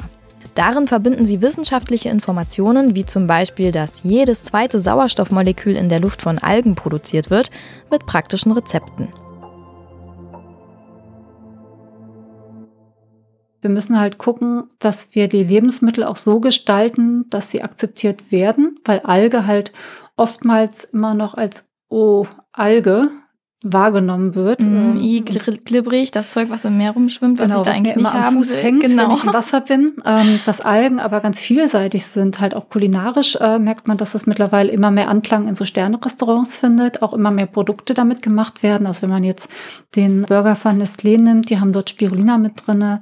Darin 0.56 0.88
verbinden 0.88 1.25
sie 1.25 1.41
wissenschaftliche 1.41 2.10
Informationen, 2.10 2.95
wie 2.95 3.06
zum 3.06 3.27
Beispiel, 3.27 3.71
dass 3.71 4.04
jedes 4.04 4.43
zweite 4.43 4.77
Sauerstoffmolekül 4.77 5.77
in 5.77 5.88
der 5.88 6.01
Luft 6.01 6.21
von 6.21 6.38
Algen 6.38 6.75
produziert 6.75 7.30
wird, 7.30 7.49
mit 7.89 8.06
praktischen 8.06 8.51
Rezepten. 8.51 9.08
Wir 13.62 13.69
müssen 13.69 14.00
halt 14.00 14.17
gucken, 14.17 14.63
dass 14.80 15.15
wir 15.15 15.28
die 15.28 15.43
Lebensmittel 15.43 16.04
auch 16.04 16.17
so 16.17 16.39
gestalten, 16.39 17.30
dass 17.30 17.52
sie 17.52 17.63
akzeptiert 17.63 18.32
werden, 18.32 18.80
weil 18.86 19.00
Alge 19.02 19.45
halt 19.45 19.71
oftmals 20.15 20.84
immer 20.86 21.13
noch 21.13 21.36
als 21.36 21.65
Oh, 21.93 22.26
Alge 22.54 23.10
wahrgenommen 23.63 24.34
wird. 24.34 24.62
Mm, 24.62 24.97
ähm, 24.97 25.26
glibberig, 25.65 26.10
das 26.12 26.32
Zeug, 26.32 26.50
was 26.50 26.65
im 26.65 26.78
Meer 26.78 26.91
rumschwimmt, 26.91 27.38
was 27.38 27.52
genau, 27.52 27.62
ich 27.62 27.65
da 27.65 27.71
was 27.71 27.78
eigentlich 27.78 27.95
nicht 27.95 28.13
haben 28.13 28.38
am 28.38 28.43
Fuß 28.43 28.54
will. 28.54 28.63
hängt, 28.63 28.82
genau. 28.82 29.04
wenn 29.04 29.12
ich 29.12 29.24
im 29.24 29.34
Wasser 29.34 29.62
bin. 29.62 29.93
Ähm, 30.04 30.39
dass 30.45 30.62
Algen 30.62 31.00
aber 31.00 31.19
ganz 31.19 31.39
vielseitig 31.39 32.06
sind, 32.06 32.39
halt 32.39 32.56
auch 32.56 32.69
kulinarisch 32.69 33.36
äh, 33.36 33.60
merkt 33.60 33.88
man, 33.88 33.97
dass 33.97 34.15
es 34.15 34.26
mittlerweile 34.26 34.71
immer 34.71 34.89
mehr 34.89 35.10
Anklang 35.10 35.47
in 35.47 35.56
so 35.56 35.65
Sterne-Restaurants 35.65 36.58
findet, 36.58 37.04
auch 37.04 37.13
immer 37.13 37.30
mehr 37.30 37.45
Produkte 37.45 37.93
damit 37.93 38.24
gemacht 38.24 38.63
werden. 38.63 38.88
Also 38.88 39.04
wenn 39.04 39.12
man 39.12 39.24
jetzt 39.24 39.47
den 39.95 40.24
Burger 40.24 40.56
von 40.56 40.82
Nestlé 40.82 41.19
nimmt, 41.19 41.50
die 41.52 41.60
haben 41.60 41.74
dort 41.74 41.91
Spirulina 41.91 42.39
mit 42.39 42.65
drinne 42.65 43.02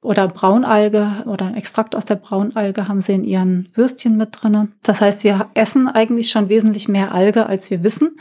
oder 0.00 0.28
Braunalge 0.28 1.24
oder 1.26 1.46
ein 1.46 1.56
Extrakt 1.56 1.96
aus 1.96 2.04
der 2.04 2.14
Braunalge 2.14 2.86
haben 2.86 3.00
sie 3.00 3.14
in 3.14 3.24
ihren 3.24 3.68
Würstchen 3.74 4.16
mit 4.16 4.28
drinne. 4.30 4.68
Das 4.84 5.00
heißt, 5.00 5.24
wir 5.24 5.48
essen 5.54 5.88
eigentlich 5.88 6.30
schon 6.30 6.48
wesentlich 6.48 6.86
mehr 6.86 7.12
Alge, 7.12 7.46
als 7.46 7.68
wir 7.70 7.82
wissen, 7.82 8.16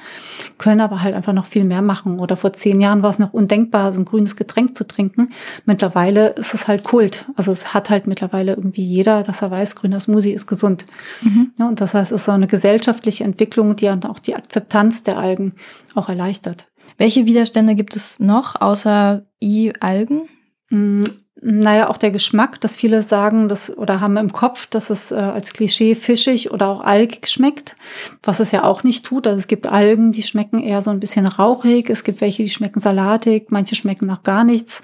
können 0.58 0.82
aber 0.82 1.04
halt 1.04 1.14
einfach 1.14 1.34
noch 1.34 1.46
viel 1.46 1.66
mehr 1.66 1.84
machen. 1.84 2.20
Oder 2.20 2.36
vor 2.36 2.52
zehn 2.54 2.82
Jahren 2.82 3.04
war 3.04 3.12
es 3.12 3.20
noch 3.20 3.32
undenkbar, 3.32 3.94
so 3.94 4.00
ein 4.00 4.06
grünes 4.06 4.36
Getränk 4.36 4.76
zu 4.76 4.88
trinken. 4.88 5.30
Mittlerweile 5.66 6.30
ist 6.30 6.56
es 6.56 6.68
halt 6.68 6.84
Kult. 6.84 7.26
Also 7.36 7.52
es 7.52 7.76
hat 7.76 7.92
halt 7.92 8.08
mittlerweile 8.08 8.54
irgendwie 8.54 8.84
jeder, 8.84 9.22
dass 9.22 9.44
er 9.44 9.52
weiß, 9.52 9.76
grüner 9.76 10.00
Smoothie 10.00 10.34
ist 10.34 10.48
gesund. 10.48 10.86
Mhm. 11.22 11.52
Ja, 11.60 11.68
und 11.68 11.80
das 11.80 11.94
heißt, 11.94 12.12
es 12.12 12.22
ist 12.22 12.26
so 12.26 12.32
eine 12.32 12.48
gesellschaftliche 12.48 13.24
Entwicklung, 13.24 13.76
die 13.76 13.86
dann 13.86 14.04
auch 14.06 14.20
die 14.20 14.36
Akzeptanz 14.36 15.04
der 15.04 15.20
Algen 15.20 15.54
auch 15.94 16.10
erleichtert. 16.10 16.66
Welche 16.98 17.28
Widerstände 17.28 17.76
gibt 17.76 17.96
es 17.96 18.20
noch 18.20 18.60
außer 18.60 19.28
I-Algen? 19.40 20.28
Mm, 20.70 21.04
naja, 21.40 21.90
auch 21.90 21.98
der 21.98 22.10
Geschmack, 22.10 22.60
dass 22.62 22.76
viele 22.76 23.04
sagen, 23.04 23.48
dass 23.48 23.76
oder 23.78 24.02
haben 24.02 24.18
im 24.18 24.34
Kopf, 24.34 24.66
dass 24.66 24.90
es 24.90 25.12
äh, 25.12 25.16
als 25.16 25.54
Klischee 25.54 25.94
fischig 25.94 26.52
oder 26.52 26.68
auch 26.68 26.82
algig 26.82 27.28
schmeckt, 27.28 27.76
was 28.24 28.40
es 28.40 28.52
ja 28.52 28.64
auch 28.64 28.84
nicht 28.84 29.06
tut. 29.06 29.28
Also 29.28 29.38
es 29.38 29.48
gibt 29.48 29.68
Algen, 29.68 30.12
die 30.12 30.24
schmecken 30.24 30.60
eher 30.60 30.82
so 30.82 30.90
ein 30.90 31.00
bisschen 31.00 31.28
rauchig, 31.28 31.92
es 31.92 32.04
gibt 32.04 32.22
welche, 32.22 32.42
die 32.42 32.50
schmecken 32.50 32.80
salatig, 32.80 33.52
manche 33.52 33.76
schmecken 33.76 34.08
nach 34.08 34.24
gar 34.24 34.44
nichts, 34.44 34.82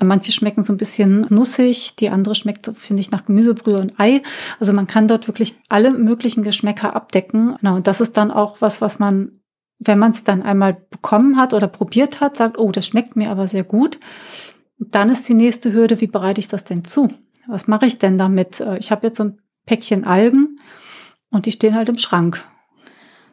manche 0.00 0.32
schmecken 0.32 0.64
so 0.64 0.72
ein 0.72 0.76
bisschen 0.76 1.24
nussig, 1.28 1.94
die 1.94 2.10
andere 2.10 2.34
schmeckt, 2.34 2.72
finde 2.76 3.00
ich, 3.00 3.12
nach 3.12 3.24
Gemüsebrühe 3.24 3.78
und 3.78 4.00
Ei. 4.00 4.22
Also 4.58 4.72
man 4.72 4.88
kann 4.88 5.06
dort 5.06 5.28
wirklich 5.28 5.54
alle 5.68 5.92
möglichen 5.92 6.42
Geschmäcker 6.42 6.96
abdecken. 6.96 7.56
Na, 7.60 7.76
und 7.76 7.86
das 7.86 8.00
ist 8.00 8.16
dann 8.16 8.32
auch 8.32 8.56
was, 8.60 8.80
was 8.80 8.98
man 8.98 9.38
wenn 9.84 9.98
man 9.98 10.12
es 10.12 10.22
dann 10.22 10.42
einmal 10.42 10.74
bekommen 10.90 11.36
hat 11.36 11.54
oder 11.54 11.66
probiert 11.66 12.20
hat, 12.20 12.36
sagt, 12.36 12.56
oh, 12.56 12.70
das 12.70 12.86
schmeckt 12.86 13.16
mir 13.16 13.30
aber 13.30 13.48
sehr 13.48 13.64
gut 13.64 13.98
dann 14.90 15.10
ist 15.10 15.28
die 15.28 15.34
nächste 15.34 15.72
Hürde, 15.72 16.00
wie 16.00 16.06
bereite 16.06 16.40
ich 16.40 16.48
das 16.48 16.64
denn 16.64 16.84
zu? 16.84 17.08
Was 17.46 17.68
mache 17.68 17.86
ich 17.86 17.98
denn 17.98 18.18
damit? 18.18 18.60
Äh, 18.60 18.78
ich 18.78 18.90
habe 18.90 19.06
jetzt 19.06 19.18
so 19.18 19.24
ein 19.24 19.38
Päckchen 19.66 20.04
Algen 20.04 20.58
und 21.30 21.46
die 21.46 21.52
stehen 21.52 21.74
halt 21.74 21.88
im 21.88 21.98
Schrank. 21.98 22.42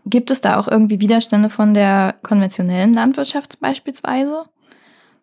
Gibt 0.05 0.31
es 0.31 0.41
da 0.41 0.57
auch 0.57 0.67
irgendwie 0.67 0.99
Widerstände 0.99 1.49
von 1.49 1.73
der 1.73 2.15
konventionellen 2.23 2.93
Landwirtschaft 2.93 3.59
beispielsweise? 3.59 4.45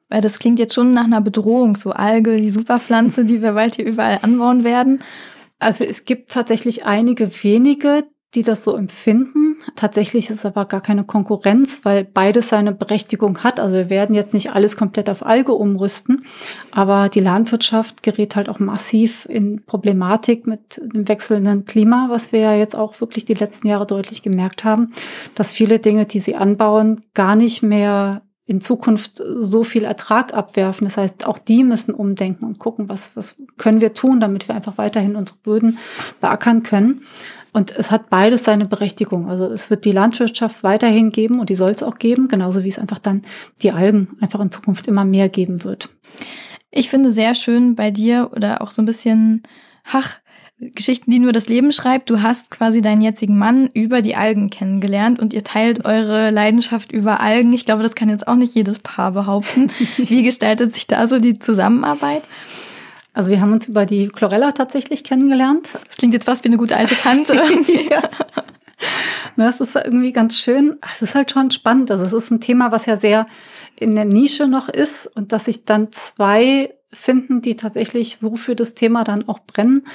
Weil 0.09 0.21
das 0.21 0.39
klingt 0.39 0.59
jetzt 0.59 0.75
schon 0.75 0.93
nach 0.93 1.05
einer 1.05 1.21
Bedrohung, 1.21 1.75
so 1.75 1.91
Alge, 1.91 2.37
die 2.37 2.51
Superpflanze, 2.51 3.25
die 3.25 3.43
wir 3.43 3.53
bald 3.53 3.77
hier 3.77 3.87
überall 3.87 4.21
anbauen 4.23 4.63
werden. 4.63 5.03
Also 5.59 5.85
es 5.85 6.05
gibt 6.05 6.31
tatsächlich 6.31 6.85
einige 6.85 7.31
wenige, 7.43 8.05
die 8.37 8.43
das 8.43 8.63
so 8.63 8.77
empfinden. 8.77 9.57
Tatsächlich 9.75 10.31
ist 10.31 10.39
es 10.39 10.45
aber 10.45 10.67
gar 10.67 10.83
keine 10.83 11.05
Konkurrenz, 11.05 11.81
weil 11.85 12.05
beides 12.05 12.51
seine 12.51 12.73
Berechtigung 12.73 13.39
hat. 13.43 13.59
Also 13.59 13.75
wir 13.75 13.91
werden 13.91 14.15
jetzt 14.15 14.35
nicht 14.35 14.53
alles 14.53 14.77
komplett 14.77 15.09
auf 15.11 15.25
Alge 15.25 15.53
umrüsten, 15.53 16.27
aber 16.71 17.09
die 17.09 17.21
Landwirtschaft 17.21 18.03
gerät 18.03 18.37
halt 18.37 18.49
auch 18.49 18.59
massiv 18.59 19.27
in 19.29 19.65
Problematik 19.65 20.47
mit 20.47 20.81
dem 20.83 21.09
wechselnden 21.09 21.65
Klima, 21.65 22.07
was 22.11 22.31
wir 22.31 22.41
ja 22.41 22.55
jetzt 22.55 22.77
auch 22.77 23.01
wirklich 23.01 23.25
die 23.25 23.35
letzten 23.35 23.69
Jahre 23.69 23.87
deutlich 23.87 24.23
gemerkt 24.23 24.65
haben, 24.65 24.93
dass 25.35 25.51
viele 25.51 25.79
Dinge, 25.79 26.05
die 26.07 26.21
sie 26.21 26.37
anbauen, 26.37 27.01
gar 27.15 27.35
nicht 27.35 27.63
mehr 27.63 28.23
in 28.49 28.61
Zukunft 28.61 29.21
so 29.25 29.65
viel 29.65 29.83
Ertrag 29.83 30.33
abwerfen. 30.33 30.87
Das 30.87 30.97
heißt, 30.97 31.27
auch 31.27 31.39
die 31.39 31.65
müssen 31.65 31.93
umdenken 31.93 32.45
und 32.45 32.61
gucken, 32.61 32.89
was, 32.89 33.17
was 33.17 33.37
können 33.59 33.81
wir 33.81 33.93
tun, 33.93 34.21
damit 34.21 34.47
wir 34.47 34.55
einfach 34.55 34.79
weiterhin 34.79 35.17
unsere 35.17 35.39
Böden 35.39 35.79
beackern 36.21 36.63
können. 36.63 37.03
Und 37.57 37.71
es 37.75 37.91
hat 37.91 38.11
beides 38.11 38.45
seine 38.45 38.67
Berechtigung. 38.67 39.31
Also 39.31 39.47
es 39.47 39.71
wird 39.71 39.87
die 39.87 39.93
Landwirtschaft 39.93 40.63
weiterhin 40.63 41.11
geben 41.11 41.41
und 41.41 41.49
die 41.49 41.55
soll 41.55 41.71
es 41.71 41.83
auch 41.83 41.97
geben, 41.97 42.29
genauso 42.29 42.65
wie 42.65 42.69
es 42.69 42.79
einfach 42.79 42.99
dann 42.99 43.23
die 43.63 43.73
Algen 43.73 44.09
einfach 44.21 44.41
in 44.41 44.51
Zukunft 44.51 44.87
immer 44.89 45.07
mehr 45.07 45.31
geben 45.31 45.65
wird. 45.65 45.89
Ich 46.71 46.91
finde 46.91 47.11
sehr 47.11 47.35
schön 47.35 47.75
bei 47.75 47.91
dir 47.91 48.29
oder 48.37 48.61
auch 48.61 48.71
so 48.71 48.83
ein 48.83 48.85
bisschen, 48.85 49.43
ach, 49.91 50.19
Geschichten, 50.59 51.11
die 51.11 51.19
nur 51.19 51.33
das 51.33 51.49
Leben 51.49 51.73
schreibt. 51.73 52.11
Du 52.11 52.21
hast 52.21 52.51
quasi 52.51 52.83
deinen 52.83 53.01
jetzigen 53.01 53.39
Mann 53.39 53.71
über 53.73 54.03
die 54.03 54.17
Algen 54.17 54.51
kennengelernt 54.51 55.19
und 55.19 55.33
ihr 55.33 55.43
teilt 55.43 55.87
eure 55.87 56.29
Leidenschaft 56.29 56.93
über 56.93 57.21
Algen. 57.21 57.55
Ich 57.55 57.65
glaube, 57.65 57.83
das 57.83 57.95
kann 57.95 58.11
jetzt 58.11 58.29
auch 58.29 58.37
nicht 58.37 58.55
jedes 58.55 58.81
Paar 58.81 59.13
behaupten. 59.13 59.71
Wie 59.97 60.23
gestaltet 60.23 60.75
sich 60.75 60.89
da 60.89 61.09
so 61.09 61.21
die 61.21 61.39
Zusammenarbeit? 61.39 62.25
Also 63.17 63.31
wir 63.31 63.41
haben 63.41 63.53
uns 63.53 63.67
über 63.67 63.87
die 63.87 64.09
Chlorella 64.09 64.53
tatsächlich 64.53 65.03
kennengelernt. 65.03 65.71
Das 65.89 65.97
klingt 65.97 66.13
jetzt 66.13 66.27
fast 66.27 66.45
wie 66.45 66.49
eine 66.49 66.59
gute 66.59 66.77
alte 66.77 66.97
Tante. 66.97 67.35
ja. 67.91 68.03
Das 69.37 69.63
ist 69.63 69.75
irgendwie 69.75 70.13
ganz 70.13 70.39
schön. 70.39 70.77
Es 70.93 71.01
ist 71.01 71.15
halt 71.15 71.31
schon 71.31 71.51
spannend. 71.51 71.91
Also 71.91 72.05
es 72.05 72.13
ist 72.13 72.31
ein 72.31 72.43
Thema, 72.43 72.73
was 72.73 72.85
ja 72.85 72.99
sehr 72.99 73.27
in 73.75 73.95
der 73.95 74.05
Nische 74.05 74.47
noch 74.47 74.69
ist 74.69 75.07
und 75.07 75.33
dass 75.33 75.47
sich 75.47 75.65
dann 75.65 75.91
zwei 75.93 76.75
finden, 76.93 77.43
die 77.43 77.57
tatsächlich 77.57 78.17
so 78.17 78.37
für 78.37 78.55
das 78.55 78.75
Thema 78.75 79.05
dann 79.05 79.29
auch 79.29 79.41
brennen. 79.41 79.87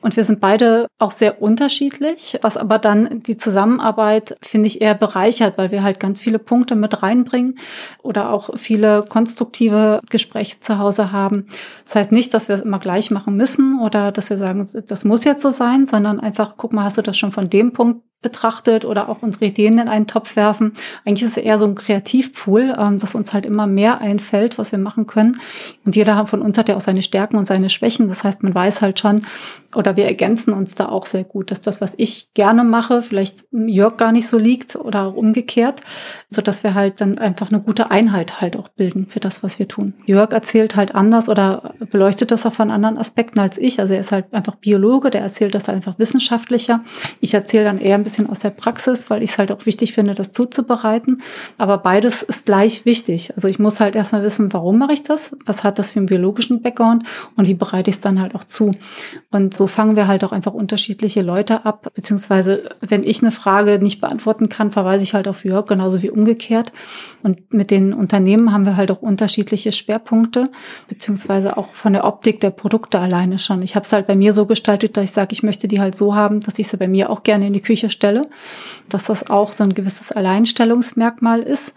Und 0.00 0.16
wir 0.16 0.24
sind 0.24 0.40
beide 0.40 0.86
auch 0.98 1.10
sehr 1.10 1.42
unterschiedlich, 1.42 2.38
was 2.42 2.56
aber 2.56 2.78
dann 2.78 3.22
die 3.22 3.36
Zusammenarbeit, 3.36 4.36
finde 4.42 4.68
ich, 4.68 4.80
eher 4.80 4.94
bereichert, 4.94 5.58
weil 5.58 5.72
wir 5.72 5.82
halt 5.82 5.98
ganz 5.98 6.20
viele 6.20 6.38
Punkte 6.38 6.76
mit 6.76 7.02
reinbringen 7.02 7.58
oder 8.02 8.30
auch 8.30 8.50
viele 8.56 9.04
konstruktive 9.08 10.00
Gespräche 10.08 10.60
zu 10.60 10.78
Hause 10.78 11.10
haben. 11.12 11.48
Das 11.84 11.96
heißt 11.96 12.12
nicht, 12.12 12.32
dass 12.32 12.48
wir 12.48 12.54
es 12.54 12.60
immer 12.60 12.78
gleich 12.78 13.10
machen 13.10 13.36
müssen 13.36 13.80
oder 13.80 14.12
dass 14.12 14.30
wir 14.30 14.38
sagen, 14.38 14.66
das 14.86 15.04
muss 15.04 15.24
jetzt 15.24 15.42
so 15.42 15.50
sein, 15.50 15.86
sondern 15.86 16.20
einfach, 16.20 16.54
guck 16.56 16.72
mal, 16.72 16.84
hast 16.84 16.98
du 16.98 17.02
das 17.02 17.18
schon 17.18 17.32
von 17.32 17.50
dem 17.50 17.72
Punkt 17.72 18.02
betrachtet 18.26 18.84
oder 18.84 19.08
auch 19.08 19.22
unsere 19.22 19.44
Ideen 19.44 19.78
in 19.78 19.88
einen 19.88 20.08
Topf 20.08 20.34
werfen. 20.34 20.72
Eigentlich 21.04 21.22
ist 21.22 21.36
es 21.36 21.44
eher 21.44 21.60
so 21.60 21.64
ein 21.64 21.76
Kreativpool, 21.76 22.74
ähm, 22.76 22.98
dass 22.98 23.14
uns 23.14 23.32
halt 23.32 23.46
immer 23.46 23.68
mehr 23.68 24.00
einfällt, 24.00 24.58
was 24.58 24.72
wir 24.72 24.80
machen 24.80 25.06
können. 25.06 25.40
Und 25.84 25.94
jeder 25.94 26.26
von 26.26 26.42
uns 26.42 26.58
hat 26.58 26.68
ja 26.68 26.74
auch 26.74 26.80
seine 26.80 27.02
Stärken 27.02 27.36
und 27.36 27.46
seine 27.46 27.70
Schwächen. 27.70 28.08
Das 28.08 28.24
heißt, 28.24 28.42
man 28.42 28.52
weiß 28.52 28.82
halt 28.82 28.98
schon, 28.98 29.20
oder 29.76 29.96
wir 29.96 30.06
ergänzen 30.06 30.52
uns 30.54 30.74
da 30.74 30.88
auch 30.88 31.06
sehr 31.06 31.22
gut, 31.22 31.52
dass 31.52 31.60
das, 31.60 31.80
was 31.80 31.94
ich 31.98 32.32
gerne 32.34 32.64
mache, 32.64 33.02
vielleicht 33.02 33.44
Jörg 33.52 33.96
gar 33.96 34.10
nicht 34.10 34.26
so 34.26 34.38
liegt 34.38 34.74
oder 34.74 35.14
umgekehrt, 35.14 35.82
so 36.30 36.42
dass 36.42 36.64
wir 36.64 36.74
halt 36.74 37.00
dann 37.00 37.18
einfach 37.18 37.50
eine 37.50 37.60
gute 37.60 37.90
Einheit 37.90 38.40
halt 38.40 38.56
auch 38.56 38.68
bilden 38.68 39.06
für 39.06 39.20
das, 39.20 39.44
was 39.44 39.58
wir 39.60 39.68
tun. 39.68 39.94
Jörg 40.06 40.32
erzählt 40.32 40.74
halt 40.74 40.94
anders 40.94 41.28
oder 41.28 41.74
beleuchtet 41.90 42.30
das 42.30 42.44
auch 42.46 42.54
von 42.54 42.70
anderen 42.70 42.98
Aspekten 42.98 43.38
als 43.38 43.58
ich. 43.58 43.78
Also 43.78 43.94
er 43.94 44.00
ist 44.00 44.10
halt 44.10 44.32
einfach 44.32 44.56
Biologe, 44.56 45.10
der 45.10 45.20
erzählt 45.20 45.54
das 45.54 45.68
halt 45.68 45.76
einfach 45.76 45.98
wissenschaftlicher. 45.98 46.80
Ich 47.20 47.34
erzähle 47.34 47.64
dann 47.64 47.78
eher 47.78 47.96
ein 47.96 48.04
bisschen 48.04 48.15
bisschen 48.16 48.30
aus 48.30 48.40
der 48.40 48.50
Praxis, 48.50 49.10
weil 49.10 49.22
ich 49.22 49.30
es 49.30 49.38
halt 49.38 49.52
auch 49.52 49.66
wichtig 49.66 49.92
finde, 49.92 50.14
das 50.14 50.32
zuzubereiten. 50.32 51.22
Aber 51.58 51.78
beides 51.78 52.22
ist 52.22 52.46
gleich 52.46 52.84
wichtig. 52.84 53.32
Also 53.34 53.48
ich 53.48 53.58
muss 53.58 53.80
halt 53.80 53.94
erstmal 53.94 54.22
wissen, 54.22 54.52
warum 54.52 54.78
mache 54.78 54.94
ich 54.94 55.02
das? 55.02 55.36
Was 55.44 55.64
hat 55.64 55.78
das 55.78 55.92
für 55.92 55.98
einen 55.98 56.06
biologischen 56.06 56.62
Background? 56.62 57.04
Und 57.36 57.48
wie 57.48 57.54
bereite 57.54 57.90
ich 57.90 57.96
es 57.96 58.00
dann 58.00 58.20
halt 58.20 58.34
auch 58.34 58.44
zu? 58.44 58.72
Und 59.30 59.54
so 59.54 59.66
fangen 59.66 59.96
wir 59.96 60.08
halt 60.08 60.24
auch 60.24 60.32
einfach 60.32 60.54
unterschiedliche 60.54 61.22
Leute 61.22 61.64
ab. 61.66 61.90
Beziehungsweise, 61.94 62.70
wenn 62.80 63.02
ich 63.02 63.22
eine 63.22 63.30
Frage 63.30 63.78
nicht 63.78 64.00
beantworten 64.00 64.48
kann, 64.48 64.72
verweise 64.72 65.02
ich 65.02 65.14
halt 65.14 65.28
auf 65.28 65.44
Jörg, 65.44 65.66
genauso 65.66 66.02
wie 66.02 66.10
umgekehrt. 66.10 66.72
Und 67.22 67.52
mit 67.52 67.70
den 67.70 67.92
Unternehmen 67.92 68.52
haben 68.52 68.64
wir 68.64 68.76
halt 68.76 68.90
auch 68.90 69.02
unterschiedliche 69.02 69.72
Schwerpunkte, 69.72 70.50
beziehungsweise 70.88 71.56
auch 71.56 71.74
von 71.74 71.92
der 71.92 72.04
Optik 72.04 72.40
der 72.40 72.50
Produkte 72.50 72.98
alleine 72.98 73.38
schon. 73.38 73.62
Ich 73.62 73.74
habe 73.74 73.84
es 73.84 73.92
halt 73.92 74.06
bei 74.06 74.16
mir 74.16 74.32
so 74.32 74.46
gestaltet, 74.46 74.96
dass 74.96 75.04
ich 75.04 75.10
sage, 75.10 75.32
ich 75.32 75.42
möchte 75.42 75.68
die 75.68 75.80
halt 75.80 75.96
so 75.96 76.14
haben, 76.14 76.40
dass 76.40 76.58
ich 76.58 76.68
sie 76.68 76.76
bei 76.76 76.88
mir 76.88 77.10
auch 77.10 77.22
gerne 77.22 77.46
in 77.46 77.52
die 77.52 77.60
Küche 77.60 77.90
stelle, 77.90 78.05
dass 78.88 79.04
das 79.04 79.28
auch 79.28 79.52
so 79.52 79.64
ein 79.64 79.74
gewisses 79.74 80.12
Alleinstellungsmerkmal 80.12 81.42
ist. 81.42 81.74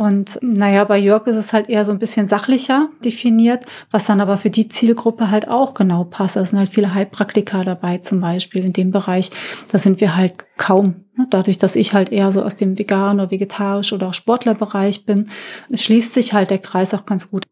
Und 0.00 0.38
naja, 0.40 0.84
bei 0.84 0.96
Jörg 0.96 1.26
ist 1.26 1.36
es 1.36 1.52
halt 1.52 1.68
eher 1.68 1.84
so 1.84 1.90
ein 1.90 1.98
bisschen 1.98 2.26
sachlicher 2.26 2.88
definiert, 3.04 3.66
was 3.90 4.06
dann 4.06 4.22
aber 4.22 4.38
für 4.38 4.48
die 4.48 4.66
Zielgruppe 4.66 5.30
halt 5.30 5.46
auch 5.46 5.74
genau 5.74 6.04
passt. 6.04 6.36
Da 6.36 6.44
sind 6.44 6.58
halt 6.58 6.70
viele 6.70 6.94
Heilpraktiker 6.94 7.64
dabei 7.64 7.98
zum 7.98 8.20
Beispiel 8.20 8.64
in 8.64 8.72
dem 8.72 8.92
Bereich. 8.92 9.30
Da 9.70 9.78
sind 9.78 10.00
wir 10.00 10.16
halt 10.16 10.34
kaum. 10.56 11.04
Ne? 11.18 11.26
Dadurch, 11.28 11.58
dass 11.58 11.76
ich 11.76 11.92
halt 11.92 12.12
eher 12.12 12.32
so 12.32 12.42
aus 12.42 12.56
dem 12.56 12.78
vegan 12.78 13.20
oder 13.20 13.30
vegetarisch 13.30 13.92
oder 13.92 14.08
auch 14.08 14.14
Sportlerbereich 14.14 15.04
bin, 15.04 15.28
schließt 15.74 16.14
sich 16.14 16.32
halt 16.32 16.48
der 16.48 16.60
Kreis 16.60 16.94
auch 16.94 17.04
ganz 17.04 17.30
gut. 17.30 17.44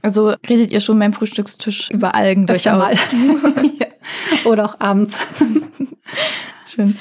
Also 0.00 0.34
redet 0.48 0.70
ihr 0.70 0.80
schon 0.80 0.98
beim 0.98 1.12
Frühstückstisch 1.12 1.90
über 1.90 2.14
Algen 2.14 2.46
durchaus. 2.46 2.88
ja. 3.78 3.86
Oder 4.44 4.64
auch 4.64 4.80
abends. 4.80 5.18
Schön. 6.72 6.96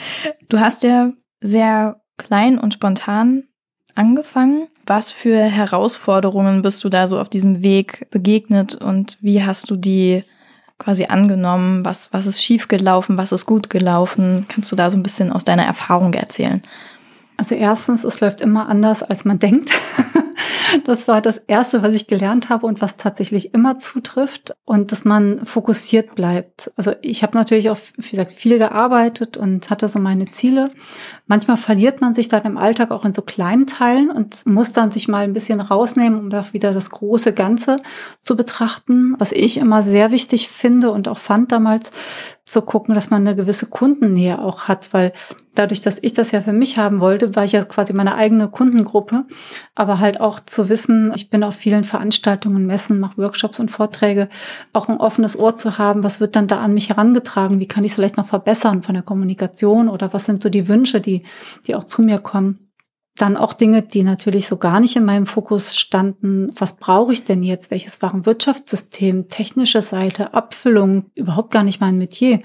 Du 0.49 0.59
hast 0.59 0.83
ja 0.83 1.13
sehr 1.39 2.01
klein 2.17 2.57
und 2.57 2.73
spontan 2.73 3.43
angefangen. 3.95 4.67
Was 4.85 5.11
für 5.11 5.37
Herausforderungen 5.37 6.61
bist 6.61 6.83
du 6.83 6.89
da 6.89 7.07
so 7.07 7.19
auf 7.19 7.29
diesem 7.29 7.63
Weg 7.63 8.07
begegnet 8.11 8.75
und 8.75 9.17
wie 9.21 9.43
hast 9.43 9.69
du 9.69 9.77
die 9.77 10.23
quasi 10.77 11.05
angenommen? 11.05 11.85
Was, 11.85 12.11
was 12.11 12.25
ist 12.25 12.43
schief 12.43 12.67
gelaufen? 12.67 13.17
Was 13.17 13.31
ist 13.31 13.45
gut 13.45 13.69
gelaufen? 13.69 14.45
Kannst 14.49 14.71
du 14.71 14.75
da 14.75 14.89
so 14.89 14.97
ein 14.97 15.03
bisschen 15.03 15.31
aus 15.31 15.45
deiner 15.45 15.63
Erfahrung 15.63 16.13
erzählen? 16.13 16.61
Also 17.37 17.55
erstens, 17.55 18.03
es 18.03 18.19
läuft 18.19 18.41
immer 18.41 18.69
anders, 18.69 19.03
als 19.03 19.25
man 19.25 19.39
denkt. 19.39 19.71
Das 20.85 21.07
war 21.07 21.21
das 21.21 21.37
Erste, 21.37 21.83
was 21.83 21.93
ich 21.93 22.07
gelernt 22.07 22.49
habe 22.49 22.65
und 22.65 22.81
was 22.81 22.95
tatsächlich 22.97 23.53
immer 23.53 23.77
zutrifft 23.77 24.55
und 24.65 24.91
dass 24.91 25.05
man 25.05 25.45
fokussiert 25.45 26.15
bleibt. 26.15 26.71
Also 26.77 26.93
ich 27.01 27.23
habe 27.23 27.37
natürlich 27.37 27.69
auch, 27.69 27.77
wie 27.97 28.11
gesagt, 28.11 28.31
viel 28.31 28.57
gearbeitet 28.57 29.37
und 29.37 29.69
hatte 29.69 29.89
so 29.89 29.99
meine 29.99 30.27
Ziele. 30.27 30.71
Manchmal 31.31 31.55
verliert 31.55 32.01
man 32.01 32.13
sich 32.13 32.27
dann 32.27 32.43
im 32.43 32.57
Alltag 32.57 32.91
auch 32.91 33.05
in 33.05 33.13
so 33.13 33.21
kleinen 33.21 33.65
Teilen 33.65 34.11
und 34.11 34.45
muss 34.45 34.73
dann 34.73 34.91
sich 34.91 35.07
mal 35.07 35.23
ein 35.23 35.31
bisschen 35.31 35.61
rausnehmen, 35.61 36.19
um 36.19 36.33
auch 36.33 36.51
wieder 36.51 36.73
das 36.73 36.89
große 36.89 37.31
Ganze 37.31 37.77
zu 38.21 38.35
betrachten. 38.35 39.15
Was 39.17 39.31
ich 39.31 39.55
immer 39.55 39.81
sehr 39.81 40.11
wichtig 40.11 40.49
finde 40.49 40.91
und 40.91 41.07
auch 41.07 41.19
fand 41.19 41.53
damals, 41.53 41.93
zu 42.51 42.61
gucken, 42.61 42.95
dass 42.95 43.09
man 43.09 43.25
eine 43.25 43.35
gewisse 43.35 43.67
Kundennähe 43.67 44.39
auch 44.39 44.67
hat, 44.67 44.93
weil 44.93 45.13
dadurch, 45.55 45.81
dass 45.81 46.01
ich 46.01 46.13
das 46.13 46.31
ja 46.31 46.41
für 46.41 46.53
mich 46.53 46.77
haben 46.77 46.99
wollte, 46.99 47.35
war 47.35 47.45
ich 47.45 47.51
ja 47.51 47.63
quasi 47.63 47.93
meine 47.93 48.15
eigene 48.15 48.49
Kundengruppe, 48.49 49.25
aber 49.75 49.99
halt 49.99 50.19
auch 50.19 50.39
zu 50.39 50.67
wissen, 50.67 51.13
ich 51.15 51.29
bin 51.29 51.43
auf 51.43 51.55
vielen 51.55 51.83
Veranstaltungen, 51.83 52.65
Messen, 52.65 52.99
mache 52.99 53.17
Workshops 53.17 53.59
und 53.59 53.69
Vorträge, 53.69 54.27
auch 54.73 54.89
ein 54.89 54.97
offenes 54.97 55.37
Ohr 55.37 55.55
zu 55.55 55.77
haben, 55.77 56.03
was 56.03 56.19
wird 56.19 56.35
dann 56.35 56.47
da 56.47 56.59
an 56.59 56.73
mich 56.73 56.89
herangetragen, 56.89 57.59
wie 57.59 57.67
kann 57.67 57.83
ich 57.83 57.91
es 57.91 57.95
vielleicht 57.95 58.17
noch 58.17 58.27
verbessern 58.27 58.83
von 58.83 58.95
der 58.95 59.03
Kommunikation? 59.03 59.87
Oder 59.87 60.13
was 60.13 60.25
sind 60.25 60.43
so 60.43 60.49
die 60.49 60.67
Wünsche, 60.67 60.99
die, 60.99 61.20
die 61.67 61.75
auch 61.75 61.83
zu 61.83 62.01
mir 62.01 62.19
kommen. 62.19 62.71
Dann 63.17 63.35
auch 63.35 63.53
Dinge, 63.53 63.81
die 63.81 64.03
natürlich 64.03 64.47
so 64.47 64.57
gar 64.57 64.79
nicht 64.79 64.95
in 64.95 65.03
meinem 65.03 65.25
Fokus 65.25 65.75
standen. 65.75 66.49
Was 66.57 66.77
brauche 66.77 67.11
ich 67.13 67.23
denn 67.23 67.43
jetzt? 67.43 67.69
Welches 67.69 68.01
Warenwirtschaftssystem? 68.01 69.27
Technische 69.27 69.81
Seite, 69.81 70.33
Abfüllung, 70.33 71.11
überhaupt 71.13 71.51
gar 71.51 71.63
nicht 71.63 71.81
mein 71.81 71.97
Metier. 71.97 72.39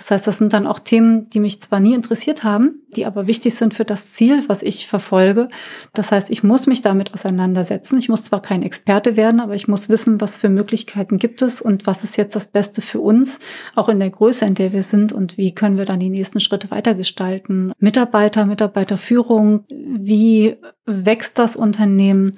Das 0.00 0.10
heißt, 0.10 0.26
das 0.26 0.38
sind 0.38 0.54
dann 0.54 0.66
auch 0.66 0.78
Themen, 0.78 1.28
die 1.28 1.40
mich 1.40 1.60
zwar 1.60 1.78
nie 1.78 1.92
interessiert 1.92 2.42
haben, 2.42 2.80
die 2.96 3.04
aber 3.04 3.26
wichtig 3.26 3.54
sind 3.54 3.74
für 3.74 3.84
das 3.84 4.14
Ziel, 4.14 4.42
was 4.46 4.62
ich 4.62 4.88
verfolge. 4.88 5.50
Das 5.92 6.10
heißt, 6.10 6.30
ich 6.30 6.42
muss 6.42 6.66
mich 6.66 6.80
damit 6.80 7.12
auseinandersetzen. 7.12 7.98
Ich 7.98 8.08
muss 8.08 8.22
zwar 8.22 8.40
kein 8.40 8.62
Experte 8.62 9.18
werden, 9.18 9.40
aber 9.40 9.54
ich 9.54 9.68
muss 9.68 9.90
wissen, 9.90 10.18
was 10.18 10.38
für 10.38 10.48
Möglichkeiten 10.48 11.18
gibt 11.18 11.42
es 11.42 11.60
und 11.60 11.86
was 11.86 12.02
ist 12.02 12.16
jetzt 12.16 12.34
das 12.34 12.46
Beste 12.46 12.80
für 12.80 12.98
uns, 12.98 13.40
auch 13.76 13.90
in 13.90 14.00
der 14.00 14.08
Größe, 14.08 14.46
in 14.46 14.54
der 14.54 14.72
wir 14.72 14.82
sind 14.82 15.12
und 15.12 15.36
wie 15.36 15.54
können 15.54 15.76
wir 15.76 15.84
dann 15.84 16.00
die 16.00 16.08
nächsten 16.08 16.40
Schritte 16.40 16.70
weitergestalten. 16.70 17.74
Mitarbeiter, 17.78 18.46
Mitarbeiterführung, 18.46 19.66
wie 19.68 20.56
wächst 20.86 21.38
das 21.38 21.56
Unternehmen? 21.56 22.32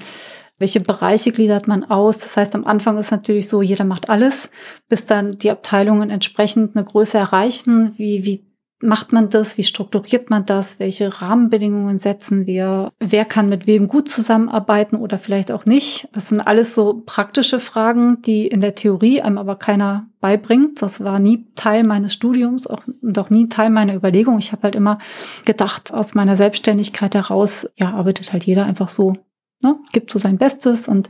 Welche 0.62 0.78
Bereiche 0.78 1.32
gliedert 1.32 1.66
man 1.66 1.82
aus? 1.82 2.18
Das 2.18 2.36
heißt, 2.36 2.54
am 2.54 2.64
Anfang 2.64 2.96
ist 2.96 3.10
natürlich 3.10 3.48
so, 3.48 3.62
jeder 3.62 3.84
macht 3.84 4.08
alles, 4.08 4.48
bis 4.88 5.06
dann 5.06 5.32
die 5.32 5.50
Abteilungen 5.50 6.08
entsprechend 6.08 6.76
eine 6.76 6.84
Größe 6.84 7.18
erreichen. 7.18 7.94
Wie, 7.96 8.24
wie 8.24 8.46
macht 8.80 9.12
man 9.12 9.28
das? 9.28 9.58
Wie 9.58 9.64
strukturiert 9.64 10.30
man 10.30 10.46
das? 10.46 10.78
Welche 10.78 11.20
Rahmenbedingungen 11.20 11.98
setzen 11.98 12.46
wir? 12.46 12.92
Wer 13.00 13.24
kann 13.24 13.48
mit 13.48 13.66
wem 13.66 13.88
gut 13.88 14.08
zusammenarbeiten 14.08 14.94
oder 14.94 15.18
vielleicht 15.18 15.50
auch 15.50 15.66
nicht? 15.66 16.08
Das 16.12 16.28
sind 16.28 16.38
alles 16.38 16.76
so 16.76 17.02
praktische 17.04 17.58
Fragen, 17.58 18.22
die 18.22 18.46
in 18.46 18.60
der 18.60 18.76
Theorie 18.76 19.20
einem 19.20 19.38
aber 19.38 19.56
keiner 19.56 20.06
beibringt. 20.20 20.80
Das 20.80 21.02
war 21.02 21.18
nie 21.18 21.48
Teil 21.56 21.82
meines 21.82 22.12
Studiums 22.12 22.68
auch, 22.68 22.84
und 23.02 23.18
auch 23.18 23.30
nie 23.30 23.48
Teil 23.48 23.70
meiner 23.70 23.96
Überlegung. 23.96 24.38
Ich 24.38 24.52
habe 24.52 24.62
halt 24.62 24.76
immer 24.76 24.98
gedacht, 25.44 25.92
aus 25.92 26.14
meiner 26.14 26.36
Selbstständigkeit 26.36 27.16
heraus, 27.16 27.68
ja, 27.74 27.92
arbeitet 27.92 28.32
halt 28.32 28.44
jeder 28.44 28.64
einfach 28.64 28.88
so 28.88 29.14
ne, 29.62 29.76
gibt 29.92 30.10
so 30.10 30.18
sein 30.18 30.38
Bestes 30.38 30.88
und 30.88 31.08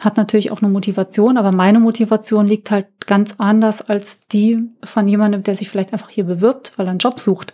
hat 0.00 0.16
natürlich 0.16 0.50
auch 0.50 0.62
eine 0.62 0.70
Motivation, 0.70 1.36
aber 1.36 1.52
meine 1.52 1.80
Motivation 1.80 2.46
liegt 2.46 2.70
halt 2.70 2.86
ganz 3.06 3.34
anders 3.38 3.82
als 3.82 4.20
die 4.28 4.70
von 4.82 5.06
jemandem, 5.06 5.42
der 5.42 5.56
sich 5.56 5.68
vielleicht 5.68 5.92
einfach 5.92 6.08
hier 6.08 6.24
bewirbt, 6.24 6.72
weil 6.76 6.86
er 6.86 6.90
einen 6.90 6.98
Job 6.98 7.20
sucht. 7.20 7.52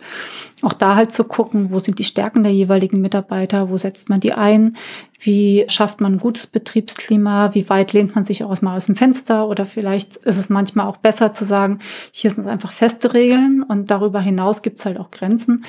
Auch 0.61 0.73
da 0.73 0.95
halt 0.95 1.11
zu 1.11 1.23
gucken, 1.25 1.71
wo 1.71 1.79
sind 1.79 1.99
die 1.99 2.03
Stärken 2.03 2.43
der 2.43 2.53
jeweiligen 2.53 3.01
Mitarbeiter, 3.01 3.69
wo 3.69 3.77
setzt 3.77 4.09
man 4.09 4.19
die 4.19 4.33
ein, 4.33 4.77
wie 5.19 5.65
schafft 5.67 6.01
man 6.01 6.13
ein 6.13 6.19
gutes 6.19 6.47
Betriebsklima, 6.47 7.53
wie 7.53 7.69
weit 7.69 7.93
lehnt 7.93 8.15
man 8.15 8.25
sich 8.25 8.43
auch 8.43 8.61
mal 8.61 8.75
aus 8.75 8.85
dem 8.85 8.95
Fenster 8.95 9.47
oder 9.47 9.65
vielleicht 9.65 10.17
ist 10.17 10.37
es 10.37 10.49
manchmal 10.49 10.87
auch 10.87 10.97
besser 10.97 11.33
zu 11.33 11.45
sagen, 11.45 11.79
hier 12.11 12.31
sind 12.31 12.47
einfach 12.47 12.71
feste 12.71 13.13
Regeln 13.13 13.63
und 13.63 13.91
darüber 13.91 14.19
hinaus 14.19 14.61
gibt 14.61 14.79
es 14.79 14.85
halt 14.85 14.99
auch 14.99 15.11
Grenzen. 15.11 15.65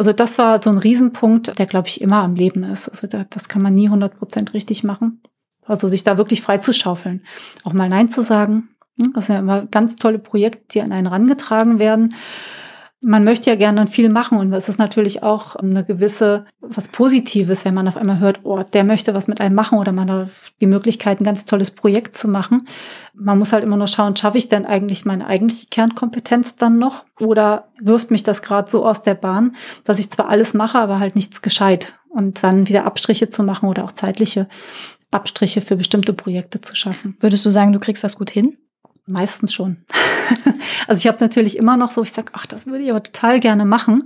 Also 0.00 0.14
das 0.14 0.38
war 0.38 0.62
so 0.62 0.70
ein 0.70 0.78
Riesenpunkt, 0.78 1.58
der, 1.58 1.66
glaube 1.66 1.88
ich, 1.88 2.00
immer 2.00 2.22
am 2.22 2.34
Leben 2.34 2.62
ist. 2.62 2.88
Also 2.88 3.06
da, 3.06 3.20
das 3.28 3.50
kann 3.50 3.60
man 3.60 3.74
nie 3.74 3.84
100 3.84 4.16
Prozent 4.16 4.54
richtig 4.54 4.82
machen. 4.82 5.20
Also 5.66 5.88
sich 5.88 6.04
da 6.04 6.16
wirklich 6.16 6.40
frei 6.40 6.56
zu 6.56 6.72
schaufeln. 6.72 7.22
Auch 7.64 7.74
mal 7.74 7.90
Nein 7.90 8.08
zu 8.08 8.22
sagen. 8.22 8.70
Das 9.12 9.26
sind 9.26 9.34
ja 9.34 9.40
immer 9.40 9.66
ganz 9.66 9.96
tolle 9.96 10.18
Projekte, 10.18 10.62
die 10.70 10.80
an 10.80 10.92
einen 10.92 11.06
rangetragen 11.06 11.78
werden 11.78 12.14
man 13.02 13.24
möchte 13.24 13.48
ja 13.48 13.56
gerne 13.56 13.86
viel 13.86 14.10
machen 14.10 14.38
und 14.38 14.52
es 14.52 14.68
ist 14.68 14.78
natürlich 14.78 15.22
auch 15.22 15.56
eine 15.56 15.84
gewisse 15.84 16.44
was 16.60 16.88
Positives, 16.88 17.64
wenn 17.64 17.74
man 17.74 17.88
auf 17.88 17.96
einmal 17.96 18.18
hört, 18.18 18.40
oh, 18.42 18.62
der 18.62 18.84
möchte 18.84 19.14
was 19.14 19.26
mit 19.26 19.40
einem 19.40 19.54
machen 19.54 19.78
oder 19.78 19.92
man 19.92 20.10
hat 20.10 20.30
die 20.60 20.66
Möglichkeit, 20.66 21.20
ein 21.20 21.24
ganz 21.24 21.46
tolles 21.46 21.70
Projekt 21.70 22.14
zu 22.14 22.28
machen. 22.28 22.68
Man 23.14 23.38
muss 23.38 23.52
halt 23.52 23.64
immer 23.64 23.78
nur 23.78 23.86
schauen, 23.86 24.16
schaffe 24.16 24.36
ich 24.36 24.48
denn 24.48 24.66
eigentlich 24.66 25.06
meine 25.06 25.26
eigentliche 25.26 25.68
Kernkompetenz 25.68 26.56
dann 26.56 26.78
noch 26.78 27.04
oder 27.18 27.68
wirft 27.80 28.10
mich 28.10 28.22
das 28.22 28.42
gerade 28.42 28.70
so 28.70 28.84
aus 28.84 29.02
der 29.02 29.14
Bahn, 29.14 29.56
dass 29.84 29.98
ich 29.98 30.10
zwar 30.10 30.28
alles 30.28 30.52
mache, 30.52 30.78
aber 30.78 30.98
halt 30.98 31.16
nichts 31.16 31.40
gescheit 31.40 31.94
und 32.10 32.42
dann 32.42 32.68
wieder 32.68 32.84
Abstriche 32.84 33.30
zu 33.30 33.42
machen 33.42 33.68
oder 33.68 33.84
auch 33.84 33.92
zeitliche 33.92 34.46
Abstriche 35.10 35.62
für 35.62 35.76
bestimmte 35.76 36.12
Projekte 36.12 36.60
zu 36.60 36.76
schaffen. 36.76 37.16
Würdest 37.20 37.46
du 37.46 37.50
sagen, 37.50 37.72
du 37.72 37.80
kriegst 37.80 38.04
das 38.04 38.16
gut 38.16 38.30
hin? 38.30 38.58
Meistens 39.10 39.52
schon. 39.52 39.78
also 40.86 40.98
ich 40.98 41.08
habe 41.08 41.18
natürlich 41.20 41.56
immer 41.58 41.76
noch 41.76 41.90
so, 41.90 42.02
ich 42.02 42.12
sage, 42.12 42.30
ach, 42.32 42.46
das 42.46 42.66
würde 42.66 42.84
ich 42.84 42.90
aber 42.90 43.02
total 43.02 43.40
gerne 43.40 43.64
machen. 43.64 44.04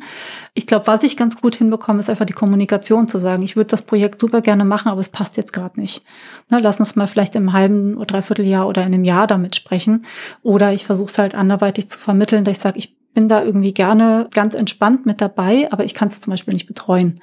Ich 0.55 0.67
glaube, 0.67 0.87
was 0.87 1.03
ich 1.03 1.19
ganz 1.19 1.41
gut 1.41 1.57
hinbekomme, 1.57 2.01
ist 2.01 2.09
einfach 2.09 2.25
die 2.25 2.33
Kommunikation 2.33 3.07
zu 3.07 3.19
sagen. 3.19 3.43
Ich 3.43 3.55
würde 3.55 3.69
das 3.69 3.83
Projekt 3.83 4.19
super 4.19 4.41
gerne 4.41 4.65
machen, 4.65 4.89
aber 4.89 5.01
es 5.01 5.11
passt 5.11 5.37
jetzt 5.37 5.53
gerade 5.53 5.79
nicht. 5.79 6.03
Na, 6.49 6.59
lass 6.59 6.81
uns 6.81 6.97
mal 6.97 7.07
vielleicht 7.07 7.37
im 7.37 7.53
halben 7.53 7.97
oder 7.97 8.07
dreiviertel 8.07 8.47
Jahr 8.47 8.67
oder 8.67 8.81
in 8.81 8.95
einem 8.95 9.05
Jahr 9.05 9.27
damit 9.27 9.55
sprechen. 9.57 10.07
Oder 10.43 10.73
ich 10.73 10.87
versuche 10.87 11.11
es 11.11 11.19
halt 11.19 11.35
anderweitig 11.35 11.89
zu 11.91 11.99
vermitteln, 11.99 12.45
dass 12.45 12.57
ich 12.57 12.63
sage, 12.63 12.79
ich 12.79 12.97
bin 13.13 13.29
da 13.29 13.45
irgendwie 13.45 13.75
gerne 13.75 14.29
ganz 14.33 14.55
entspannt 14.55 15.05
mit 15.05 15.21
dabei, 15.21 15.69
aber 15.71 15.85
ich 15.85 15.93
kann 15.93 16.09
es 16.09 16.23
zum 16.23 16.31
Beispiel 16.31 16.55
nicht 16.55 16.67
betreuen. 16.67 17.21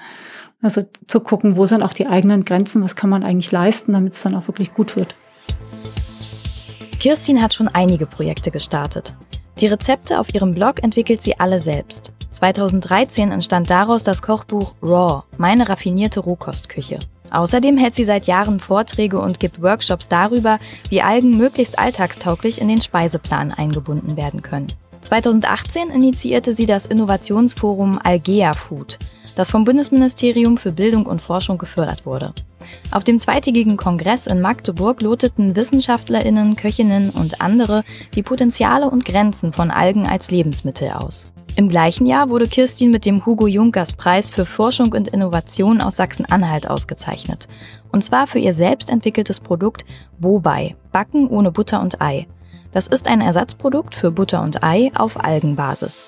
Also 0.62 0.86
zu 1.08 1.20
gucken, 1.22 1.58
wo 1.58 1.66
sind 1.66 1.82
auch 1.82 1.94
die 1.94 2.06
eigenen 2.06 2.46
Grenzen, 2.46 2.84
was 2.84 2.96
kann 2.96 3.10
man 3.10 3.24
eigentlich 3.24 3.52
leisten, 3.52 3.94
damit 3.94 4.14
es 4.14 4.22
dann 4.22 4.36
auch 4.36 4.48
wirklich 4.48 4.72
gut 4.76 4.96
wird. 4.96 5.16
Kirstin 7.02 7.42
hat 7.42 7.52
schon 7.52 7.68
einige 7.68 8.06
Projekte 8.06 8.52
gestartet. 8.52 9.16
Die 9.60 9.66
Rezepte 9.66 10.20
auf 10.20 10.32
ihrem 10.36 10.54
Blog 10.54 10.84
entwickelt 10.84 11.24
sie 11.24 11.40
alle 11.40 11.58
selbst. 11.58 12.14
2013 12.30 13.32
entstand 13.32 13.72
daraus 13.72 14.04
das 14.04 14.22
Kochbuch 14.22 14.74
Raw, 14.84 15.24
meine 15.40 15.68
raffinierte 15.68 16.20
Rohkostküche. 16.20 17.00
Außerdem 17.32 17.76
hält 17.80 17.96
sie 17.96 18.04
seit 18.04 18.28
Jahren 18.28 18.60
Vorträge 18.60 19.20
und 19.20 19.40
gibt 19.40 19.64
Workshops 19.64 20.10
darüber, 20.10 20.60
wie 20.90 21.02
Algen 21.02 21.40
möglichst 21.40 21.80
alltagstauglich 21.80 22.62
in 22.62 22.68
den 22.68 22.82
Speiseplan 22.82 23.52
eingebunden 23.52 24.16
werden 24.16 24.44
können. 24.44 24.72
2018 25.02 25.90
initiierte 25.90 26.54
sie 26.54 26.68
das 26.68 26.86
Innovationsforum 26.86 28.00
Algea 28.04 28.54
Food, 28.54 29.00
das 29.36 29.50
vom 29.50 29.64
Bundesministerium 29.64 30.56
für 30.56 30.72
Bildung 30.72 31.08
und 31.08 31.20
Forschung 31.20 31.58
gefördert 31.58 32.06
wurde. 32.06 32.36
Auf 32.92 33.04
dem 33.04 33.20
zweitägigen 33.20 33.78
Kongress 33.78 34.28
in 34.28 34.42
Magdeburg 34.42 35.02
loteten 35.02 35.56
Wissenschaftlerinnen, 35.56 36.56
Köchinnen 36.56 37.10
und 37.10 37.42
andere 37.42 37.84
die 38.16 38.24
Potenziale 38.24 38.90
und 38.90 39.06
Grenzen 39.06 39.54
von 39.54 39.72
Algen 39.72 40.08
als 40.08 40.32
Lebensmittel 40.32 40.90
aus. 40.90 41.32
Im 41.58 41.68
gleichen 41.68 42.06
Jahr 42.06 42.30
wurde 42.30 42.48
Kirstin 42.48 42.92
mit 42.92 43.06
dem 43.06 43.26
Hugo 43.26 43.46
Junkers 43.46 43.94
Preis 43.94 44.30
für 44.30 44.46
Forschung 44.46 44.94
und 44.94 45.10
Innovation 45.10 45.82
aus 45.82 45.98
Sachsen-Anhalt 45.98 46.70
ausgezeichnet. 46.70 47.50
Und 47.92 48.06
zwar 48.06 48.26
für 48.26 48.40
ihr 48.40 48.54
selbst 48.54 48.90
entwickeltes 48.90 49.42
Produkt 49.42 49.86
Bobei, 50.18 50.76
Backen 50.94 51.28
ohne 51.28 51.52
Butter 51.52 51.82
und 51.82 52.02
Ei. 52.02 52.28
Das 52.72 52.88
ist 52.88 53.08
ein 53.08 53.20
Ersatzprodukt 53.20 53.96
für 53.96 54.12
Butter 54.12 54.42
und 54.42 54.64
Ei 54.64 54.92
auf 54.96 55.22
Algenbasis. 55.22 56.06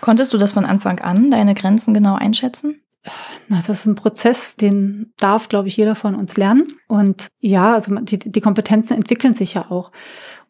Konntest 0.00 0.32
du 0.32 0.38
das 0.38 0.52
von 0.52 0.66
Anfang 0.66 1.00
an, 1.00 1.30
deine 1.30 1.54
Grenzen 1.54 1.94
genau 1.94 2.14
einschätzen? 2.14 2.83
Na, 3.48 3.56
das 3.58 3.68
ist 3.68 3.86
ein 3.86 3.94
Prozess, 3.94 4.56
den 4.56 5.12
darf, 5.18 5.48
glaube 5.48 5.68
ich, 5.68 5.76
jeder 5.76 5.94
von 5.94 6.14
uns 6.14 6.36
lernen. 6.36 6.64
Und 6.88 7.28
ja, 7.40 7.74
also 7.74 7.94
die, 7.96 8.18
die 8.18 8.40
Kompetenzen 8.40 8.96
entwickeln 8.96 9.34
sich 9.34 9.54
ja 9.54 9.70
auch. 9.70 9.92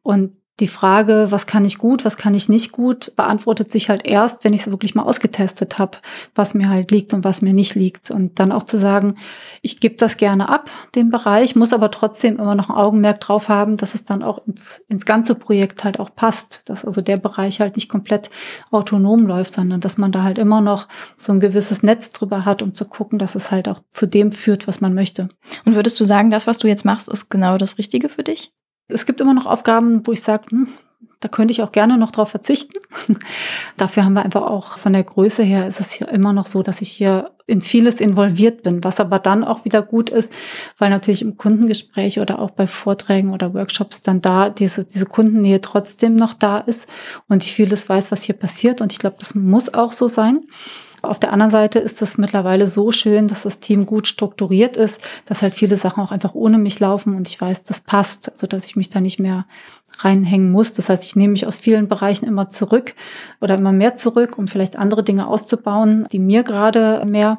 Und 0.02 0.36
die 0.60 0.68
Frage, 0.68 1.26
was 1.30 1.46
kann 1.46 1.64
ich 1.64 1.78
gut, 1.78 2.04
was 2.04 2.16
kann 2.16 2.32
ich 2.32 2.48
nicht 2.48 2.70
gut, 2.70 3.16
beantwortet 3.16 3.72
sich 3.72 3.88
halt 3.88 4.06
erst, 4.06 4.44
wenn 4.44 4.52
ich 4.52 4.60
es 4.60 4.70
wirklich 4.70 4.94
mal 4.94 5.02
ausgetestet 5.02 5.80
habe, 5.80 5.98
was 6.36 6.54
mir 6.54 6.68
halt 6.68 6.92
liegt 6.92 7.12
und 7.12 7.24
was 7.24 7.42
mir 7.42 7.52
nicht 7.52 7.74
liegt. 7.74 8.12
Und 8.12 8.38
dann 8.38 8.52
auch 8.52 8.62
zu 8.62 8.78
sagen, 8.78 9.16
ich 9.62 9.80
gebe 9.80 9.96
das 9.96 10.16
gerne 10.16 10.48
ab, 10.48 10.70
den 10.94 11.10
Bereich, 11.10 11.56
muss 11.56 11.72
aber 11.72 11.90
trotzdem 11.90 12.38
immer 12.38 12.54
noch 12.54 12.68
ein 12.68 12.76
Augenmerk 12.76 13.20
drauf 13.20 13.48
haben, 13.48 13.76
dass 13.76 13.96
es 13.96 14.04
dann 14.04 14.22
auch 14.22 14.46
ins, 14.46 14.78
ins 14.88 15.04
ganze 15.04 15.34
Projekt 15.34 15.82
halt 15.82 15.98
auch 15.98 16.14
passt. 16.14 16.62
Dass 16.66 16.84
also 16.84 17.00
der 17.00 17.16
Bereich 17.16 17.58
halt 17.58 17.74
nicht 17.74 17.88
komplett 17.88 18.30
autonom 18.70 19.26
läuft, 19.26 19.54
sondern 19.54 19.80
dass 19.80 19.98
man 19.98 20.12
da 20.12 20.22
halt 20.22 20.38
immer 20.38 20.60
noch 20.60 20.86
so 21.16 21.32
ein 21.32 21.40
gewisses 21.40 21.82
Netz 21.82 22.10
drüber 22.10 22.44
hat, 22.44 22.62
um 22.62 22.74
zu 22.74 22.84
gucken, 22.84 23.18
dass 23.18 23.34
es 23.34 23.50
halt 23.50 23.68
auch 23.68 23.80
zu 23.90 24.06
dem 24.06 24.30
führt, 24.30 24.68
was 24.68 24.80
man 24.80 24.94
möchte. 24.94 25.28
Und 25.64 25.74
würdest 25.74 25.98
du 25.98 26.04
sagen, 26.04 26.30
das, 26.30 26.46
was 26.46 26.58
du 26.58 26.68
jetzt 26.68 26.84
machst, 26.84 27.08
ist 27.08 27.28
genau 27.28 27.58
das 27.58 27.76
Richtige 27.76 28.08
für 28.08 28.22
dich? 28.22 28.52
Es 28.88 29.06
gibt 29.06 29.20
immer 29.20 29.34
noch 29.34 29.46
Aufgaben, 29.46 30.06
wo 30.06 30.12
ich 30.12 30.22
sage, 30.22 30.44
hm, 30.50 30.68
da 31.20 31.28
könnte 31.28 31.52
ich 31.52 31.62
auch 31.62 31.72
gerne 31.72 31.96
noch 31.96 32.10
drauf 32.10 32.28
verzichten. 32.28 32.78
Dafür 33.78 34.04
haben 34.04 34.12
wir 34.12 34.24
einfach 34.24 34.42
auch 34.42 34.76
von 34.76 34.92
der 34.92 35.04
Größe 35.04 35.42
her 35.42 35.66
ist 35.66 35.80
es 35.80 35.92
hier 35.92 36.08
immer 36.10 36.34
noch 36.34 36.46
so, 36.46 36.62
dass 36.62 36.82
ich 36.82 36.90
hier 36.90 37.30
in 37.46 37.62
vieles 37.62 38.00
involviert 38.00 38.62
bin, 38.62 38.84
was 38.84 39.00
aber 39.00 39.18
dann 39.18 39.42
auch 39.42 39.64
wieder 39.64 39.82
gut 39.82 40.10
ist, 40.10 40.32
weil 40.78 40.90
natürlich 40.90 41.22
im 41.22 41.36
Kundengespräch 41.38 42.20
oder 42.20 42.38
auch 42.38 42.50
bei 42.50 42.66
Vorträgen 42.66 43.32
oder 43.32 43.54
Workshops 43.54 44.02
dann 44.02 44.20
da 44.20 44.50
diese, 44.50 44.84
diese 44.84 45.06
Kundennähe 45.06 45.62
trotzdem 45.62 46.14
noch 46.14 46.34
da 46.34 46.58
ist 46.58 46.88
und 47.28 47.42
ich 47.42 47.52
vieles 47.52 47.88
weiß, 47.88 48.12
was 48.12 48.22
hier 48.22 48.34
passiert 48.34 48.82
und 48.82 48.92
ich 48.92 48.98
glaube, 48.98 49.16
das 49.18 49.34
muss 49.34 49.72
auch 49.72 49.92
so 49.92 50.08
sein. 50.08 50.40
Auf 51.04 51.20
der 51.20 51.32
anderen 51.32 51.50
Seite 51.50 51.78
ist 51.78 52.02
es 52.02 52.18
mittlerweile 52.18 52.66
so 52.66 52.92
schön, 52.92 53.28
dass 53.28 53.42
das 53.42 53.60
Team 53.60 53.86
gut 53.86 54.06
strukturiert 54.06 54.76
ist, 54.76 55.00
dass 55.26 55.42
halt 55.42 55.54
viele 55.54 55.76
Sachen 55.76 56.02
auch 56.02 56.12
einfach 56.12 56.34
ohne 56.34 56.58
mich 56.58 56.80
laufen 56.80 57.14
und 57.14 57.28
ich 57.28 57.40
weiß, 57.40 57.64
das 57.64 57.80
passt, 57.80 58.32
so 58.36 58.46
dass 58.46 58.66
ich 58.66 58.76
mich 58.76 58.90
da 58.90 59.00
nicht 59.00 59.18
mehr 59.18 59.46
reinhängen 59.98 60.50
muss. 60.50 60.72
Das 60.72 60.88
heißt, 60.88 61.04
ich 61.04 61.16
nehme 61.16 61.32
mich 61.32 61.46
aus 61.46 61.56
vielen 61.56 61.88
Bereichen 61.88 62.26
immer 62.26 62.48
zurück 62.48 62.94
oder 63.40 63.54
immer 63.54 63.72
mehr 63.72 63.96
zurück, 63.96 64.38
um 64.38 64.48
vielleicht 64.48 64.76
andere 64.76 65.02
Dinge 65.02 65.26
auszubauen, 65.26 66.06
die 66.10 66.18
mir 66.18 66.42
gerade 66.42 67.04
mehr 67.06 67.38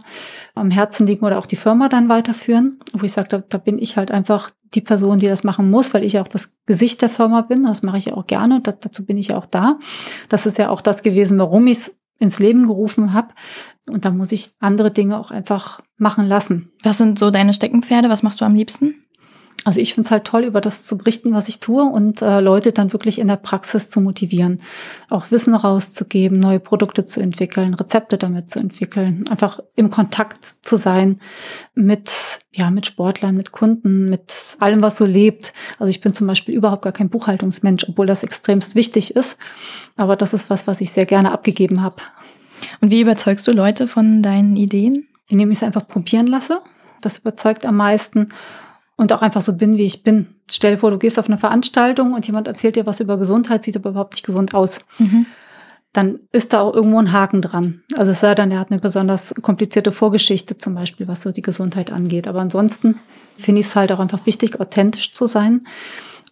am 0.53 0.72
Herzen 0.72 1.07
liegen 1.07 1.26
oder 1.26 1.39
auch 1.39 1.45
die 1.45 1.57
Firma 1.57 1.89
dann 1.89 2.09
weiterführen. 2.09 2.80
Wo 2.93 3.05
ich 3.05 3.11
sage, 3.11 3.28
da, 3.30 3.38
da 3.39 3.57
bin 3.57 3.78
ich 3.80 3.97
halt 3.97 4.11
einfach 4.11 4.51
die 4.74 4.82
Person, 4.82 5.20
die 5.20 5.28
das 5.28 5.43
machen 5.43 5.70
muss, 5.70 5.93
weil 5.93 6.03
ich 6.03 6.13
ja 6.13 6.22
auch 6.22 6.28
das 6.28 6.55
Gesicht 6.66 7.01
der 7.01 7.09
Firma 7.09 7.41
bin. 7.41 7.63
Das 7.63 7.84
mache 7.84 7.97
ich 7.97 8.05
ja 8.05 8.13
auch 8.13 8.28
gerne. 8.28 8.61
Das, 8.61 8.76
dazu 8.80 9.05
bin 9.05 9.18
ich 9.18 9.30
ja 9.30 9.38
auch 9.38 9.45
da. 9.45 9.80
Das 10.30 10.45
ist 10.45 10.57
ja 10.57 10.70
auch 10.70 10.82
das 10.82 11.03
gewesen, 11.03 11.38
warum 11.39 11.68
ich 11.68 11.80
es 11.80 11.99
ins 12.20 12.39
Leben 12.39 12.68
gerufen 12.68 13.13
habe. 13.13 13.34
Und 13.89 14.05
da 14.05 14.11
muss 14.11 14.32
ich 14.32 14.51
andere 14.59 14.91
Dinge 14.91 15.20
auch 15.20 15.32
einfach 15.32 15.82
machen 15.97 16.28
lassen. 16.28 16.72
Was 16.84 16.97
sind 16.97 17.20
so 17.20 17.30
deine 17.32 17.53
Steckenpferde? 17.53 18.09
Was 18.09 18.24
machst 18.24 18.41
du 18.41 18.45
am 18.45 18.55
liebsten? 18.55 19.05
Also 19.64 19.80
ich 19.80 19.95
finde 19.95 20.06
es 20.08 20.12
halt 20.12 20.26
toll, 20.26 20.43
über 20.43 20.62
das 20.62 20.84
zu 20.84 20.97
berichten, 20.97 21.34
was 21.34 21.47
ich 21.47 21.60
tue 21.60 21.84
und 21.84 22.22
äh, 22.22 22.39
Leute 22.39 22.72
dann 22.72 22.93
wirklich 22.93 23.18
in 23.18 23.28
der 23.28 23.38
Praxis 23.38 23.89
zu 23.89 23.99
motivieren, 23.99 24.58
auch 25.10 25.32
Wissen 25.32 25.56
rauszugeben, 25.56 26.39
neue 26.39 26.60
Produkte 26.60 27.08
zu 27.08 27.20
entwickeln, 27.20 27.74
Rezepte 27.74 28.20
damit 28.20 28.51
zu 28.51 28.60
entwickeln, 28.60 29.28
einfach 29.28 29.60
im 29.76 29.89
Kontakt 29.89 30.45
zu 30.45 30.76
sein 30.78 31.20
mit 31.74 32.41
ja 32.51 32.70
mit 32.70 32.86
Sportlern, 32.86 33.36
mit 33.36 33.51
Kunden, 33.51 34.10
mit 34.10 34.56
allem, 34.60 34.82
was 34.82 34.97
so 34.97 35.06
lebt. 35.06 35.53
Also 35.80 35.89
ich 35.89 35.99
bin 35.99 36.14
zum 36.14 36.28
Beispiel 36.28 36.56
überhaupt 36.56 36.84
gar 36.84 36.93
kein 36.93 37.10
Buchhaltungsmensch, 37.10 37.86
obwohl 37.89 38.06
das 38.06 38.24
extremst 38.24 38.76
wichtig 38.76 39.16
ist. 39.16 39.39
Aber 39.97 40.16
das 40.16 40.34
ist 40.34 40.49
was, 40.49 40.68
was 40.68 40.82
ich 40.82 40.91
sehr 40.91 41.06
gerne 41.06 41.32
abgegeben 41.32 41.82
habe. 41.82 41.97
Und 42.82 42.91
wie 42.91 43.01
überzeugst 43.01 43.47
du 43.47 43.51
Leute 43.51 43.88
von 43.88 44.22
deinen 44.22 44.56
Ideen? 44.56 45.08
Indem 45.28 45.51
ich 45.51 45.58
es 45.58 45.64
einfach 45.64 45.88
probieren 45.88 46.28
lasse. 46.28 46.60
Das 47.01 47.18
überzeugt 47.18 47.66
am 47.66 47.76
meisten 47.76 48.30
und 48.98 49.12
auch 49.12 49.22
einfach 49.22 49.41
so 49.41 49.54
bin, 49.54 49.78
wie 49.78 49.86
ich 49.86 50.04
bin. 50.04 50.36
Stell 50.50 50.72
dir 50.72 50.78
vor, 50.78 50.91
du 50.91 50.98
gehst 50.98 51.20
auf 51.20 51.28
eine 51.28 51.38
Veranstaltung 51.38 52.14
und 52.14 52.26
jemand 52.28 52.48
erzählt 52.48 52.76
dir 52.76 52.86
was 52.86 53.00
über 53.00 53.18
Gesundheit, 53.18 53.64
sieht 53.64 53.76
aber 53.76 53.89
überhaupt 53.89 54.14
nicht 54.14 54.26
gesund 54.26 54.54
aus. 54.54 54.82
Mhm. 55.00 55.26
Dann 55.91 56.20
ist 56.32 56.52
da 56.52 56.62
auch 56.62 56.74
irgendwo 56.74 57.00
ein 57.00 57.14
Haken 57.14 57.41
dran. 57.41 57.82
Also 57.96 58.12
es 58.12 58.20
sei 58.20 58.36
denn, 58.36 58.52
er 58.52 58.60
hat 58.60 58.70
eine 58.70 58.80
besonders 58.80 59.34
komplizierte 59.41 59.93
Vorgeschichte 59.93 60.58
zum 60.58 60.76
Beispiel, 60.76 61.08
was 61.08 61.22
so 61.22 61.32
die 61.32 61.41
Gesundheit 61.41 61.91
angeht. 61.91 62.28
Aber 62.28 62.41
ansonsten 62.41 63.00
finde 63.38 63.62
ich 63.62 63.68
es 63.68 63.76
halt 63.76 63.91
auch 63.93 64.00
einfach 64.00 64.26
wichtig, 64.26 64.60
authentisch 64.60 65.14
zu 65.14 65.26
sein 65.26 65.62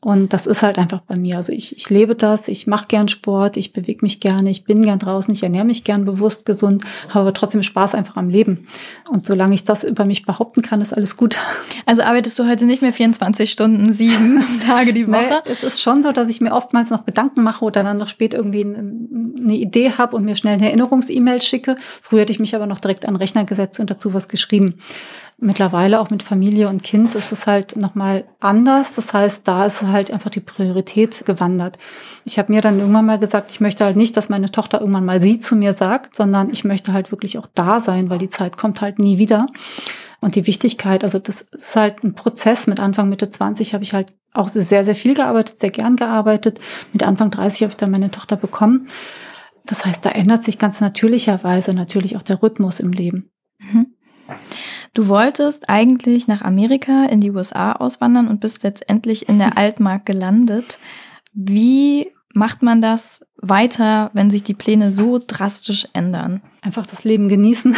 und 0.04 0.34
das 0.34 0.48
ist 0.48 0.64
halt 0.64 0.78
einfach 0.78 1.00
bei 1.02 1.16
mir. 1.16 1.38
Also 1.38 1.54
ich, 1.54 1.78
ich 1.78 1.90
lebe 1.90 2.14
das, 2.14 2.50
ich 2.50 2.68
mache 2.68 2.88
gern 2.88 3.08
Sport, 3.08 3.56
ich 3.56 3.72
bewege 3.72 4.00
mich 4.02 4.20
gerne, 4.20 4.50
ich 4.50 4.66
bin 4.66 4.82
gern 4.82 5.00
draußen, 5.00 5.34
ich 5.34 5.44
ernähre 5.44 5.64
mich 5.64 5.86
gern 5.86 6.04
bewusst 6.04 6.46
gesund, 6.46 6.84
habe 7.08 7.22
aber 7.22 7.34
trotzdem 7.34 7.64
Spaß 7.64 7.96
einfach 7.96 8.18
am 8.18 8.28
Leben. 8.28 8.68
Und 9.10 9.26
solange 9.26 9.56
ich 9.56 9.64
das 9.64 9.86
über 9.86 10.04
mich 10.04 10.26
behaupten 10.26 10.62
kann, 10.62 10.82
ist 10.82 10.94
alles 10.94 11.16
gut. 11.16 11.38
Also 11.86 12.04
arbeitest 12.04 12.40
du 12.40 12.48
heute 12.48 12.66
nicht 12.66 12.82
mehr 12.82 12.94
24 12.94 13.52
Stunden, 13.52 13.92
sieben 13.92 14.42
Tage 14.66 14.94
die 14.94 15.06
Woche? 15.08 15.42
Nee, 15.46 15.52
es 15.52 15.64
ist 15.64 15.82
schon 15.82 16.02
so, 16.02 16.14
dass 16.14 16.30
ich 16.30 16.40
mir 16.40 16.54
oftmals 16.54 16.92
noch 16.92 17.06
Gedanken 17.06 17.44
mache 17.44 17.66
oder 17.66 17.84
dann 17.84 17.98
noch 17.98 18.08
spät 18.08 18.34
irgendwie 18.34 18.64
eine 18.64 19.54
Idee 19.54 19.92
habe 19.98 20.16
und 20.16 20.24
mir 20.24 20.36
schnell 20.36 20.54
eine 20.54 20.68
Erinnerungs-E-Mail 20.68 21.42
schicke. 21.42 21.76
Früher 22.02 22.22
hätte 22.22 22.32
ich 22.32 22.40
mich 22.40 22.56
aber 22.56 22.68
noch 22.68 22.80
direkt 22.80 23.06
an 23.06 23.16
den 23.16 23.20
Rechner 23.20 23.44
gesetzt 23.44 23.82
und 23.82 23.90
dazu 23.90 24.14
was 24.14 24.30
geschrieben. 24.30 24.76
Mittlerweile 25.38 26.00
auch 26.00 26.10
mit 26.10 26.24
Familie 26.24 26.70
und 26.70 26.84
Kind 26.84 27.16
ist 27.16 27.32
es 27.32 27.48
halt 27.48 27.76
nochmal 27.76 28.26
anders. 28.40 28.96
Das 28.96 29.14
heißt, 29.14 29.48
da 29.48 29.66
ist 29.66 29.82
halt 29.82 30.12
einfach 30.12 30.30
die 30.30 30.40
Priorität 30.40 31.26
gewandert. 31.26 31.78
Ich 32.24 32.40
habe 32.40 32.54
mir 32.54 32.62
dann 32.62 32.80
irgendwann 32.80 33.06
mal 33.06 33.20
gesagt, 33.20 33.52
ich 33.52 33.60
möchte 33.60 33.84
halt 33.84 33.96
nicht, 33.96 34.16
dass 34.16 34.30
meine 34.30 34.52
Tochter 34.52 34.80
irgendwann 34.80 35.06
mal 35.06 35.22
sie 35.22 35.40
zu 35.40 35.56
mir 35.56 35.74
sagt, 35.74 36.16
sondern 36.16 36.50
ich 36.52 36.64
möchte 36.64 36.94
halt 36.94 37.12
wirklich 37.12 37.38
auch 37.38 37.48
da 37.54 37.80
sein, 37.80 38.10
weil 38.10 38.20
die 38.20 38.30
Zeit 38.30 38.58
kommt 38.58 38.82
halt 38.82 39.00
nie 39.00 39.18
wieder. 39.18 39.48
Und 40.22 40.36
die 40.36 40.48
Wichtigkeit, 40.48 41.04
also 41.04 41.20
das 41.20 41.42
ist 41.42 41.76
halt 41.76 42.04
ein 42.04 42.16
Prozess. 42.16 42.68
Mit 42.68 42.80
Anfang, 42.80 43.10
Mitte 43.10 43.30
20 43.30 43.74
habe 43.74 43.84
ich 43.84 43.94
halt 43.94 44.14
auch 44.34 44.48
sehr, 44.48 44.86
sehr 44.86 44.96
viel 44.96 45.16
gearbeitet, 45.16 45.60
sehr 45.60 45.72
gern 45.72 45.98
gearbeitet. 45.98 46.60
Mit 46.94 47.04
Anfang 47.04 47.30
30 47.30 47.64
habe 47.64 47.72
ich 47.72 47.78
dann 47.78 47.92
meine 47.92 48.10
Tochter 48.10 48.38
bekommen. 48.38 48.88
Das 49.66 49.86
heißt, 49.86 50.06
da 50.06 50.12
ändert 50.12 50.44
sich 50.44 50.60
ganz 50.60 50.80
natürlicherweise 50.80 51.74
natürlich 51.74 52.16
auch 52.16 52.24
der 52.24 52.42
Rhythmus 52.42 52.80
im 52.80 52.94
Leben. 52.94 53.32
Mhm. 53.60 53.88
Du 54.94 55.08
wolltest 55.08 55.70
eigentlich 55.70 56.28
nach 56.28 56.42
Amerika 56.42 57.06
in 57.06 57.20
die 57.20 57.32
USA 57.32 57.72
auswandern 57.74 58.28
und 58.28 58.40
bist 58.40 58.64
letztendlich 58.64 59.28
in 59.28 59.40
der 59.40 59.58
Altmark 59.58 60.06
gelandet. 60.06 60.78
Wie 61.34 62.12
macht 62.34 62.62
man 62.62 62.82
das 62.82 63.26
weiter, 63.38 64.12
wenn 64.14 64.30
sich 64.30 64.44
die 64.44 64.54
Pläne 64.54 64.92
so 64.92 65.20
drastisch 65.26 65.88
ändern? 65.94 66.42
Einfach 66.62 66.86
das 66.86 67.04
Leben 67.04 67.28
genießen. 67.28 67.76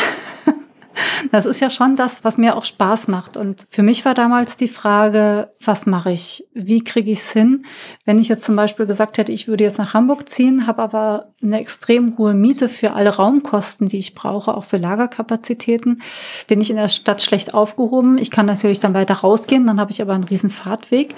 Das 1.32 1.46
ist 1.46 1.60
ja 1.60 1.70
schon 1.70 1.96
das, 1.96 2.24
was 2.24 2.38
mir 2.38 2.56
auch 2.56 2.66
Spaß 2.66 3.08
macht. 3.08 3.38
Und 3.38 3.66
für 3.70 3.84
mich 3.84 4.06
war 4.06 4.14
damals 4.14 4.58
die 4.58 4.68
Frage, 4.68 5.50
was 5.64 5.86
mache 5.86 6.12
ich? 6.12 6.48
Wie 6.54 6.84
kriege 6.84 7.12
ich 7.12 7.20
es 7.20 7.32
hin? 7.32 7.64
Wenn 8.06 8.20
ich 8.20 8.28
jetzt 8.28 8.46
zum 8.46 8.56
Beispiel 8.56 8.86
gesagt 8.86 9.18
hätte, 9.18 9.32
ich 9.32 9.48
würde 9.48 9.64
jetzt 9.64 9.78
nach 9.78 9.94
Hamburg 9.94 10.30
ziehen, 10.30 10.68
habe 10.68 10.82
aber 10.82 11.34
eine 11.42 11.60
extrem 11.60 12.18
hohe 12.18 12.34
Miete 12.34 12.70
für 12.70 12.94
alle 12.94 13.16
Raumkosten, 13.16 13.88
die 13.88 14.00
ich 14.00 14.16
brauche, 14.16 14.56
auch 14.56 14.64
für 14.64 14.78
Lagerkapazitäten, 14.78 16.02
bin 16.48 16.62
ich 16.62 16.70
in 16.70 16.78
der 16.78 16.90
Stadt 16.90 17.22
schlecht 17.22 17.54
aufgehoben. 17.54 18.18
Ich 18.18 18.32
kann 18.32 18.46
natürlich 18.46 18.80
dann 18.80 18.94
weiter 18.94 19.16
rausgehen, 19.16 19.68
dann 19.68 19.80
habe 19.80 19.92
ich 19.92 20.02
aber 20.02 20.14
einen 20.14 20.24
riesen 20.24 20.50
Fahrtweg 20.50 21.14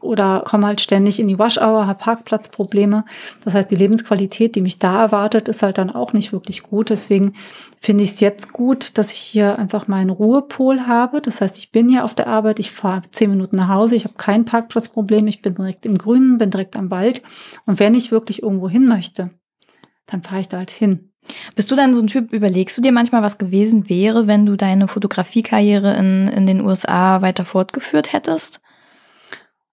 oder 0.00 0.42
komme 0.44 0.66
halt 0.66 0.80
ständig 0.80 1.18
in 1.18 1.28
die 1.28 1.38
Waschauer, 1.38 1.86
habe 1.86 1.98
Parkplatzprobleme. 1.98 3.04
Das 3.44 3.54
heißt, 3.54 3.70
die 3.70 3.76
Lebensqualität, 3.76 4.54
die 4.54 4.60
mich 4.60 4.78
da 4.78 5.02
erwartet, 5.02 5.48
ist 5.48 5.62
halt 5.62 5.78
dann 5.78 5.90
auch 5.90 6.12
nicht 6.12 6.32
wirklich 6.32 6.62
gut. 6.62 6.90
Deswegen 6.90 7.34
finde 7.80 8.04
ich 8.04 8.10
es 8.10 8.20
jetzt 8.20 8.52
gut, 8.52 8.96
dass 8.98 9.12
ich 9.14 9.20
hier 9.20 9.58
einfach 9.58 9.88
meinen 9.88 10.10
Ruhepol 10.10 10.86
habe. 10.86 11.20
Das 11.20 11.40
heißt, 11.40 11.58
ich 11.58 11.72
bin 11.72 11.88
hier 11.88 12.04
auf 12.04 12.14
der 12.14 12.26
Arbeit, 12.26 12.58
ich 12.58 12.70
fahre 12.70 13.02
zehn 13.10 13.30
Minuten 13.30 13.56
nach 13.56 13.68
Hause, 13.68 13.96
ich 13.96 14.04
habe 14.04 14.14
kein 14.16 14.44
Parkplatzproblem, 14.44 15.26
ich 15.26 15.42
bin 15.42 15.54
direkt 15.54 15.86
im 15.86 15.96
Grünen, 15.96 16.38
bin 16.38 16.50
direkt 16.50 16.76
am 16.76 16.90
Wald. 16.90 17.22
Und 17.66 17.78
wenn 17.78 17.94
ich 17.94 18.12
wirklich 18.12 18.42
irgendwo 18.42 18.68
hin 18.68 18.86
möchte, 18.86 19.30
dann 20.06 20.22
fahre 20.22 20.40
ich 20.40 20.48
da 20.48 20.58
halt 20.58 20.70
hin. 20.70 21.10
Bist 21.56 21.70
du 21.70 21.76
dann 21.76 21.94
so 21.94 22.00
ein 22.00 22.06
Typ, 22.06 22.32
überlegst 22.32 22.76
du 22.76 22.82
dir 22.82 22.92
manchmal, 22.92 23.22
was 23.22 23.38
gewesen 23.38 23.88
wäre, 23.88 24.26
wenn 24.26 24.44
du 24.44 24.56
deine 24.56 24.88
Fotografiekarriere 24.88 25.94
in, 25.96 26.28
in 26.28 26.46
den 26.46 26.60
USA 26.60 27.22
weiter 27.22 27.44
fortgeführt 27.44 28.12
hättest? 28.12 28.60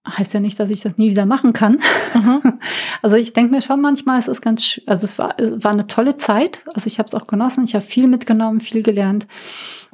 heißt 0.08 0.34
ja 0.34 0.40
nicht, 0.40 0.58
dass 0.58 0.70
ich 0.70 0.80
das 0.80 0.98
nie 0.98 1.10
wieder 1.10 1.26
machen 1.26 1.52
kann. 1.52 1.80
Mhm. 2.14 2.58
Also 3.02 3.16
ich 3.16 3.32
denke 3.32 3.54
mir 3.54 3.62
schon 3.62 3.80
manchmal, 3.80 4.18
es 4.18 4.28
ist 4.28 4.40
ganz, 4.40 4.80
also 4.86 5.04
es 5.04 5.18
war, 5.18 5.34
war 5.38 5.72
eine 5.72 5.86
tolle 5.88 6.16
Zeit. 6.16 6.62
Also 6.72 6.86
ich 6.86 6.98
habe 6.98 7.08
es 7.08 7.14
auch 7.14 7.26
genossen, 7.26 7.64
ich 7.64 7.74
habe 7.74 7.84
viel 7.84 8.06
mitgenommen, 8.06 8.60
viel 8.60 8.82
gelernt. 8.82 9.26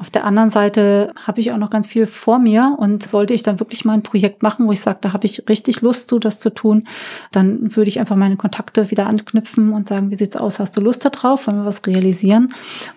Auf 0.00 0.10
der 0.10 0.24
anderen 0.24 0.50
Seite 0.50 1.12
habe 1.26 1.40
ich 1.40 1.50
auch 1.50 1.56
noch 1.56 1.70
ganz 1.70 1.88
viel 1.88 2.06
vor 2.06 2.38
mir 2.38 2.76
und 2.78 3.02
sollte 3.02 3.34
ich 3.34 3.42
dann 3.42 3.58
wirklich 3.58 3.84
mal 3.84 3.94
ein 3.94 4.04
Projekt 4.04 4.44
machen, 4.44 4.68
wo 4.68 4.72
ich 4.72 4.80
sage, 4.80 4.98
da 5.00 5.12
habe 5.12 5.26
ich 5.26 5.48
richtig 5.48 5.80
Lust 5.80 6.08
zu, 6.08 6.20
das 6.20 6.38
zu 6.38 6.50
tun, 6.50 6.86
dann 7.32 7.74
würde 7.74 7.88
ich 7.88 7.98
einfach 7.98 8.14
meine 8.14 8.36
Kontakte 8.36 8.92
wieder 8.92 9.08
anknüpfen 9.08 9.72
und 9.72 9.88
sagen, 9.88 10.12
wie 10.12 10.14
sieht's 10.14 10.36
aus? 10.36 10.60
Hast 10.60 10.76
du 10.76 10.80
Lust 10.80 11.04
darauf? 11.04 11.48
Wollen 11.48 11.58
wir 11.58 11.64
was 11.64 11.84
realisieren? 11.84 12.50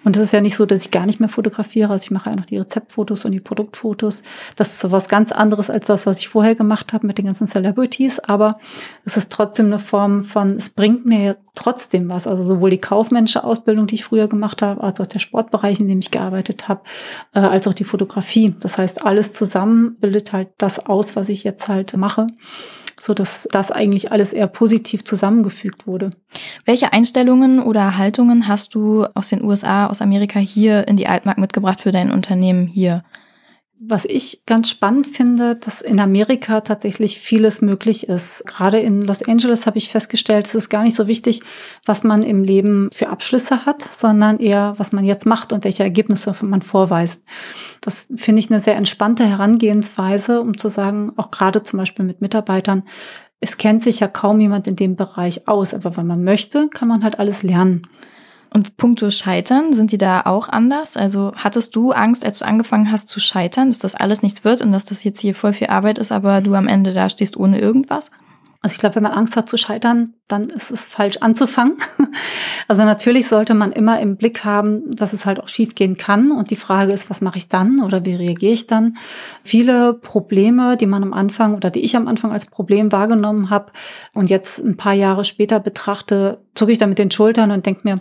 Und 0.04 0.16
es 0.16 0.22
ist 0.22 0.34
ja 0.34 0.42
nicht 0.42 0.56
so, 0.56 0.68
dass 0.68 0.86
ich 0.86 0.92
gar 0.92 1.08
nicht 1.08 1.20
mehr 1.20 1.30
fotografiere. 1.30 1.92
Also 1.92 2.04
ich 2.04 2.12
mache 2.12 2.30
ja 2.30 2.36
noch 2.36 2.46
die 2.46 2.58
Rezeptfotos 2.58 3.26
und 3.26 3.32
die 3.32 3.40
Produktfotos. 3.40 4.22
Das 4.56 4.70
ist 4.70 4.80
so 4.80 4.92
was 4.92 5.10
ganz 5.10 5.32
anderes 5.32 5.72
als 5.72 5.88
das, 5.88 6.06
was 6.06 6.20
ich 6.20 6.30
vorher 6.30 6.54
gemacht 6.54 6.94
habe 6.94 7.08
mit 7.08 7.18
den 7.18 7.26
ganzen 7.26 7.48
Celebrities. 7.48 8.20
Aber 8.20 8.60
es 9.06 9.18
ist 9.18 9.32
trotzdem 9.32 9.68
eine 9.68 9.80
Form 9.80 10.01
von, 10.24 10.56
es 10.56 10.70
bringt 10.70 11.06
mir 11.06 11.38
trotzdem 11.56 12.10
was. 12.10 12.28
Also 12.28 12.44
sowohl 12.44 12.70
die 12.70 12.82
kaufmännische 12.82 13.44
Ausbildung, 13.44 13.88
die 13.88 13.96
ich 13.96 14.04
früher 14.04 14.28
gemacht 14.28 14.62
habe, 14.62 14.84
als 14.84 15.00
auch 15.00 15.08
der 15.08 15.20
Sportbereich, 15.20 15.80
in 15.80 15.88
dem 15.88 16.00
ich 16.00 16.12
gearbeitet 16.12 16.68
habe, 16.68 16.82
äh, 17.34 17.40
als 17.40 17.68
auch 17.68 17.74
die 17.74 17.84
Fotografie. 17.84 18.56
Das 18.60 18.78
heißt, 18.78 19.06
alles 19.06 19.34
zusammen 19.34 19.98
bildet 20.00 20.34
halt 20.34 20.50
das 20.58 20.86
aus, 20.86 21.16
was 21.16 21.30
ich 21.30 21.44
jetzt 21.44 21.68
halt 21.68 21.96
mache 21.96 22.28
so 23.02 23.16
dass 23.16 23.48
das 23.52 23.72
eigentlich 23.72 24.12
alles 24.12 24.32
eher 24.32 24.48
positiv 24.48 25.04
zusammengefügt 25.04 25.88
wurde. 25.88 26.12
Welche 26.66 26.94
Einstellungen 26.94 27.60
oder 27.60 27.98
Haltungen 27.98 28.48
hast 28.48 28.76
du 28.76 29.06
aus 29.16 29.30
den 29.30 29.44
USA, 29.44 29.88
aus 29.88 30.02
Amerika 30.02 30.40
hier 30.40 30.88
in 30.88 30.98
die 30.98 31.08
Altmark 31.08 31.40
mitgebracht 31.40 31.82
für 31.82 31.92
dein 31.92 32.12
Unternehmen 32.12 32.68
hier? 32.68 33.04
Was 33.84 34.06
ich 34.06 34.44
ganz 34.46 34.70
spannend 34.70 35.08
finde, 35.08 35.56
dass 35.56 35.82
in 35.82 36.00
Amerika 36.00 36.62
tatsächlich 36.62 37.18
vieles 37.18 37.64
möglich 37.64 38.08
ist. 38.08 38.46
Gerade 38.46 38.80
in 38.80 39.02
Los 39.02 39.24
Angeles 39.28 39.66
habe 39.66 39.80
ich 39.80 39.90
festgestellt, 39.90 40.46
es 40.46 40.54
ist 40.54 40.70
gar 40.70 40.84
nicht 40.84 40.96
so 40.96 41.08
wichtig, 41.08 41.42
was 41.84 42.04
man 42.04 42.22
im 42.22 42.44
Leben 42.44 42.90
für 42.94 43.10
Abschlüsse 43.10 43.66
hat, 43.66 43.82
sondern 43.92 44.38
eher, 44.38 44.76
was 44.78 44.92
man 44.92 45.04
jetzt 45.04 45.26
macht 45.26 45.52
und 45.52 45.64
welche 45.64 45.82
Ergebnisse 45.82 46.36
man 46.42 46.62
vorweist. 46.62 47.24
Das 47.82 48.08
finde 48.16 48.42
ich 48.42 48.52
eine 48.52 48.60
sehr 48.60 48.76
entspannte 48.76 49.26
Herangehensweise, 49.26 50.42
um 50.42 50.56
zu 50.60 50.70
sagen, 50.70 51.14
auch 51.18 51.32
gerade 51.32 51.64
zum 51.64 51.80
Beispiel 51.80 52.06
mit 52.06 52.22
Mitarbeitern, 52.22 52.84
es 53.40 53.58
kennt 53.58 53.82
sich 53.82 54.00
ja 54.00 54.08
kaum 54.08 54.40
jemand 54.40 54.68
in 54.68 54.76
dem 54.76 54.96
Bereich 54.96 55.48
aus, 55.48 55.74
aber 55.74 55.98
wenn 55.98 56.06
man 56.06 56.24
möchte, 56.24 56.70
kann 56.70 56.88
man 56.88 57.04
halt 57.04 57.18
alles 57.18 57.42
lernen. 57.42 57.88
Und 58.54 58.76
puncto 58.76 59.10
Scheitern, 59.10 59.72
sind 59.72 59.94
die 59.94 59.98
da 59.98 60.22
auch 60.26 60.50
anders? 60.50 60.98
Also 60.98 61.32
hattest 61.36 61.74
du 61.76 61.94
Angst, 61.94 62.26
als 62.26 62.40
du 62.40 62.46
angefangen 62.46 62.92
hast 62.92 63.08
zu 63.08 63.22
scheitern, 63.22 63.70
dass 63.70 63.80
das 63.80 63.96
alles 63.96 64.24
nichts 64.24 64.44
wird 64.44 64.62
und 64.62 64.74
dass 64.74 64.84
das 64.84 65.06
jetzt 65.06 65.22
hier 65.22 65.34
voll 65.34 65.54
viel 65.54 65.68
Arbeit 65.68 65.98
ist, 65.98 66.12
aber 66.12 66.42
du 66.42 66.56
am 66.56 66.68
Ende 66.68 66.94
da 66.94 67.08
stehst 67.08 67.38
ohne 67.38 67.60
irgendwas? 67.60 68.12
Also 68.64 68.76
ich 68.76 68.80
glaube, 68.80 68.96
wenn 68.96 69.04
man 69.04 69.14
Angst 69.14 69.36
hat 69.36 69.50
zu 69.50 69.58
scheitern, 69.58 70.14
dann 70.28 70.50
ist 70.50 70.70
es 70.70 70.86
falsch 70.86 71.18
anzufangen. 71.18 71.78
Also 72.68 72.84
natürlich 72.84 73.28
sollte 73.28 73.54
man 73.54 73.74
immer 73.74 74.00
im 74.00 74.16
Blick 74.16 74.46
haben, 74.46 74.90
dass 74.92 75.12
es 75.12 75.26
halt 75.26 75.42
auch 75.42 75.50
schiefgehen 75.50 75.98
kann. 75.98 76.32
Und 76.32 76.52
die 76.52 76.56
Frage 76.56 76.94
ist, 76.94 77.10
was 77.10 77.20
mache 77.20 77.38
ich 77.38 77.50
dann 77.50 77.82
oder 77.84 78.06
wie 78.06 78.16
reagiere 78.16 78.54
ich 78.54 78.66
dann? 78.66 78.96
Viele 79.44 79.94
Probleme, 79.94 80.78
die 80.78 80.86
man 80.86 81.04
am 81.04 81.12
Anfang 81.12 81.56
oder 81.56 81.70
die 81.70 81.82
ich 81.82 81.98
am 81.98 82.08
Anfang 82.08 82.32
als 82.32 82.46
Problem 82.46 82.94
wahrgenommen 82.94 83.50
habe 83.50 83.74
und 84.14 84.30
jetzt 84.30 84.60
ein 84.60 84.78
paar 84.78 84.94
Jahre 84.94 85.26
später 85.26 85.60
betrachte, 85.60 86.46
zucke 86.56 86.72
ich 86.72 86.78
da 86.78 86.88
mit 86.88 87.00
den 87.00 87.12
Schultern 87.12 87.52
und 87.52 87.66
denke 87.66 87.82
mir, 87.84 88.00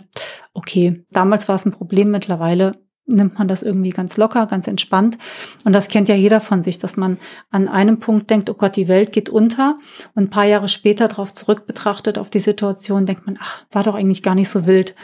okay, 0.53 1.03
damals 1.11 1.49
war 1.49 1.55
es 1.55 1.65
ein 1.65 1.73
Problem, 1.73 2.11
mittlerweile 2.11 2.79
nimmt 3.11 3.37
man 3.37 3.47
das 3.47 3.61
irgendwie 3.61 3.91
ganz 3.91 4.17
locker, 4.17 4.45
ganz 4.47 4.67
entspannt. 4.67 5.17
Und 5.63 5.73
das 5.73 5.87
kennt 5.87 6.09
ja 6.09 6.15
jeder 6.15 6.41
von 6.41 6.63
sich, 6.63 6.77
dass 6.77 6.97
man 6.97 7.17
an 7.51 7.67
einem 7.67 7.99
Punkt 7.99 8.29
denkt, 8.29 8.49
oh 8.49 8.53
Gott, 8.53 8.75
die 8.75 8.87
Welt 8.87 9.11
geht 9.11 9.29
unter. 9.29 9.77
Und 10.15 10.23
ein 10.23 10.29
paar 10.29 10.45
Jahre 10.45 10.67
später 10.67 11.07
darauf 11.07 11.33
zurück 11.33 11.65
betrachtet, 11.65 12.17
auf 12.17 12.29
die 12.29 12.39
Situation, 12.39 13.05
denkt 13.05 13.25
man, 13.25 13.37
ach, 13.39 13.63
war 13.71 13.83
doch 13.83 13.95
eigentlich 13.95 14.23
gar 14.23 14.35
nicht 14.35 14.49
so 14.49 14.65
wild. 14.65 14.95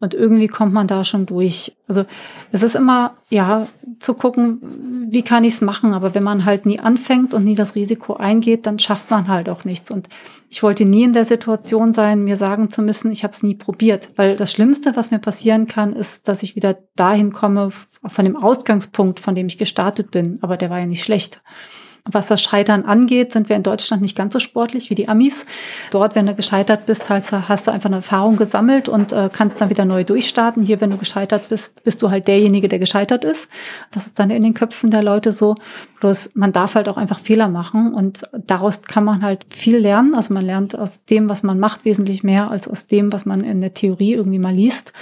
Und 0.00 0.14
irgendwie 0.14 0.48
kommt 0.48 0.72
man 0.72 0.86
da 0.86 1.04
schon 1.04 1.26
durch. 1.26 1.76
Also 1.86 2.06
es 2.52 2.62
ist 2.62 2.74
immer, 2.74 3.16
ja, 3.28 3.66
zu 3.98 4.14
gucken, 4.14 5.06
wie 5.10 5.20
kann 5.20 5.44
ich 5.44 5.54
es 5.54 5.60
machen. 5.60 5.92
Aber 5.92 6.14
wenn 6.14 6.22
man 6.22 6.46
halt 6.46 6.64
nie 6.64 6.80
anfängt 6.80 7.34
und 7.34 7.44
nie 7.44 7.54
das 7.54 7.74
Risiko 7.74 8.14
eingeht, 8.14 8.66
dann 8.66 8.78
schafft 8.78 9.10
man 9.10 9.28
halt 9.28 9.50
auch 9.50 9.66
nichts. 9.66 9.90
Und 9.90 10.08
ich 10.48 10.62
wollte 10.62 10.86
nie 10.86 11.04
in 11.04 11.12
der 11.12 11.26
Situation 11.26 11.92
sein, 11.92 12.24
mir 12.24 12.38
sagen 12.38 12.70
zu 12.70 12.80
müssen, 12.80 13.12
ich 13.12 13.24
habe 13.24 13.34
es 13.34 13.42
nie 13.42 13.54
probiert. 13.54 14.10
Weil 14.16 14.36
das 14.36 14.50
Schlimmste, 14.50 14.96
was 14.96 15.10
mir 15.10 15.18
passieren 15.18 15.66
kann, 15.66 15.92
ist, 15.92 16.28
dass 16.28 16.42
ich 16.42 16.56
wieder 16.56 16.78
dahin 16.96 17.30
komme, 17.30 17.68
von 17.70 18.24
dem 18.24 18.36
Ausgangspunkt, 18.36 19.20
von 19.20 19.34
dem 19.34 19.48
ich 19.48 19.58
gestartet 19.58 20.10
bin. 20.10 20.38
Aber 20.40 20.56
der 20.56 20.70
war 20.70 20.78
ja 20.78 20.86
nicht 20.86 21.04
schlecht. 21.04 21.42
Was 22.04 22.28
das 22.28 22.40
Scheitern 22.40 22.84
angeht, 22.84 23.32
sind 23.32 23.48
wir 23.48 23.56
in 23.56 23.62
Deutschland 23.62 24.02
nicht 24.02 24.16
ganz 24.16 24.32
so 24.32 24.38
sportlich 24.38 24.90
wie 24.90 24.94
die 24.94 25.08
Amis. 25.08 25.46
Dort, 25.90 26.14
wenn 26.14 26.26
du 26.26 26.34
gescheitert 26.34 26.86
bist, 26.86 27.10
hast 27.10 27.30
du 27.66 27.70
einfach 27.70 27.88
eine 27.88 27.96
Erfahrung 27.96 28.36
gesammelt 28.36 28.88
und 28.88 29.12
äh, 29.12 29.28
kannst 29.32 29.60
dann 29.60 29.70
wieder 29.70 29.84
neu 29.84 30.04
durchstarten. 30.04 30.62
Hier, 30.62 30.80
wenn 30.80 30.90
du 30.90 30.96
gescheitert 30.96 31.48
bist, 31.48 31.84
bist 31.84 32.02
du 32.02 32.10
halt 32.10 32.28
derjenige, 32.28 32.68
der 32.68 32.78
gescheitert 32.78 33.24
ist. 33.24 33.50
Das 33.90 34.06
ist 34.06 34.18
dann 34.18 34.30
in 34.30 34.42
den 34.42 34.54
Köpfen 34.54 34.90
der 34.90 35.02
Leute 35.02 35.32
so. 35.32 35.56
Bloß 36.00 36.32
man 36.34 36.52
darf 36.52 36.74
halt 36.74 36.88
auch 36.88 36.96
einfach 36.96 37.18
Fehler 37.18 37.48
machen 37.48 37.92
und 37.92 38.22
daraus 38.32 38.82
kann 38.82 39.04
man 39.04 39.22
halt 39.22 39.44
viel 39.48 39.76
lernen. 39.76 40.14
Also 40.14 40.32
man 40.32 40.44
lernt 40.44 40.78
aus 40.78 41.04
dem, 41.04 41.28
was 41.28 41.42
man 41.42 41.58
macht, 41.58 41.84
wesentlich 41.84 42.22
mehr 42.22 42.50
als 42.50 42.66
aus 42.66 42.86
dem, 42.86 43.12
was 43.12 43.26
man 43.26 43.44
in 43.44 43.60
der 43.60 43.74
Theorie 43.74 44.14
irgendwie 44.14 44.38
mal 44.38 44.54
liest. 44.54 44.92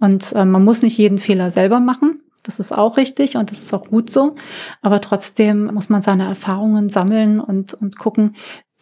Und 0.00 0.32
äh, 0.32 0.44
man 0.44 0.64
muss 0.64 0.82
nicht 0.82 0.98
jeden 0.98 1.18
Fehler 1.18 1.50
selber 1.50 1.78
machen. 1.78 2.20
Das 2.42 2.58
ist 2.58 2.72
auch 2.72 2.96
richtig 2.96 3.36
und 3.36 3.50
das 3.50 3.60
ist 3.60 3.72
auch 3.72 3.86
gut 3.88 4.10
so. 4.10 4.34
Aber 4.80 5.00
trotzdem 5.00 5.72
muss 5.72 5.88
man 5.88 6.02
seine 6.02 6.26
Erfahrungen 6.26 6.88
sammeln 6.88 7.40
und, 7.40 7.74
und 7.74 7.98
gucken, 7.98 8.34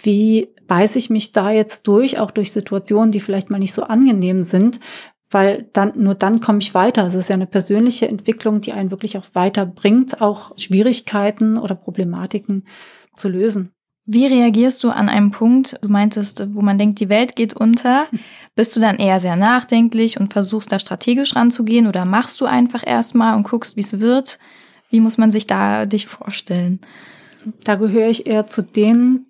wie 0.03 0.49
beiße 0.67 0.99
ich 0.99 1.11
mich 1.11 1.33
da 1.33 1.51
jetzt 1.51 1.87
durch, 1.87 2.19
auch 2.19 2.31
durch 2.31 2.53
Situationen, 2.53 3.13
die 3.13 3.21
vielleicht 3.21 3.51
mal 3.51 3.59
nicht 3.59 3.75
so 3.75 3.83
angenehm 3.83 4.43
sind, 4.43 4.81
weil 5.31 5.69
dann, 5.73 5.93
nur 5.97 6.15
dann 6.15 6.41
komme 6.41 6.59
ich 6.59 6.75
weiter. 6.75 7.07
Es 7.07 7.15
ist 7.15 7.29
ja 7.29 7.35
eine 7.35 7.47
persönliche 7.47 8.09
Entwicklung, 8.09 8.61
die 8.61 8.73
einen 8.73 8.91
wirklich 8.91 9.19
auch 9.19 9.27
weiterbringt, 9.33 10.21
auch 10.21 10.57
Schwierigkeiten 10.59 11.59
oder 11.59 11.75
Problematiken 11.75 12.65
zu 13.15 13.29
lösen. 13.29 13.73
Wie 14.13 14.27
reagierst 14.27 14.83
du 14.83 14.91
an 14.91 15.09
einem 15.09 15.31
Punkt, 15.31 15.79
du 15.83 15.89
meintest, 15.89 16.45
wo 16.53 16.63
man 16.63 16.79
denkt, 16.79 16.99
die 16.99 17.09
Welt 17.09 17.37
geht 17.37 17.55
unter? 17.55 18.09
Bist 18.57 18.75
du 18.75 18.81
dann 18.81 18.97
eher 18.97 19.21
sehr 19.21 19.37
nachdenklich 19.37 20.19
und 20.19 20.33
versuchst 20.33 20.73
da 20.73 20.81
strategisch 20.81 21.37
ranzugehen 21.37 21.87
oder 21.87 22.05
machst 22.05 22.41
du 22.41 22.47
einfach 22.47 22.85
erstmal 22.85 23.37
und 23.37 23.45
guckst, 23.45 23.77
wie 23.77 23.83
es 23.83 24.01
wird? 24.01 24.41
Wie 24.91 24.99
muss 24.99 25.17
man 25.17 25.31
sich 25.31 25.47
da 25.47 25.87
dich 25.87 26.09
vorstellen? 26.09 26.81
Da 27.63 27.77
gehöre 27.77 28.09
ich 28.09 28.27
eher 28.27 28.49
zu 28.49 28.63
denen, 28.63 29.27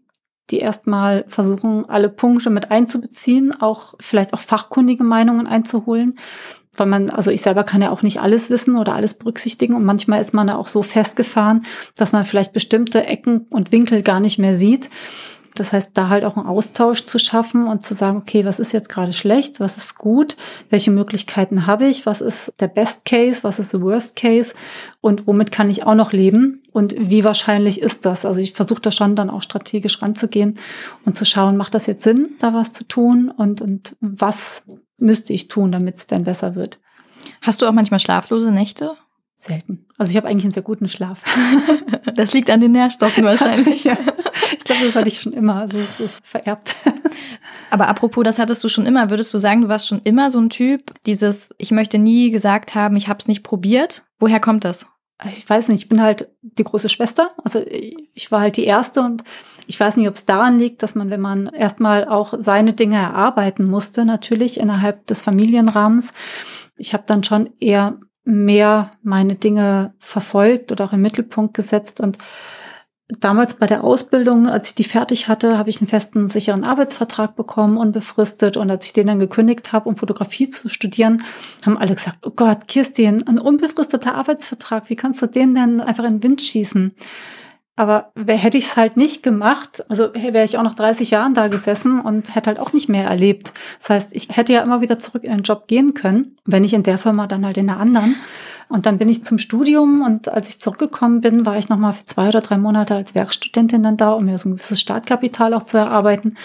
die 0.49 0.61
erstmal 0.61 1.27
versuchen, 1.29 1.87
alle 1.87 2.09
Punkte 2.09 2.49
mit 2.49 2.71
einzubeziehen, 2.71 3.61
auch 3.61 3.97
vielleicht 4.01 4.33
auch 4.33 4.41
fachkundige 4.41 5.05
Meinungen 5.05 5.47
einzuholen 5.47 6.19
weil 6.77 6.87
man, 6.87 7.11
also 7.11 7.31
ich 7.31 7.43
selber 7.43 7.65
kann 7.65 7.83
ja 7.83 7.91
auch 7.91 8.03
nicht 8.03 8.21
alles 8.21 8.51
wissen 8.51 8.77
oder 8.77 8.95
alles 8.95 9.15
berücksichtigen. 9.15 9.75
Und 9.75 9.85
manchmal 9.85 10.21
ist 10.21 10.35
man 10.35 10.47
da 10.47 10.57
auch 10.57 10.69
so 10.69 10.83
festgefahren, 10.83 11.65
dass 11.97 12.13
man 12.13 12.25
vielleicht 12.25 12.53
bestimmte 12.53 13.05
Ecken 13.05 13.47
und 13.51 13.73
Winkel 13.73 14.03
gar 14.03 14.21
nicht 14.21 14.39
mehr 14.39 14.55
sieht. 14.55 14.89
Das 15.57 15.73
heißt, 15.73 15.91
da 15.95 16.09
halt 16.09 16.25
auch 16.25 16.37
einen 16.37 16.47
Austausch 16.47 17.05
zu 17.07 17.19
schaffen 17.19 17.67
und 17.67 17.83
zu 17.83 17.93
sagen, 17.93 18.19
okay, 18.19 18.45
was 18.45 18.61
ist 18.61 18.73
jetzt 18.73 18.89
gerade 18.89 19.13
schlecht, 19.13 19.59
was 19.59 19.77
ist 19.77 19.99
gut, 19.99 20.37
welche 20.71 20.93
Möglichkeiten 20.93 21.67
habe 21.67 21.87
ich, 21.87 22.07
was 22.07 22.21
ist 22.21 22.55
der 22.61 22.69
Best 22.69 23.05
Case, 23.05 23.43
was 23.43 23.59
ist 23.59 23.73
der 23.73 23.83
Worst 23.83 24.15
Case? 24.15 24.55
Und 25.01 25.27
womit 25.27 25.51
kann 25.51 25.69
ich 25.69 25.85
auch 25.85 25.95
noch 25.95 26.13
leben? 26.13 26.63
Und 26.73 26.95
wie 26.97 27.25
wahrscheinlich 27.25 27.81
ist 27.81 28.07
das? 28.07 28.25
Also 28.25 28.41
ich 28.41 28.53
versuche 28.53 28.81
da 28.81 28.93
schon 28.93 29.17
dann 29.17 29.29
auch 29.29 29.43
strategisch 29.43 30.01
ranzugehen 30.01 30.55
und 31.05 31.17
zu 31.17 31.25
schauen, 31.25 31.57
macht 31.57 31.75
das 31.75 31.87
jetzt 31.87 32.05
Sinn, 32.05 32.37
da 32.39 32.55
was 32.55 32.73
zu 32.73 32.85
tun? 32.85 33.29
Und, 33.37 33.61
und 33.61 33.97
was 34.01 34.65
müsste 35.01 35.33
ich 35.33 35.49
tun, 35.49 35.73
damit 35.73 35.97
es 35.97 36.07
denn 36.07 36.25
besser 36.25 36.55
wird. 36.55 36.79
Hast 37.43 37.63
du 37.63 37.67
auch 37.67 37.73
manchmal 37.73 38.01
schlaflose 38.01 38.51
Nächte? 38.51 38.97
Selten. 39.37 39.87
Also 39.97 40.11
ich 40.11 40.17
habe 40.19 40.29
eigentlich 40.29 40.45
einen 40.45 40.53
sehr 40.53 40.63
guten 40.63 40.89
Schlaf. 40.89 41.23
das 42.15 42.35
liegt 42.35 42.51
an 42.51 42.61
den 42.61 42.73
Nährstoffen 42.73 43.25
wahrscheinlich. 43.25 43.85
ja. 43.85 43.97
Ich 44.53 44.65
glaube, 44.65 44.85
das 44.85 44.95
hatte 44.95 45.09
ich 45.09 45.21
schon 45.21 45.33
immer. 45.33 45.57
Also 45.57 45.79
es 45.79 46.01
ist 46.01 46.15
vererbt. 46.23 46.77
Aber 47.71 47.89
apropos, 47.89 48.25
das 48.25 48.39
hattest 48.39 48.63
du 48.63 48.69
schon 48.69 48.85
immer. 48.85 49.09
Würdest 49.09 49.33
du 49.33 49.39
sagen, 49.39 49.63
du 49.63 49.69
warst 49.69 49.89
schon 49.89 50.03
immer 50.03 50.31
so 50.31 50.41
ein 50.41 50.51
Typ, 50.51 50.93
dieses, 51.07 51.55
ich 51.57 51.71
möchte 51.71 51.99
nie 51.99 52.31
gesagt 52.31 52.75
haben, 52.75 52.97
ich 52.97 53.09
habe 53.09 53.19
es 53.21 53.29
nicht 53.29 53.43
probiert? 53.43 54.05
Woher 54.19 54.41
kommt 54.41 54.65
das? 54.65 54.87
Ich 55.25 55.49
weiß 55.49 55.69
nicht, 55.69 55.83
ich 55.83 55.89
bin 55.89 56.03
halt 56.03 56.29
die 56.43 56.65
große 56.65 56.89
Schwester. 56.89 57.31
Also 57.43 57.65
ich 57.67 58.31
war 58.31 58.41
halt 58.41 58.57
die 58.57 58.65
Erste 58.65 59.01
und 59.01 59.23
ich 59.71 59.79
weiß 59.79 59.99
nicht, 59.99 60.09
ob 60.09 60.17
es 60.17 60.27
daran 60.27 60.59
liegt, 60.59 60.83
dass 60.83 60.97
man, 60.97 61.11
wenn 61.11 61.21
man 61.21 61.47
erstmal 61.47 62.09
auch 62.09 62.35
seine 62.39 62.73
Dinge 62.73 62.97
erarbeiten 62.97 63.71
musste, 63.71 64.05
natürlich 64.05 64.59
innerhalb 64.59 65.07
des 65.07 65.23
Familienrahmens, 65.23 66.13
ich 66.77 66.93
habe 66.93 67.05
dann 67.07 67.23
schon 67.23 67.51
eher 67.61 68.01
mehr 68.25 68.91
meine 69.05 69.37
Dinge 69.37 69.95
verfolgt 70.01 70.73
oder 70.73 70.87
auch 70.87 70.93
im 70.93 71.03
Mittelpunkt 71.03 71.55
gesetzt 71.55 72.01
und 72.01 72.19
Damals 73.19 73.55
bei 73.55 73.67
der 73.67 73.83
Ausbildung, 73.83 74.47
als 74.47 74.69
ich 74.69 74.77
die 74.77 74.85
fertig 74.85 75.27
hatte, 75.27 75.59
habe 75.59 75.69
ich 75.69 75.81
einen 75.81 75.89
festen, 75.89 76.29
sicheren 76.29 76.63
Arbeitsvertrag 76.63 77.35
bekommen, 77.35 77.77
unbefristet. 77.77 78.57
Und 78.57 78.71
als 78.71 78.87
ich 78.87 78.93
den 78.93 79.09
dann 79.09 79.19
gekündigt 79.19 79.73
habe, 79.73 79.89
um 79.89 79.97
Fotografie 79.97 80.49
zu 80.49 80.69
studieren, 80.69 81.21
haben 81.67 81.77
alle 81.77 81.97
gesagt, 81.97 82.19
oh 82.25 82.31
Gott, 82.31 82.69
Kirstin, 82.69 83.27
ein 83.27 83.41
unbefristeter 83.41 84.15
Arbeitsvertrag, 84.15 84.89
wie 84.91 84.95
kannst 84.95 85.21
du 85.23 85.27
den 85.27 85.57
denn 85.57 85.81
einfach 85.81 86.05
in 86.05 86.19
den 86.19 86.23
Wind 86.23 86.41
schießen? 86.41 86.95
Aber 87.81 88.13
hätte 88.15 88.59
ich 88.59 88.67
es 88.67 88.77
halt 88.77 88.99
nicht 88.99 89.23
gemacht, 89.23 89.83
also 89.89 90.13
wäre 90.13 90.45
ich 90.45 90.59
auch 90.59 90.63
noch 90.63 90.75
30 90.75 91.13
Jahren 91.13 91.33
da 91.33 91.49
gesessen 91.49 91.99
und 91.99 92.35
hätte 92.35 92.49
halt 92.49 92.59
auch 92.59 92.75
nicht 92.75 92.91
mehr 92.91 93.07
erlebt. 93.07 93.55
Das 93.79 93.89
heißt, 93.89 94.15
ich 94.15 94.37
hätte 94.37 94.53
ja 94.53 94.61
immer 94.61 94.83
wieder 94.83 94.99
zurück 94.99 95.25
in 95.25 95.31
den 95.31 95.45
Job 95.45 95.67
gehen 95.67 95.95
können, 95.95 96.37
wenn 96.45 96.61
nicht 96.61 96.75
in 96.75 96.83
der 96.83 96.99
Firma, 96.99 97.27
dann 97.27 97.47
halt 97.47 97.57
in 97.57 97.71
einer 97.71 97.81
anderen. 97.81 98.17
Und 98.69 98.85
dann 98.85 98.99
bin 98.99 99.09
ich 99.09 99.25
zum 99.25 99.39
Studium 99.39 100.03
und 100.03 100.29
als 100.29 100.47
ich 100.51 100.61
zurückgekommen 100.61 101.23
bin, 101.23 101.47
war 101.47 101.57
ich 101.57 101.71
nochmal 101.71 101.95
für 101.95 102.05
zwei 102.05 102.29
oder 102.29 102.43
drei 102.43 102.59
Monate 102.59 102.97
als 102.97 103.15
Werkstudentin 103.15 103.83
dann 103.83 103.97
da, 103.97 104.11
um 104.11 104.27
mir 104.27 104.37
so 104.37 104.51
ein 104.51 104.57
gewisses 104.57 104.79
Startkapital 104.79 105.55
auch 105.55 105.63
zu 105.63 105.79
erarbeiten. 105.79 106.37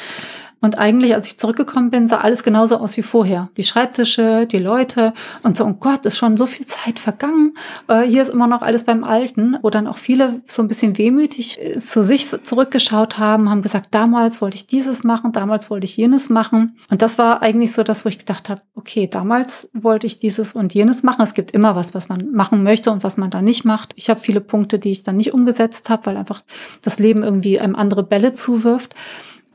Und 0.65 0.79
eigentlich, 0.79 1.13
als 1.13 1.27
ich 1.27 1.37
zurückgekommen 1.37 1.91
bin, 1.91 2.07
sah 2.07 2.21
alles 2.21 2.41
genauso 2.41 2.77
aus 2.77 2.97
wie 2.97 3.03
vorher. 3.03 3.49
Die 3.55 3.63
Schreibtische, 3.63 4.47
die 4.47 4.57
Leute 4.57 5.13
und 5.43 5.55
so, 5.55 5.63
oh 5.63 5.73
Gott, 5.73 6.07
ist 6.07 6.17
schon 6.17 6.37
so 6.37 6.47
viel 6.47 6.65
Zeit 6.65 6.97
vergangen. 6.97 7.53
Äh, 7.87 8.01
hier 8.01 8.23
ist 8.23 8.29
immer 8.29 8.47
noch 8.47 8.63
alles 8.63 8.83
beim 8.83 9.03
Alten, 9.03 9.59
wo 9.61 9.69
dann 9.69 9.85
auch 9.85 9.97
viele 9.97 10.41
so 10.47 10.63
ein 10.63 10.67
bisschen 10.67 10.97
wehmütig 10.97 11.61
äh, 11.61 11.77
zu 11.77 12.03
sich 12.03 12.29
zurückgeschaut 12.41 13.19
haben, 13.19 13.51
haben 13.51 13.61
gesagt, 13.61 13.89
damals 13.91 14.41
wollte 14.41 14.55
ich 14.55 14.65
dieses 14.65 15.03
machen, 15.03 15.33
damals 15.33 15.69
wollte 15.69 15.85
ich 15.85 15.97
jenes 15.97 16.29
machen. 16.29 16.77
Und 16.89 17.03
das 17.03 17.19
war 17.19 17.43
eigentlich 17.43 17.71
so 17.71 17.83
das, 17.83 18.03
wo 18.03 18.09
ich 18.09 18.17
gedacht 18.17 18.49
habe, 18.49 18.61
okay, 18.73 19.05
damals 19.05 19.69
wollte 19.71 20.07
ich 20.07 20.17
dieses 20.17 20.53
und 20.53 20.73
jenes 20.73 21.03
machen. 21.03 21.21
Es 21.21 21.35
gibt 21.35 21.51
immer 21.51 21.75
was, 21.75 21.93
was 21.93 22.09
man 22.09 22.31
machen 22.31 22.63
möchte 22.63 22.89
und 22.89 23.03
was 23.03 23.17
man 23.17 23.29
da 23.29 23.43
nicht 23.43 23.65
macht. 23.65 23.93
Ich 23.97 24.09
habe 24.09 24.19
viele 24.19 24.41
Punkte, 24.41 24.79
die 24.79 24.89
ich 24.89 25.03
dann 25.03 25.17
nicht 25.17 25.31
umgesetzt 25.31 25.91
habe, 25.91 26.07
weil 26.07 26.17
einfach 26.17 26.41
das 26.81 26.97
Leben 26.97 27.21
irgendwie 27.21 27.59
einem 27.59 27.75
andere 27.75 28.01
Bälle 28.01 28.33
zuwirft. 28.33 28.95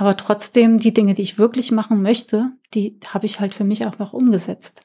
Aber 0.01 0.17
trotzdem, 0.17 0.79
die 0.79 0.95
Dinge, 0.95 1.13
die 1.13 1.21
ich 1.21 1.37
wirklich 1.37 1.73
machen 1.73 2.01
möchte, 2.01 2.53
die 2.73 2.99
habe 3.07 3.27
ich 3.27 3.39
halt 3.39 3.53
für 3.53 3.65
mich 3.65 3.85
einfach 3.85 4.15
umgesetzt. 4.15 4.81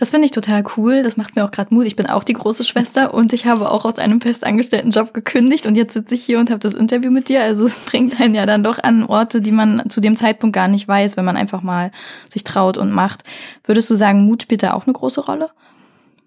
Das 0.00 0.10
finde 0.10 0.26
ich 0.26 0.32
total 0.32 0.64
cool. 0.76 1.04
Das 1.04 1.16
macht 1.16 1.36
mir 1.36 1.44
auch 1.44 1.52
gerade 1.52 1.72
Mut. 1.72 1.86
Ich 1.86 1.94
bin 1.94 2.08
auch 2.08 2.24
die 2.24 2.32
große 2.32 2.64
Schwester 2.64 3.14
und 3.14 3.32
ich 3.32 3.46
habe 3.46 3.70
auch 3.70 3.84
aus 3.84 3.98
einem 3.98 4.20
festangestellten 4.20 4.90
Job 4.90 5.14
gekündigt 5.14 5.64
und 5.64 5.76
jetzt 5.76 5.92
sitze 5.92 6.16
ich 6.16 6.24
hier 6.24 6.40
und 6.40 6.50
habe 6.50 6.58
das 6.58 6.74
Interview 6.74 7.12
mit 7.12 7.28
dir. 7.28 7.40
Also 7.40 7.64
es 7.64 7.76
bringt 7.86 8.20
einen 8.20 8.34
ja 8.34 8.44
dann 8.44 8.64
doch 8.64 8.80
an 8.82 9.04
Orte, 9.04 9.40
die 9.40 9.52
man 9.52 9.88
zu 9.88 10.00
dem 10.00 10.16
Zeitpunkt 10.16 10.56
gar 10.56 10.66
nicht 10.66 10.88
weiß, 10.88 11.16
wenn 11.16 11.24
man 11.24 11.36
einfach 11.36 11.62
mal 11.62 11.92
sich 12.28 12.42
traut 12.42 12.78
und 12.78 12.90
macht. 12.90 13.22
Würdest 13.62 13.88
du 13.90 13.94
sagen, 13.94 14.24
Mut 14.24 14.42
spielt 14.42 14.64
da 14.64 14.72
auch 14.72 14.86
eine 14.86 14.92
große 14.92 15.20
Rolle? 15.20 15.50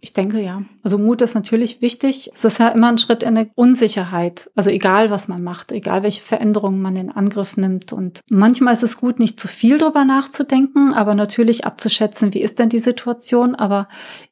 Ich 0.01 0.13
denke 0.13 0.39
ja. 0.39 0.61
Also 0.83 0.97
Mut 0.97 1.21
ist 1.21 1.33
natürlich 1.33 1.81
wichtig. 1.81 2.31
Es 2.33 2.45
ist 2.45 2.59
ja 2.59 2.69
immer 2.69 2.89
ein 2.89 2.97
Schritt 2.97 3.23
in 3.23 3.29
eine 3.29 3.49
Unsicherheit. 3.55 4.51
Also 4.55 4.69
egal, 4.69 5.09
was 5.09 5.27
man 5.27 5.43
macht, 5.43 5.71
egal 5.71 6.03
welche 6.03 6.21
Veränderungen 6.21 6.81
man 6.81 6.95
in 6.95 7.11
Angriff 7.11 7.57
nimmt. 7.57 7.91
Und 7.91 8.21
manchmal 8.29 8.73
ist 8.73 8.83
es 8.83 8.97
gut, 8.97 9.19
nicht 9.19 9.39
zu 9.39 9.47
viel 9.47 9.77
drüber 9.77 10.05
nachzudenken, 10.05 10.93
aber 10.93 11.15
natürlich 11.15 11.65
abzuschätzen, 11.65 12.33
wie 12.33 12.41
ist 12.41 12.59
denn 12.59 12.69
die 12.69 12.79
Situation, 12.79 13.55
aber 13.55 13.87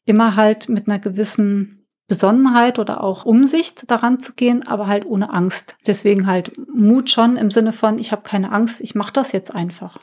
immer 0.05 0.35
halt 0.35 0.69
mit 0.69 0.87
einer 0.87 0.99
gewissen 0.99 1.83
Besonnenheit 2.07 2.79
oder 2.79 3.03
auch 3.03 3.25
Umsicht 3.25 3.89
daran 3.89 4.19
zu 4.19 4.33
gehen, 4.33 4.67
aber 4.67 4.87
halt 4.87 5.05
ohne 5.05 5.33
Angst. 5.33 5.77
Deswegen 5.87 6.27
halt 6.27 6.51
Mut 6.73 7.09
schon 7.09 7.37
im 7.37 7.49
Sinne 7.49 7.71
von, 7.71 7.97
ich 7.97 8.11
habe 8.11 8.21
keine 8.23 8.51
Angst, 8.51 8.81
ich 8.81 8.93
mache 8.93 9.13
das 9.13 9.31
jetzt 9.31 9.55
einfach. 9.55 9.99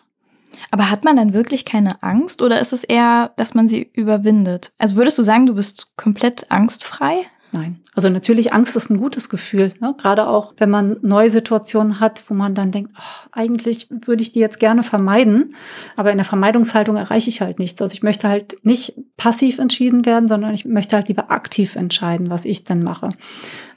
Aber 0.70 0.90
hat 0.90 1.04
man 1.04 1.16
dann 1.16 1.34
wirklich 1.34 1.64
keine 1.64 2.02
Angst 2.02 2.42
oder 2.42 2.60
ist 2.60 2.72
es 2.72 2.84
eher, 2.84 3.32
dass 3.36 3.54
man 3.54 3.68
sie 3.68 3.90
überwindet? 3.92 4.72
Also 4.78 4.96
würdest 4.96 5.18
du 5.18 5.22
sagen, 5.22 5.46
du 5.46 5.54
bist 5.54 5.96
komplett 5.96 6.50
angstfrei? 6.50 7.26
Nein. 7.52 7.80
Also 7.96 8.08
natürlich, 8.08 8.52
Angst 8.52 8.76
ist 8.76 8.90
ein 8.90 8.98
gutes 8.98 9.28
Gefühl. 9.28 9.72
Ne? 9.80 9.94
Gerade 9.98 10.28
auch, 10.28 10.54
wenn 10.58 10.70
man 10.70 10.98
neue 11.02 11.30
Situationen 11.30 11.98
hat, 11.98 12.22
wo 12.28 12.34
man 12.34 12.54
dann 12.54 12.70
denkt, 12.70 12.92
ach, 12.94 13.26
eigentlich 13.32 13.88
würde 13.90 14.22
ich 14.22 14.32
die 14.32 14.38
jetzt 14.38 14.60
gerne 14.60 14.84
vermeiden. 14.84 15.56
Aber 15.96 16.12
in 16.12 16.18
der 16.18 16.24
Vermeidungshaltung 16.24 16.96
erreiche 16.96 17.28
ich 17.28 17.40
halt 17.40 17.58
nichts. 17.58 17.82
Also 17.82 17.92
ich 17.92 18.04
möchte 18.04 18.28
halt 18.28 18.56
nicht 18.62 18.94
passiv 19.16 19.58
entschieden 19.58 20.06
werden, 20.06 20.28
sondern 20.28 20.54
ich 20.54 20.64
möchte 20.64 20.94
halt 20.94 21.08
lieber 21.08 21.32
aktiv 21.32 21.74
entscheiden, 21.74 22.30
was 22.30 22.44
ich 22.44 22.62
denn 22.62 22.84
mache. 22.84 23.08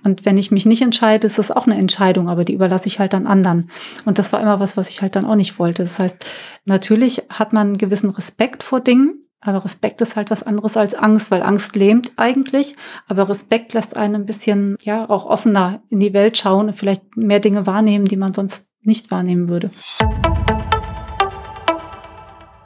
Und 0.04 0.26
wenn 0.26 0.38
ich 0.38 0.52
mich 0.52 0.66
nicht 0.66 0.82
entscheide, 0.82 1.26
ist 1.26 1.40
das 1.40 1.50
auch 1.50 1.66
eine 1.66 1.78
Entscheidung, 1.78 2.30
aber 2.30 2.46
die 2.46 2.54
überlasse 2.54 2.88
ich 2.88 3.00
halt 3.00 3.14
dann 3.14 3.26
anderen. 3.26 3.72
Und 4.06 4.20
das 4.20 4.32
war 4.32 4.42
immer 4.42 4.60
was, 4.60 4.78
was 4.78 4.90
ich 4.90 5.02
halt 5.02 5.16
dann 5.16 5.26
auch 5.26 5.36
nicht 5.36 5.58
wollte. 5.58 5.84
Das 5.84 5.98
heißt, 5.98 6.26
natürlich 6.66 7.24
hat 7.30 7.54
man 7.54 7.68
einen 7.68 7.78
gewissen 7.78 8.12
Respekt 8.12 8.62
vor 8.62 8.82
Dingen, 8.82 9.23
aber 9.46 9.66
Respekt 9.66 10.00
ist 10.02 10.16
halt 10.16 10.32
was 10.32 10.44
anderes 10.44 10.78
als 10.78 10.96
Angst, 10.96 11.30
weil 11.30 11.44
Angst 11.44 11.76
lähmt 11.76 12.14
eigentlich. 12.16 12.76
Aber 13.08 13.28
Respekt 13.28 13.74
lässt 13.74 13.98
einen 13.98 14.16
ein 14.16 14.26
bisschen, 14.26 14.78
ja, 14.84 15.10
auch 15.10 15.26
offener 15.26 15.82
in 15.90 16.00
die 16.00 16.14
Welt 16.14 16.38
schauen 16.38 16.68
und 16.68 16.76
vielleicht 16.76 17.18
mehr 17.18 17.42
Dinge 17.42 17.68
wahrnehmen, 17.68 18.06
die 18.06 18.16
man 18.16 18.34
sonst 18.34 18.70
nicht 18.82 19.12
wahrnehmen 19.12 19.50
würde. 19.50 19.70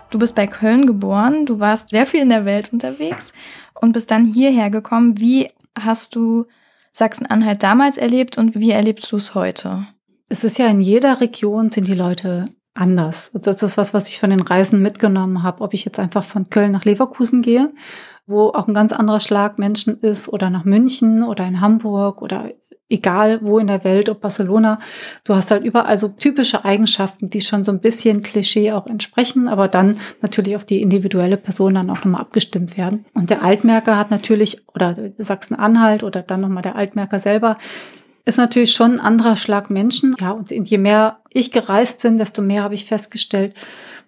Du 0.09 0.19
bist 0.19 0.35
bei 0.35 0.47
Köln 0.47 0.85
geboren, 0.85 1.45
du 1.45 1.59
warst 1.59 1.89
sehr 1.89 2.05
viel 2.05 2.21
in 2.21 2.29
der 2.29 2.45
Welt 2.45 2.71
unterwegs 2.71 3.33
und 3.81 3.91
bist 3.91 4.09
dann 4.11 4.25
hierher 4.25 4.69
gekommen. 4.69 5.19
Wie 5.19 5.49
hast 5.77 6.15
du 6.15 6.45
Sachsen-Anhalt 6.93 7.61
damals 7.61 7.97
erlebt 7.97 8.37
und 8.37 8.55
wie 8.55 8.71
erlebst 8.71 9.11
du 9.11 9.17
es 9.17 9.35
heute? 9.35 9.87
Es 10.29 10.43
ist 10.43 10.59
ja 10.59 10.67
in 10.67 10.79
jeder 10.79 11.21
Region 11.21 11.71
sind 11.71 11.87
die 11.87 11.93
Leute 11.93 12.45
anders. 12.77 13.31
Also 13.33 13.51
das 13.51 13.63
ist 13.63 13.77
was, 13.77 13.93
was 13.93 14.07
ich 14.09 14.19
von 14.19 14.29
den 14.29 14.41
Reisen 14.41 14.81
mitgenommen 14.81 15.43
habe, 15.43 15.61
ob 15.63 15.73
ich 15.73 15.85
jetzt 15.85 15.99
einfach 15.99 16.23
von 16.23 16.49
Köln 16.49 16.71
nach 16.71 16.85
Leverkusen 16.85 17.41
gehe, 17.41 17.69
wo 18.25 18.49
auch 18.49 18.67
ein 18.67 18.73
ganz 18.73 18.93
anderer 18.93 19.19
Schlag 19.19 19.57
Menschen 19.57 19.99
ist, 20.01 20.29
oder 20.29 20.49
nach 20.49 20.65
München 20.65 21.23
oder 21.23 21.45
in 21.45 21.61
Hamburg 21.61 22.21
oder 22.21 22.51
egal 22.89 23.39
wo 23.41 23.59
in 23.59 23.67
der 23.67 23.83
Welt, 23.83 24.09
ob 24.09 24.21
Barcelona, 24.21 24.79
du 25.23 25.35
hast 25.35 25.51
halt 25.51 25.63
überall 25.63 25.97
so 25.97 26.07
typische 26.07 26.63
Eigenschaften, 26.63 27.29
die 27.29 27.41
schon 27.41 27.63
so 27.63 27.71
ein 27.71 27.81
bisschen 27.81 28.21
Klischee 28.21 28.71
auch 28.71 28.87
entsprechen, 28.87 29.47
aber 29.47 29.67
dann 29.67 29.97
natürlich 30.21 30.55
auf 30.55 30.65
die 30.65 30.81
individuelle 30.81 31.37
Person 31.37 31.75
dann 31.75 31.89
auch 31.89 31.97
nochmal 31.97 32.21
abgestimmt 32.21 32.77
werden. 32.77 33.05
Und 33.13 33.29
der 33.29 33.43
Altmerker 33.43 33.97
hat 33.97 34.11
natürlich, 34.11 34.65
oder 34.73 34.95
Sachsen-Anhalt 35.17 36.03
oder 36.03 36.21
dann 36.21 36.41
nochmal 36.41 36.63
der 36.63 36.75
Altmerker 36.75 37.19
selber, 37.19 37.57
ist 38.27 38.37
natürlich 38.37 38.73
schon 38.73 38.93
ein 38.93 38.99
anderer 38.99 39.37
Schlag 39.37 39.69
Menschen. 39.69 40.15
Ja, 40.19 40.31
und 40.31 40.51
je 40.51 40.77
mehr 40.77 41.19
ich 41.31 41.51
gereist 41.51 42.01
bin, 42.01 42.17
desto 42.17 42.41
mehr 42.41 42.63
habe 42.63 42.75
ich 42.75 42.85
festgestellt, 42.85 43.53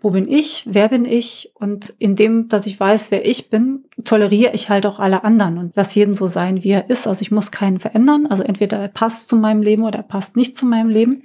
wo 0.01 0.09
bin 0.11 0.27
ich, 0.27 0.63
wer 0.65 0.89
bin 0.89 1.05
ich? 1.05 1.51
Und 1.55 1.93
indem, 1.99 2.49
dass 2.49 2.65
ich 2.65 2.79
weiß, 2.79 3.11
wer 3.11 3.25
ich 3.25 3.49
bin, 3.49 3.85
toleriere 4.03 4.53
ich 4.53 4.69
halt 4.69 4.85
auch 4.85 4.99
alle 4.99 5.23
anderen 5.23 5.57
und 5.57 5.75
lasse 5.75 5.99
jeden 5.99 6.13
so 6.13 6.27
sein, 6.27 6.63
wie 6.63 6.71
er 6.71 6.89
ist. 6.89 7.07
Also 7.07 7.21
ich 7.21 7.31
muss 7.31 7.51
keinen 7.51 7.79
verändern. 7.79 8.27
Also 8.27 8.43
entweder 8.43 8.77
er 8.77 8.87
passt 8.89 9.29
zu 9.29 9.37
meinem 9.37 9.61
Leben 9.61 9.83
oder 9.83 9.99
er 9.99 10.03
passt 10.03 10.35
nicht 10.35 10.57
zu 10.57 10.65
meinem 10.65 10.89
Leben. 10.89 11.23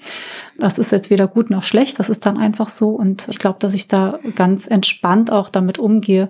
Das 0.59 0.79
ist 0.79 0.93
jetzt 0.93 1.11
weder 1.11 1.27
gut 1.27 1.51
noch 1.51 1.63
schlecht. 1.63 1.99
Das 1.99 2.09
ist 2.09 2.27
dann 2.27 2.37
einfach 2.37 2.69
so. 2.69 2.91
Und 2.91 3.29
ich 3.29 3.39
glaube, 3.39 3.59
dass 3.61 3.75
ich 3.75 3.89
da 3.89 4.19
ganz 4.37 4.67
entspannt 4.67 5.33
auch 5.33 5.51
damit 5.51 5.79
umgehe. 5.79 6.29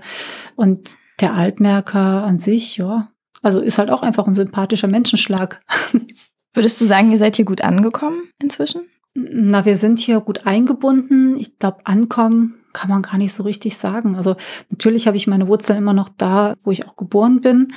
Und 0.56 0.96
der 1.20 1.34
Altmerker 1.34 2.24
an 2.24 2.38
sich, 2.38 2.76
ja, 2.78 3.08
also 3.42 3.60
ist 3.60 3.76
halt 3.76 3.90
auch 3.90 4.02
einfach 4.02 4.26
ein 4.26 4.32
sympathischer 4.32 4.88
Menschenschlag. 4.88 5.62
Würdest 6.54 6.80
du 6.80 6.84
sagen, 6.84 7.10
ihr 7.10 7.18
seid 7.18 7.36
hier 7.36 7.44
gut 7.44 7.62
angekommen 7.62 8.30
inzwischen? 8.40 8.82
Na, 9.14 9.64
wir 9.64 9.76
sind 9.76 9.98
hier 9.98 10.20
gut 10.20 10.46
eingebunden. 10.46 11.36
Ich 11.38 11.58
glaube, 11.58 11.78
ankommen 11.84 12.54
kann 12.72 12.90
man 12.90 13.02
gar 13.02 13.18
nicht 13.18 13.32
so 13.32 13.44
richtig 13.44 13.76
sagen. 13.76 14.16
Also 14.16 14.36
natürlich 14.70 15.06
habe 15.06 15.16
ich 15.16 15.26
meine 15.26 15.46
Wurzeln 15.46 15.78
immer 15.78 15.92
noch 15.92 16.08
da, 16.08 16.54
wo 16.62 16.72
ich 16.72 16.86
auch 16.86 16.96
geboren 16.96 17.40
bin. 17.40 17.68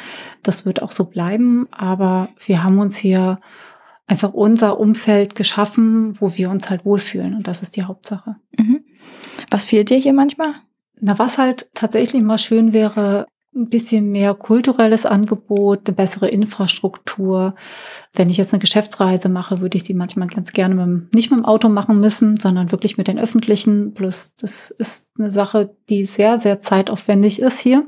Das 0.41 0.65
wird 0.65 0.82
auch 0.82 0.91
so 0.91 1.05
bleiben. 1.05 1.67
Aber 1.71 2.30
wir 2.43 2.63
haben 2.63 2.80
uns 2.80 2.97
hier 2.97 3.39
einfach 4.07 4.34
unser 4.34 4.80
Umfeld 4.80 5.36
geschaffen, 5.36 6.19
wo 6.19 6.36
wir 6.36 6.49
uns 6.49 6.69
halt 6.69 6.86
wohlfühlen. 6.86 7.36
Und 7.36 7.47
das 7.47 7.61
ist 7.61 7.75
die 7.75 7.84
Hauptsache. 7.84 8.38
Mhm. 8.57 8.84
Was 9.51 9.65
fehlt 9.65 9.89
dir 9.89 9.97
hier 9.97 10.13
manchmal? 10.13 10.53
Na, 10.99 11.19
was 11.19 11.38
halt 11.38 11.69
tatsächlich 11.75 12.23
mal 12.23 12.39
schön 12.39 12.73
wäre, 12.73 13.28
ein 13.58 13.70
bisschen 13.70 14.12
mehr 14.12 14.34
kulturelles 14.34 15.05
Angebot, 15.05 15.88
eine 15.88 15.95
bessere 15.95 16.30
Infrastruktur. 16.30 17.55
Wenn 18.14 18.30
ich 18.30 18.38
jetzt 18.38 18.53
eine 18.53 18.62
Geschäftsreise 18.62 19.30
mache, 19.30 19.60
würde 19.60 19.78
ich 19.78 19.84
die 19.84 19.93
manchmal 19.93 20.28
ganz 20.28 20.53
gerne 20.53 20.76
mit 20.76 21.14
nicht 21.14 21.32
mit 21.32 21.39
dem 21.39 21.45
Auto 21.45 21.68
machen 21.68 21.99
müssen, 21.99 22.38
sondern 22.38 22.72
wirklich 22.72 22.97
mit 22.97 23.08
den 23.08 23.20
öffentlichen. 23.20 23.93
Plus, 23.93 24.36
das 24.38 24.70
ist 24.70 25.10
eine 25.20 25.32
Sache, 25.32 25.76
die 25.89 26.05
sehr, 26.05 26.39
sehr 26.39 26.62
zeitaufwendig 26.62 27.41
ist 27.41 27.60
hier 27.60 27.84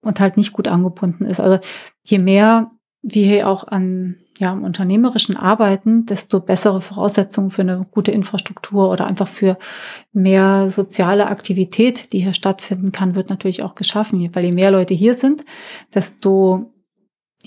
und 0.00 0.20
halt 0.20 0.36
nicht 0.36 0.52
gut 0.52 0.68
angebunden 0.68 1.26
ist. 1.26 1.40
Also 1.40 1.58
je 2.04 2.18
mehr 2.18 2.70
wir 3.02 3.26
hier 3.26 3.48
auch 3.48 3.64
an 3.68 4.16
ja, 4.38 4.52
im 4.52 4.64
unternehmerischen 4.64 5.36
Arbeiten, 5.36 6.04
desto 6.04 6.40
bessere 6.40 6.80
Voraussetzungen 6.80 7.50
für 7.50 7.62
eine 7.62 7.86
gute 7.90 8.10
Infrastruktur 8.10 8.90
oder 8.90 9.06
einfach 9.06 9.28
für 9.28 9.56
mehr 10.12 10.70
soziale 10.70 11.28
Aktivität, 11.28 12.12
die 12.12 12.20
hier 12.20 12.34
stattfinden 12.34 12.92
kann, 12.92 13.14
wird 13.14 13.30
natürlich 13.30 13.62
auch 13.62 13.74
geschaffen. 13.74 14.28
Weil 14.34 14.44
je 14.44 14.52
mehr 14.52 14.70
Leute 14.70 14.94
hier 14.94 15.14
sind, 15.14 15.44
desto 15.94 16.72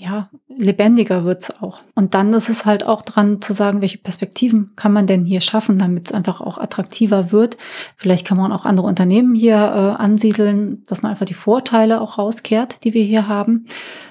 ja, 0.00 0.30
lebendiger 0.48 1.24
wird's 1.24 1.50
auch. 1.60 1.82
Und 1.94 2.14
dann 2.14 2.32
ist 2.32 2.48
es 2.48 2.64
halt 2.64 2.86
auch 2.86 3.02
dran 3.02 3.42
zu 3.42 3.52
sagen, 3.52 3.82
welche 3.82 3.98
Perspektiven 3.98 4.72
kann 4.74 4.92
man 4.94 5.06
denn 5.06 5.26
hier 5.26 5.42
schaffen, 5.42 5.76
damit 5.78 6.06
es 6.06 6.14
einfach 6.14 6.40
auch 6.40 6.56
attraktiver 6.56 7.32
wird. 7.32 7.58
Vielleicht 7.96 8.26
kann 8.26 8.38
man 8.38 8.50
auch 8.50 8.64
andere 8.64 8.86
Unternehmen 8.86 9.34
hier 9.34 9.56
äh, 9.56 10.02
ansiedeln, 10.02 10.82
dass 10.86 11.02
man 11.02 11.12
einfach 11.12 11.26
die 11.26 11.34
Vorteile 11.34 12.00
auch 12.00 12.16
rauskehrt, 12.16 12.82
die 12.84 12.94
wir 12.94 13.04
hier 13.04 13.28
haben 13.28 13.66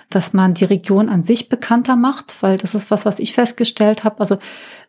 dass 0.10 0.34
man 0.34 0.55
die 0.55 0.66
Region 0.66 1.07
an 1.07 1.22
sich 1.22 1.49
bekannter 1.49 1.95
macht, 1.95 2.41
weil 2.41 2.57
das 2.57 2.74
ist 2.74 2.89
was, 2.89 3.05
was 3.05 3.20
ich 3.20 3.34
festgestellt 3.34 4.03
habe. 4.03 4.20
Also 4.20 4.38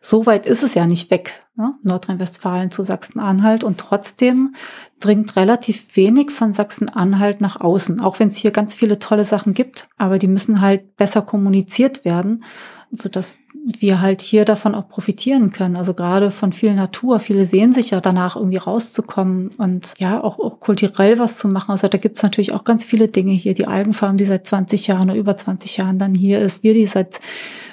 so 0.01 0.25
weit 0.25 0.47
ist 0.47 0.63
es 0.63 0.73
ja 0.73 0.87
nicht 0.87 1.11
weg, 1.11 1.43
ne? 1.55 1.75
Nordrhein-Westfalen 1.83 2.71
zu 2.71 2.81
Sachsen-Anhalt 2.81 3.63
und 3.63 3.77
trotzdem 3.79 4.55
dringt 4.99 5.35
relativ 5.35 5.95
wenig 5.95 6.31
von 6.31 6.53
Sachsen-Anhalt 6.53 7.39
nach 7.39 7.61
außen, 7.61 8.01
auch 8.01 8.19
wenn 8.19 8.29
es 8.29 8.37
hier 8.37 8.51
ganz 8.51 8.73
viele 8.73 8.97
tolle 8.97 9.25
Sachen 9.25 9.53
gibt, 9.53 9.89
aber 9.97 10.17
die 10.17 10.27
müssen 10.27 10.61
halt 10.61 10.95
besser 10.95 11.21
kommuniziert 11.21 12.03
werden, 12.03 12.43
so 12.91 13.09
dass 13.09 13.37
wir 13.53 14.01
halt 14.01 14.21
hier 14.21 14.43
davon 14.43 14.75
auch 14.75 14.89
profitieren 14.89 15.51
können. 15.51 15.77
Also 15.77 15.93
gerade 15.93 16.31
von 16.31 16.51
viel 16.51 16.73
Natur. 16.73 17.19
Viele 17.19 17.45
sehen 17.45 17.73
sich 17.73 17.91
ja 17.91 18.01
danach 18.01 18.35
irgendwie 18.35 18.57
rauszukommen 18.57 19.49
und 19.57 19.93
ja, 19.99 20.23
auch, 20.23 20.39
auch 20.39 20.59
kulturell 20.59 21.19
was 21.19 21.37
zu 21.37 21.47
machen. 21.47 21.71
Also 21.71 21.87
da 21.87 21.97
gibt's 21.97 22.23
natürlich 22.23 22.53
auch 22.53 22.63
ganz 22.63 22.83
viele 22.83 23.07
Dinge 23.07 23.33
hier. 23.33 23.53
Die 23.53 23.67
Algenfarm, 23.67 24.17
die 24.17 24.25
seit 24.25 24.47
20 24.47 24.87
Jahren 24.87 25.09
oder 25.09 25.19
über 25.19 25.35
20 25.35 25.77
Jahren 25.77 25.99
dann 25.99 26.15
hier 26.15 26.39
ist. 26.39 26.63
Wir, 26.63 26.73
die 26.73 26.85
seit 26.85 27.19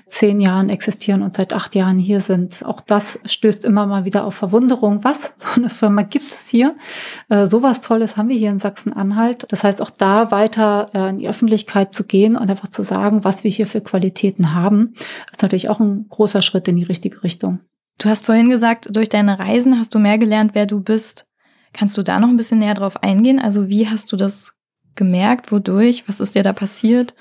zehn 0.09 0.41
Jahren 0.41 0.71
existieren 0.71 1.23
und 1.23 1.37
seit 1.37 1.53
acht 1.53 1.75
Jahren 1.75 1.99
hier 1.99 2.21
sind. 2.21 2.65
Auch 2.65 2.81
das 2.81 3.21
stößt 3.25 3.65
immer 3.65 3.87
mal 3.87 4.05
wieder 4.05 4.25
auf 4.25 4.35
Verwunderung. 4.35 5.05
Was? 5.05 5.35
So 5.49 5.63
eine 5.63 5.71
Firma 5.71 6.03
gibt 6.03 6.31
es 6.31 6.49
hier? 6.49 6.77
Äh, 7.29 7.47
sowas 7.47 7.81
Tolles 7.81 8.17
haben 8.17 8.29
wir 8.29 8.37
hier 8.37 8.51
in 8.51 8.59
Sachsen-Anhalt. 8.59 9.47
Das 9.49 9.65
heißt, 9.65 9.81
auch 9.83 9.91
da 9.91 10.31
weiter 10.31 10.91
äh, 10.95 11.09
in 11.11 11.19
die 11.19 11.29
Öffentlichkeit 11.29 11.93
zu 11.93 12.05
gehen 12.05 12.37
und 12.37 12.51
einfach 12.51 12.69
zu 12.69 12.83
sagen, 12.83 13.25
was 13.25 13.45
wir 13.45 13.51
hier 13.51 13.67
für 13.67 13.81
Qualitäten 13.81 14.55
haben, 14.55 14.95
ist 15.33 15.43
natürlich 15.43 15.69
auch 15.69 15.81
ein 15.81 16.07
großer 16.09 16.43
Schritt 16.43 16.69
in 16.69 16.77
die 16.77 16.85
richtige 16.85 17.23
Richtung. 17.23 17.61
Du 18.01 18.09
hast 18.09 18.27
vorhin 18.27 18.51
gesagt, 18.51 18.95
durch 18.95 19.09
deine 19.09 19.39
Reisen 19.39 19.79
hast 19.79 19.95
du 19.95 19.99
mehr 19.99 20.19
gelernt, 20.19 20.55
wer 20.55 20.67
du 20.67 20.81
bist. 20.81 21.27
Kannst 21.73 21.97
du 21.99 22.03
da 22.03 22.21
noch 22.21 22.29
ein 22.29 22.37
bisschen 22.37 22.61
näher 22.61 22.75
drauf 22.75 23.03
eingehen? 23.03 23.39
Also 23.39 23.69
wie 23.69 23.89
hast 23.89 24.13
du 24.13 24.17
das 24.17 24.55
gemerkt? 24.95 25.51
Wodurch? 25.51 26.05
Was 26.07 26.21
ist 26.21 26.35
dir 26.35 26.43
da 26.43 26.53
passiert? 26.53 27.15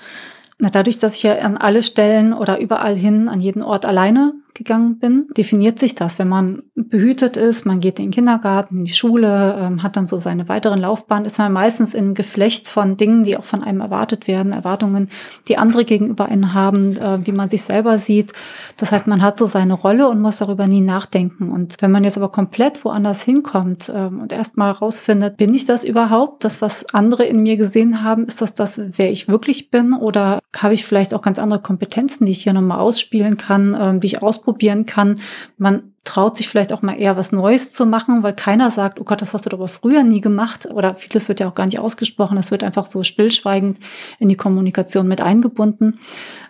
Na, 0.58 0.70
dadurch, 0.70 0.98
dass 0.98 1.16
ich 1.16 1.22
ja 1.22 1.36
an 1.36 1.56
alle 1.56 1.82
Stellen 1.82 2.32
oder 2.32 2.58
überall 2.60 2.96
hin, 2.96 3.28
an 3.28 3.40
jeden 3.40 3.62
Ort 3.62 3.84
alleine 3.84 4.34
gegangen 4.58 4.98
bin, 4.98 5.28
definiert 5.36 5.78
sich 5.78 5.94
das. 5.94 6.18
Wenn 6.18 6.28
man 6.28 6.64
behütet 6.74 7.36
ist, 7.36 7.64
man 7.64 7.80
geht 7.80 7.98
in 7.98 8.06
den 8.06 8.10
Kindergarten, 8.10 8.80
in 8.80 8.84
die 8.84 8.92
Schule, 8.92 9.56
ähm, 9.58 9.82
hat 9.82 9.96
dann 9.96 10.06
so 10.06 10.18
seine 10.18 10.48
weiteren 10.48 10.80
Laufbahn, 10.80 11.24
ist 11.24 11.38
man 11.38 11.52
meistens 11.52 11.94
in 11.94 12.14
Geflecht 12.14 12.68
von 12.68 12.96
Dingen, 12.96 13.22
die 13.22 13.36
auch 13.36 13.44
von 13.44 13.62
einem 13.62 13.80
erwartet 13.80 14.28
werden, 14.28 14.52
Erwartungen, 14.52 15.08
die 15.46 15.56
andere 15.56 15.84
gegenüber 15.84 16.26
einen 16.26 16.52
haben, 16.52 16.96
äh, 16.98 17.26
wie 17.26 17.32
man 17.32 17.48
sich 17.48 17.62
selber 17.62 17.98
sieht. 17.98 18.32
Das 18.76 18.92
heißt, 18.92 19.06
man 19.06 19.22
hat 19.22 19.38
so 19.38 19.46
seine 19.46 19.74
Rolle 19.74 20.08
und 20.08 20.20
muss 20.20 20.38
darüber 20.38 20.66
nie 20.66 20.80
nachdenken. 20.82 21.50
Und 21.50 21.76
wenn 21.80 21.92
man 21.92 22.04
jetzt 22.04 22.18
aber 22.18 22.30
komplett 22.30 22.84
woanders 22.84 23.22
hinkommt 23.22 23.90
ähm, 23.94 24.20
und 24.20 24.32
erstmal 24.32 24.72
rausfindet, 24.72 25.36
bin 25.36 25.54
ich 25.54 25.64
das 25.64 25.84
überhaupt? 25.84 26.44
Das, 26.44 26.60
was 26.60 26.92
andere 26.92 27.24
in 27.24 27.42
mir 27.42 27.56
gesehen 27.56 28.02
haben, 28.02 28.26
ist 28.26 28.42
das 28.42 28.54
das, 28.54 28.80
wer 28.96 29.10
ich 29.10 29.28
wirklich 29.28 29.70
bin? 29.70 29.94
Oder 29.94 30.40
habe 30.56 30.74
ich 30.74 30.84
vielleicht 30.84 31.14
auch 31.14 31.22
ganz 31.22 31.38
andere 31.38 31.60
Kompetenzen, 31.60 32.26
die 32.26 32.32
ich 32.32 32.42
hier 32.42 32.52
nochmal 32.52 32.80
ausspielen 32.80 33.36
kann, 33.36 33.76
ähm, 33.80 34.00
die 34.00 34.08
ich 34.08 34.22
ausprobieren 34.22 34.47
ausprobieren 34.48 34.86
kann. 34.86 35.20
Man 35.58 35.92
traut 36.04 36.38
sich 36.38 36.48
vielleicht 36.48 36.72
auch 36.72 36.80
mal 36.80 36.98
eher 36.98 37.18
was 37.18 37.32
Neues 37.32 37.72
zu 37.72 37.84
machen, 37.84 38.22
weil 38.22 38.34
keiner 38.34 38.70
sagt, 38.70 38.98
oh 38.98 39.04
Gott, 39.04 39.20
das 39.20 39.34
hast 39.34 39.44
du 39.44 39.50
doch 39.50 39.58
aber 39.58 39.68
früher 39.68 40.04
nie 40.04 40.22
gemacht. 40.22 40.66
Oder 40.66 40.94
vieles 40.94 41.28
wird 41.28 41.40
ja 41.40 41.48
auch 41.48 41.54
gar 41.54 41.66
nicht 41.66 41.78
ausgesprochen. 41.78 42.38
Es 42.38 42.50
wird 42.50 42.62
einfach 42.62 42.86
so 42.86 43.02
stillschweigend 43.02 43.78
in 44.18 44.28
die 44.28 44.36
Kommunikation 44.36 45.06
mit 45.06 45.20
eingebunden. 45.20 46.00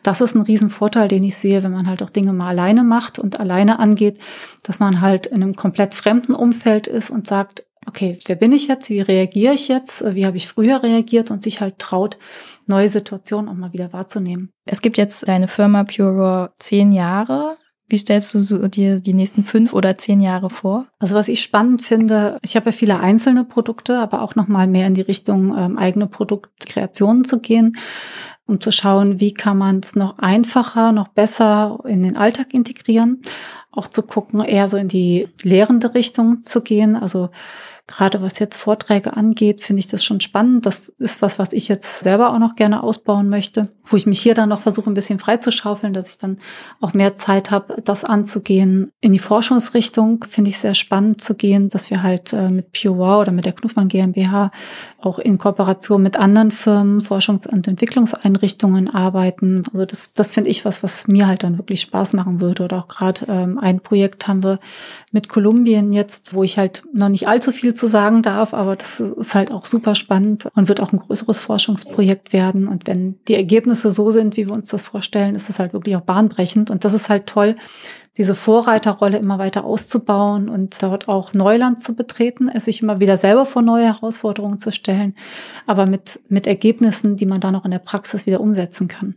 Das 0.04 0.20
ist 0.20 0.36
ein 0.36 0.42
Riesenvorteil, 0.42 1.08
den 1.08 1.24
ich 1.24 1.34
sehe, 1.34 1.64
wenn 1.64 1.72
man 1.72 1.88
halt 1.88 2.04
auch 2.04 2.10
Dinge 2.10 2.32
mal 2.32 2.48
alleine 2.48 2.84
macht 2.84 3.18
und 3.18 3.40
alleine 3.40 3.80
angeht, 3.80 4.18
dass 4.62 4.78
man 4.78 5.00
halt 5.00 5.26
in 5.26 5.42
einem 5.42 5.56
komplett 5.56 5.96
fremden 5.96 6.34
Umfeld 6.34 6.86
ist 6.86 7.10
und 7.10 7.26
sagt, 7.26 7.64
okay, 7.88 8.18
wer 8.26 8.36
bin 8.36 8.52
ich 8.52 8.68
jetzt? 8.68 8.90
Wie 8.90 9.00
reagiere 9.00 9.54
ich 9.54 9.66
jetzt? 9.66 10.04
Wie 10.14 10.26
habe 10.26 10.36
ich 10.36 10.46
früher 10.46 10.82
reagiert? 10.82 11.30
Und 11.32 11.42
sich 11.42 11.60
halt 11.60 11.78
traut, 11.78 12.18
neue 12.66 12.88
Situationen 12.88 13.48
auch 13.48 13.54
mal 13.54 13.72
wieder 13.72 13.92
wahrzunehmen. 13.92 14.52
Es 14.66 14.82
gibt 14.82 14.98
jetzt 14.98 15.26
deine 15.26 15.48
Firma 15.48 15.84
Pure 15.84 16.52
zehn 16.56 16.92
Jahre. 16.92 17.56
Wie 17.88 17.96
stellst 17.96 18.34
du 18.34 18.38
so 18.38 18.68
dir 18.68 19.00
die 19.00 19.14
nächsten 19.14 19.44
fünf 19.44 19.72
oder 19.72 19.96
zehn 19.96 20.20
Jahre 20.20 20.50
vor? 20.50 20.86
Also 20.98 21.14
was 21.14 21.28
ich 21.28 21.42
spannend 21.42 21.82
finde, 21.82 22.38
ich 22.42 22.54
habe 22.54 22.66
ja 22.66 22.72
viele 22.72 23.00
einzelne 23.00 23.44
Produkte, 23.44 23.98
aber 23.98 24.20
auch 24.20 24.34
noch 24.34 24.46
mal 24.46 24.66
mehr 24.66 24.86
in 24.86 24.94
die 24.94 25.00
Richtung 25.00 25.56
ähm, 25.56 25.78
eigene 25.78 26.06
Produktkreationen 26.06 27.24
zu 27.24 27.40
gehen, 27.40 27.78
um 28.46 28.60
zu 28.60 28.72
schauen, 28.72 29.20
wie 29.20 29.32
kann 29.32 29.56
man 29.56 29.80
es 29.80 29.96
noch 29.96 30.18
einfacher, 30.18 30.92
noch 30.92 31.08
besser 31.08 31.78
in 31.86 32.02
den 32.02 32.16
Alltag 32.16 32.52
integrieren, 32.52 33.22
auch 33.72 33.88
zu 33.88 34.02
gucken, 34.02 34.40
eher 34.40 34.68
so 34.68 34.76
in 34.76 34.88
die 34.88 35.28
lehrende 35.42 35.94
Richtung 35.94 36.42
zu 36.42 36.62
gehen, 36.62 36.94
also 36.94 37.30
Gerade 37.88 38.20
was 38.20 38.38
jetzt 38.38 38.58
Vorträge 38.58 39.16
angeht, 39.16 39.62
finde 39.62 39.80
ich 39.80 39.86
das 39.86 40.04
schon 40.04 40.20
spannend. 40.20 40.66
Das 40.66 40.90
ist 40.98 41.22
was, 41.22 41.38
was 41.38 41.54
ich 41.54 41.68
jetzt 41.68 42.00
selber 42.00 42.34
auch 42.34 42.38
noch 42.38 42.54
gerne 42.54 42.82
ausbauen 42.82 43.30
möchte, 43.30 43.68
wo 43.82 43.96
ich 43.96 44.04
mich 44.04 44.20
hier 44.20 44.34
dann 44.34 44.50
noch 44.50 44.60
versuche, 44.60 44.90
ein 44.90 44.94
bisschen 44.94 45.18
freizuschaufeln, 45.18 45.94
dass 45.94 46.10
ich 46.10 46.18
dann 46.18 46.36
auch 46.82 46.92
mehr 46.92 47.16
Zeit 47.16 47.50
habe, 47.50 47.80
das 47.82 48.04
anzugehen. 48.04 48.92
In 49.00 49.14
die 49.14 49.18
Forschungsrichtung 49.18 50.26
finde 50.28 50.50
ich 50.50 50.58
sehr 50.58 50.74
spannend 50.74 51.22
zu 51.22 51.34
gehen, 51.34 51.70
dass 51.70 51.90
wir 51.90 52.02
halt 52.02 52.34
äh, 52.34 52.50
mit 52.50 52.72
PureWow 52.72 53.22
oder 53.22 53.32
mit 53.32 53.46
der 53.46 53.54
Knuffmann 53.54 53.88
GmbH 53.88 54.50
auch 55.00 55.18
in 55.18 55.38
Kooperation 55.38 56.02
mit 56.02 56.18
anderen 56.18 56.50
Firmen, 56.50 57.00
Forschungs- 57.00 57.48
und 57.48 57.66
Entwicklungseinrichtungen 57.66 58.92
arbeiten. 58.92 59.62
Also 59.72 59.86
das, 59.86 60.12
das 60.12 60.30
finde 60.30 60.50
ich 60.50 60.66
was, 60.66 60.82
was 60.82 61.08
mir 61.08 61.26
halt 61.26 61.42
dann 61.42 61.56
wirklich 61.56 61.80
Spaß 61.80 62.12
machen 62.12 62.42
würde. 62.42 62.64
Oder 62.64 62.80
auch 62.80 62.88
gerade 62.88 63.24
ähm, 63.28 63.58
ein 63.58 63.80
Projekt 63.80 64.28
haben 64.28 64.42
wir 64.42 64.58
mit 65.10 65.30
Kolumbien 65.30 65.92
jetzt, 65.92 66.34
wo 66.34 66.42
ich 66.42 66.58
halt 66.58 66.82
noch 66.92 67.08
nicht 67.08 67.28
allzu 67.28 67.50
viel 67.50 67.72
zu 67.78 67.86
sagen 67.86 68.22
darf, 68.22 68.52
aber 68.52 68.76
das 68.76 69.00
ist 69.00 69.34
halt 69.34 69.50
auch 69.50 69.64
super 69.64 69.94
spannend 69.94 70.48
und 70.54 70.68
wird 70.68 70.80
auch 70.80 70.92
ein 70.92 70.98
größeres 70.98 71.40
Forschungsprojekt 71.40 72.32
werden. 72.32 72.68
Und 72.68 72.86
wenn 72.86 73.18
die 73.28 73.34
Ergebnisse 73.34 73.92
so 73.92 74.10
sind, 74.10 74.36
wie 74.36 74.46
wir 74.46 74.54
uns 74.54 74.70
das 74.70 74.82
vorstellen, 74.82 75.34
ist 75.34 75.48
es 75.48 75.58
halt 75.58 75.72
wirklich 75.72 75.96
auch 75.96 76.02
bahnbrechend. 76.02 76.70
Und 76.70 76.84
das 76.84 76.92
ist 76.92 77.08
halt 77.08 77.26
toll, 77.26 77.56
diese 78.18 78.34
Vorreiterrolle 78.34 79.18
immer 79.18 79.38
weiter 79.38 79.64
auszubauen 79.64 80.48
und 80.48 80.82
dort 80.82 81.08
auch 81.08 81.32
Neuland 81.34 81.80
zu 81.80 81.94
betreten, 81.94 82.48
es 82.48 82.64
sich 82.64 82.82
immer 82.82 82.98
wieder 82.98 83.16
selber 83.16 83.46
vor 83.46 83.62
neue 83.62 83.84
Herausforderungen 83.84 84.58
zu 84.58 84.72
stellen, 84.72 85.14
aber 85.66 85.86
mit, 85.86 86.20
mit 86.28 86.48
Ergebnissen, 86.48 87.16
die 87.16 87.26
man 87.26 87.40
dann 87.40 87.54
auch 87.54 87.64
in 87.64 87.70
der 87.70 87.78
Praxis 87.78 88.26
wieder 88.26 88.40
umsetzen 88.40 88.88
kann. 88.88 89.14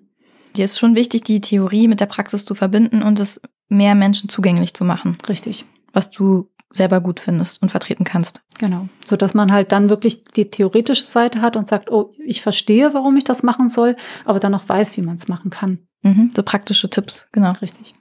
Dir 0.56 0.66
ist 0.66 0.78
schon 0.78 0.96
wichtig, 0.96 1.24
die 1.24 1.42
Theorie 1.42 1.88
mit 1.88 2.00
der 2.00 2.06
Praxis 2.06 2.46
zu 2.46 2.54
verbinden 2.54 3.02
und 3.02 3.20
es 3.20 3.42
mehr 3.70 3.96
Menschen 3.96 4.30
zugänglich 4.30 4.74
zu 4.74 4.86
machen. 4.86 5.18
Richtig. 5.28 5.66
Was 5.94 6.12
du 6.12 6.50
selber 6.74 7.02
gut 7.02 7.20
findest 7.20 7.62
und 7.62 7.70
vertreten 7.70 8.04
kannst. 8.04 8.42
Genau. 8.60 8.88
So 9.06 9.16
dass 9.16 9.34
man 9.34 9.52
halt 9.52 9.72
dann 9.72 9.90
wirklich 9.90 10.24
die 10.24 10.50
theoretische 10.50 11.06
Seite 11.06 11.42
hat 11.42 11.56
und 11.56 11.68
sagt, 11.68 11.92
oh, 11.92 12.14
ich 12.26 12.42
verstehe, 12.42 12.94
warum 12.94 13.18
ich 13.18 13.24
das 13.24 13.44
machen 13.44 13.70
soll, 13.70 13.96
aber 14.26 14.40
dann 14.40 14.56
auch 14.56 14.68
weiß, 14.68 14.98
wie 14.98 15.02
man 15.02 15.16
es 15.16 15.28
machen 15.28 15.52
kann. 15.52 15.80
Mhm, 16.04 16.32
so 16.36 16.44
praktische 16.44 16.90
Tipps, 16.90 17.28
genau. 17.32 17.52
Richtig. 17.62 17.94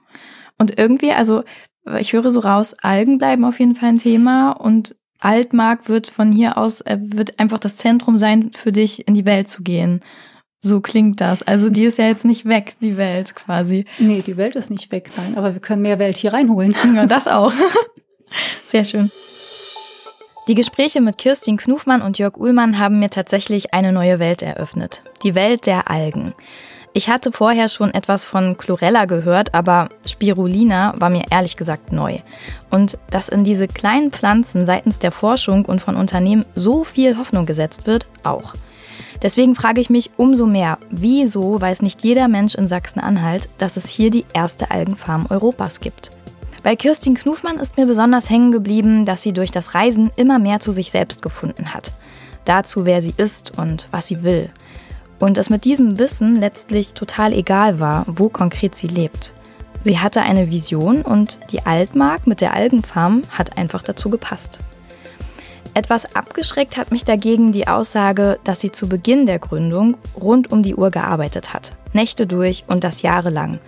Und 0.57 0.77
irgendwie, 0.77 1.11
also 1.11 1.43
ich 1.99 2.13
höre 2.13 2.31
so 2.31 2.39
raus, 2.39 2.75
Algen 2.81 3.17
bleiben 3.17 3.45
auf 3.45 3.59
jeden 3.59 3.75
Fall 3.75 3.89
ein 3.89 3.97
Thema 3.97 4.51
und 4.51 4.95
Altmark 5.19 5.87
wird 5.87 6.07
von 6.07 6.31
hier 6.31 6.57
aus, 6.57 6.81
äh, 6.81 6.97
wird 6.99 7.39
einfach 7.39 7.59
das 7.59 7.77
Zentrum 7.77 8.17
sein, 8.17 8.51
für 8.51 8.71
dich 8.71 9.07
in 9.07 9.13
die 9.13 9.25
Welt 9.25 9.49
zu 9.49 9.63
gehen. 9.63 9.99
So 10.63 10.79
klingt 10.79 11.21
das. 11.21 11.41
Also 11.43 11.69
die 11.69 11.85
ist 11.85 11.97
ja 11.97 12.05
jetzt 12.05 12.25
nicht 12.25 12.45
weg, 12.45 12.75
die 12.81 12.97
Welt 12.97 13.33
quasi. 13.35 13.85
Nee, 13.99 14.21
die 14.21 14.37
Welt 14.37 14.55
ist 14.55 14.69
nicht 14.69 14.91
weg, 14.91 15.09
nein, 15.17 15.37
aber 15.37 15.53
wir 15.53 15.61
können 15.61 15.81
mehr 15.81 15.97
Welt 15.97 16.17
hier 16.17 16.33
reinholen. 16.33 16.75
Ja, 16.95 17.05
das 17.05 17.27
auch. 17.27 17.53
Sehr 18.67 18.85
schön. 18.85 19.11
Die 20.47 20.55
Gespräche 20.55 21.01
mit 21.01 21.17
Kirstin 21.17 21.57
Knufmann 21.57 22.01
und 22.01 22.17
Jörg 22.17 22.35
Uhlmann 22.35 22.79
haben 22.79 22.99
mir 22.99 23.09
tatsächlich 23.09 23.73
eine 23.73 23.91
neue 23.91 24.19
Welt 24.19 24.41
eröffnet. 24.41 25.03
Die 25.23 25.35
Welt 25.35 25.67
der 25.67 25.89
Algen. 25.89 26.33
Ich 26.93 27.07
hatte 27.07 27.31
vorher 27.31 27.69
schon 27.69 27.93
etwas 27.93 28.25
von 28.25 28.57
Chlorella 28.57 29.05
gehört, 29.05 29.53
aber 29.53 29.87
Spirulina 30.05 30.93
war 30.97 31.09
mir 31.09 31.23
ehrlich 31.29 31.55
gesagt 31.55 31.93
neu. 31.93 32.17
Und 32.69 32.97
dass 33.11 33.29
in 33.29 33.45
diese 33.45 33.67
kleinen 33.67 34.11
Pflanzen 34.11 34.65
seitens 34.65 34.99
der 34.99 35.11
Forschung 35.11 35.65
und 35.65 35.79
von 35.79 35.95
Unternehmen 35.95 36.45
so 36.53 36.83
viel 36.83 37.17
Hoffnung 37.17 37.45
gesetzt 37.45 37.87
wird, 37.87 38.07
auch. 38.23 38.55
Deswegen 39.21 39.55
frage 39.55 39.79
ich 39.79 39.89
mich 39.89 40.11
umso 40.17 40.47
mehr, 40.47 40.79
wieso 40.89 41.61
weiß 41.61 41.81
nicht 41.81 42.03
jeder 42.03 42.27
Mensch 42.27 42.55
in 42.55 42.67
Sachsen-Anhalt, 42.67 43.47
dass 43.57 43.77
es 43.77 43.87
hier 43.87 44.09
die 44.09 44.25
erste 44.33 44.71
Algenfarm 44.71 45.27
Europas 45.29 45.79
gibt? 45.79 46.11
Bei 46.63 46.75
Kirstin 46.75 47.15
Knufmann 47.15 47.57
ist 47.57 47.77
mir 47.77 47.87
besonders 47.87 48.29
hängen 48.29 48.51
geblieben, 48.51 49.05
dass 49.05 49.23
sie 49.23 49.33
durch 49.33 49.49
das 49.49 49.73
Reisen 49.73 50.11
immer 50.15 50.37
mehr 50.37 50.59
zu 50.59 50.71
sich 50.71 50.91
selbst 50.91 51.23
gefunden 51.23 51.73
hat. 51.73 51.91
Dazu, 52.45 52.85
wer 52.85 53.01
sie 53.01 53.15
ist 53.17 53.57
und 53.57 53.87
was 53.89 54.07
sie 54.07 54.21
will. 54.21 54.49
Und 55.19 55.39
es 55.39 55.49
mit 55.49 55.65
diesem 55.65 55.97
Wissen 55.97 56.35
letztlich 56.35 56.93
total 56.93 57.33
egal 57.33 57.79
war, 57.79 58.05
wo 58.07 58.29
konkret 58.29 58.75
sie 58.75 58.87
lebt. 58.87 59.33
Sie 59.83 59.97
hatte 59.97 60.21
eine 60.21 60.51
Vision 60.51 61.01
und 61.01 61.39
die 61.51 61.65
Altmark 61.65 62.27
mit 62.27 62.41
der 62.41 62.53
Algenfarm 62.53 63.23
hat 63.31 63.57
einfach 63.57 63.81
dazu 63.81 64.11
gepasst. 64.11 64.59
Etwas 65.73 66.15
abgeschreckt 66.15 66.77
hat 66.77 66.91
mich 66.91 67.05
dagegen 67.05 67.51
die 67.51 67.67
Aussage, 67.67 68.37
dass 68.43 68.59
sie 68.59 68.71
zu 68.71 68.87
Beginn 68.87 69.25
der 69.25 69.39
Gründung 69.39 69.97
rund 70.19 70.51
um 70.51 70.61
die 70.61 70.75
Uhr 70.75 70.91
gearbeitet 70.91 71.53
hat. 71.53 71.73
Nächte 71.93 72.27
durch 72.27 72.65
und 72.67 72.83
das 72.83 73.01
jahrelang. 73.01 73.59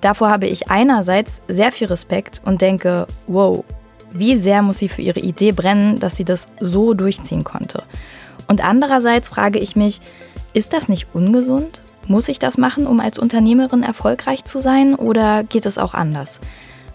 Davor 0.00 0.30
habe 0.30 0.46
ich 0.46 0.70
einerseits 0.70 1.40
sehr 1.48 1.72
viel 1.72 1.88
Respekt 1.88 2.40
und 2.44 2.60
denke, 2.60 3.06
wow, 3.26 3.64
wie 4.12 4.36
sehr 4.36 4.62
muss 4.62 4.78
sie 4.78 4.88
für 4.88 5.02
ihre 5.02 5.20
Idee 5.20 5.52
brennen, 5.52 5.98
dass 5.98 6.16
sie 6.16 6.24
das 6.24 6.48
so 6.60 6.94
durchziehen 6.94 7.44
konnte. 7.44 7.82
Und 8.46 8.64
andererseits 8.64 9.28
frage 9.28 9.58
ich 9.58 9.76
mich, 9.76 10.00
ist 10.54 10.72
das 10.72 10.88
nicht 10.88 11.08
ungesund? 11.12 11.82
Muss 12.06 12.28
ich 12.28 12.38
das 12.38 12.56
machen, 12.56 12.86
um 12.86 13.00
als 13.00 13.18
Unternehmerin 13.18 13.82
erfolgreich 13.82 14.44
zu 14.44 14.60
sein 14.60 14.94
oder 14.94 15.44
geht 15.44 15.66
es 15.66 15.76
auch 15.76 15.92
anders? 15.92 16.40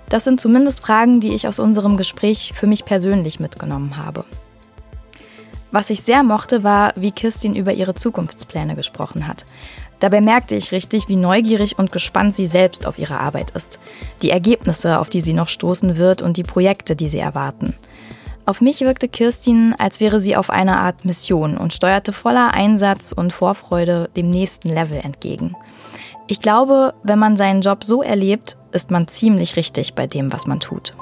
Das 0.10 0.24
sind 0.24 0.42
zumindest 0.42 0.80
Fragen, 0.80 1.20
die 1.20 1.34
ich 1.34 1.48
aus 1.48 1.60
unserem 1.60 1.98
Gespräch 1.98 2.54
für 2.56 2.68
mich 2.68 2.86
persönlich 2.86 3.40
mitgenommen 3.40 3.98
habe. 3.98 4.26
Was 5.72 5.90
ich 5.90 6.04
sehr 6.04 6.22
mochte, 6.22 6.64
war, 6.64 6.94
wie 6.96 7.12
Kirstin 7.12 7.56
über 7.56 7.74
ihre 7.74 7.96
Zukunftspläne 7.96 8.76
gesprochen 8.76 9.28
hat. 9.28 9.46
Dabei 10.04 10.20
merkte 10.20 10.58
ich 10.58 10.74
richtig, 10.74 11.08
wie 11.08 11.16
neugierig 11.16 11.80
und 11.80 11.94
gespannt 11.94 12.36
sie 12.36 12.46
selbst 12.46 12.86
auf 12.86 13.00
ihre 13.00 13.22
Arbeit 13.22 13.52
ist. 13.52 13.80
Die 14.22 14.32
Ergebnisse, 14.32 15.00
auf 15.00 15.10
die 15.10 15.22
sie 15.22 15.32
noch 15.32 15.48
stoßen 15.48 15.96
wird 15.96 16.22
und 16.22 16.36
die 16.36 16.44
Projekte, 16.44 16.98
die 16.98 17.08
sie 17.08 17.20
erwarten. 17.20 17.74
Auf 18.46 18.60
mich 18.60 18.82
wirkte 18.82 19.08
Kirstin, 19.08 19.74
als 19.78 20.02
wäre 20.02 20.20
sie 20.20 20.36
auf 20.36 20.50
einer 20.50 20.82
Art 20.82 21.06
Mission 21.06 21.56
und 21.56 21.72
steuerte 21.72 22.12
voller 22.12 22.54
Einsatz 22.54 23.14
und 23.14 23.32
Vorfreude 23.32 24.10
dem 24.18 24.30
nächsten 24.30 24.68
Level 24.68 24.98
entgegen. 24.98 25.56
Ich 26.28 26.42
glaube, 26.42 26.96
wenn 27.04 27.18
man 27.18 27.38
seinen 27.38 27.62
Job 27.62 27.86
so 27.86 28.04
erlebt, 28.04 28.58
ist 28.74 28.92
man 28.92 29.08
ziemlich 29.08 29.56
richtig 29.56 29.94
bei 29.94 30.06
dem, 30.06 30.34
was 30.34 30.48
man 30.48 30.60
tut. 30.60 30.94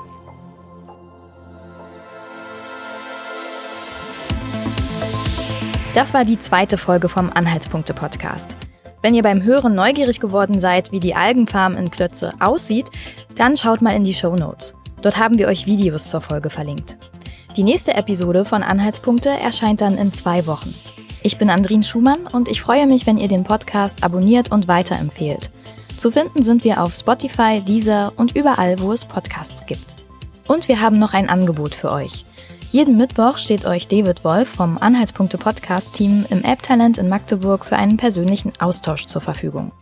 Das 5.96 6.14
war 6.14 6.24
die 6.24 6.40
zweite 6.40 6.78
Folge 6.78 7.10
vom 7.10 7.32
Anhaltspunkte-Podcast. 7.34 8.58
Wenn 9.02 9.16
ihr 9.16 9.24
beim 9.24 9.44
Hören 9.44 9.74
neugierig 9.74 10.20
geworden 10.20 10.60
seid, 10.60 10.92
wie 10.92 11.00
die 11.00 11.16
Algenfarm 11.16 11.76
in 11.76 11.90
Klötze 11.90 12.34
aussieht, 12.40 12.90
dann 13.36 13.58
schaut 13.58 13.82
mal 13.82 13.96
in 13.96 14.04
die 14.04 14.14
Show 14.14 14.36
Notes. 14.36 14.76
Dort 15.02 15.18
haben 15.18 15.40
wir 15.40 15.48
euch 15.48 15.66
Videos 15.66 16.10
zur 16.10 16.22
Folge 16.22 16.52
verlinkt. 16.52 16.98
Die 17.58 17.64
nächste 17.64 17.96
Episode 17.96 18.46
von 18.46 18.62
Anhaltspunkte 18.62 19.30
erscheint 19.30 19.82
dann 19.82 19.98
in 19.98 20.14
zwei 20.14 20.46
Wochen. 20.46 20.76
Ich 21.24 21.38
bin 21.38 21.50
Andrin 21.50 21.84
Schumann 21.84 22.28
und 22.32 22.48
ich 22.48 22.62
freue 22.62 22.86
mich, 22.86 23.08
wenn 23.08 23.18
ihr 23.18 23.28
den 23.28 23.44
Podcast 23.44 24.04
abonniert 24.04 24.52
und 24.52 24.68
weiterempfehlt. 24.68 25.50
Zu 25.98 26.12
finden 26.12 26.44
sind 26.44 26.64
wir 26.64 26.82
auf 26.82 26.96
Spotify, 26.96 27.62
Deezer 27.62 28.14
und 28.18 28.36
überall, 28.36 28.80
wo 28.80 28.92
es 28.92 29.06
Podcasts 29.06 29.66
gibt. 29.66 29.96
Und 30.48 30.68
wir 30.68 30.80
haben 30.80 30.98
noch 31.00 31.14
ein 31.14 31.30
Angebot 31.30 31.76
für 31.76 31.92
euch. 31.92 32.26
Jeden 32.72 32.96
Mittwoch 32.96 33.38
steht 33.38 33.66
euch 33.66 33.90
David 33.90 34.24
Wolf 34.24 34.48
vom 34.48 34.78
Anhaltspunkte 34.78 35.38
Podcast 35.38 35.92
Team 35.92 36.26
im 36.30 36.46
App-Talent 36.46 36.98
in 36.98 37.10
Magdeburg 37.10 37.66
für 37.66 37.76
einen 37.76 37.98
persönlichen 37.98 38.54
Austausch 38.62 39.08
zur 39.08 39.20
Verfügung. 39.20 39.74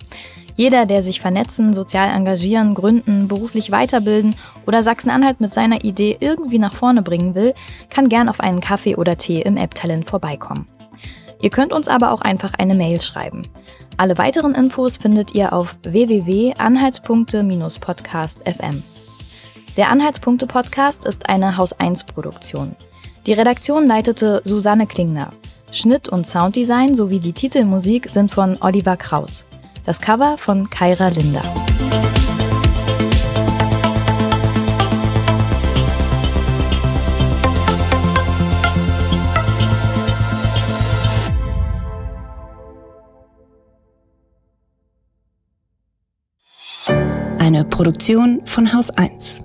Jeder, 0.56 0.88
der 0.88 1.04
sich 1.04 1.22
vernetzen, 1.22 1.76
sozial 1.76 2.10
engagieren, 2.10 2.74
gründen, 2.74 3.28
beruflich 3.28 3.70
weiterbilden 3.70 4.34
oder 4.66 4.82
Sachsen-Anhalt 4.82 5.40
mit 5.40 5.54
seiner 5.54 5.84
Idee 5.84 6.18
irgendwie 6.20 6.58
nach 6.58 6.74
vorne 6.74 7.04
bringen 7.04 7.36
will, 7.36 7.54
kann 7.92 8.10
gern 8.10 8.28
auf 8.28 8.40
einen 8.40 8.60
Kaffee 8.60 8.96
oder 8.96 9.20
Tee 9.20 9.44
im 9.44 9.56
App-Talent 9.56 10.10
vorbeikommen. 10.10 10.68
Ihr 11.44 11.52
könnt 11.52 11.74
uns 11.74 11.90
aber 11.90 12.12
auch 12.12 12.22
einfach 12.22 12.56
eine 12.56 12.74
Mail 12.74 13.00
schreiben. 13.00 13.50
Alle 13.98 14.18
weiteren 14.18 14.56
Infos 14.56 14.98
findet 14.98 15.36
ihr 15.36 15.54
auf 15.54 15.78
www.anhaltspunkte-podcast.fm. 15.84 18.84
Der 19.78 19.90
Anhaltspunkte-Podcast 19.92 21.06
ist 21.06 21.30
eine 21.30 21.56
Haus-1-Produktion. 21.56 22.76
Die 23.26 23.34
Redaktion 23.34 23.88
leitete 23.88 24.42
Susanne 24.44 24.88
Klingner. 24.88 25.32
Schnitt 25.72 26.10
und 26.10 26.26
Sounddesign 26.26 26.96
sowie 26.96 27.20
die 27.20 27.34
Titelmusik 27.34 28.10
sind 28.10 28.32
von 28.32 28.58
Oliver 28.62 28.98
Kraus. 28.98 29.46
Das 29.86 30.02
Cover 30.02 30.38
von 30.38 30.70
Kyra 30.70 31.10
Linder. 31.10 31.44
Eine 47.38 47.64
Produktion 47.66 48.42
von 48.46 48.74
Haus 48.74 48.90
1. 48.90 49.44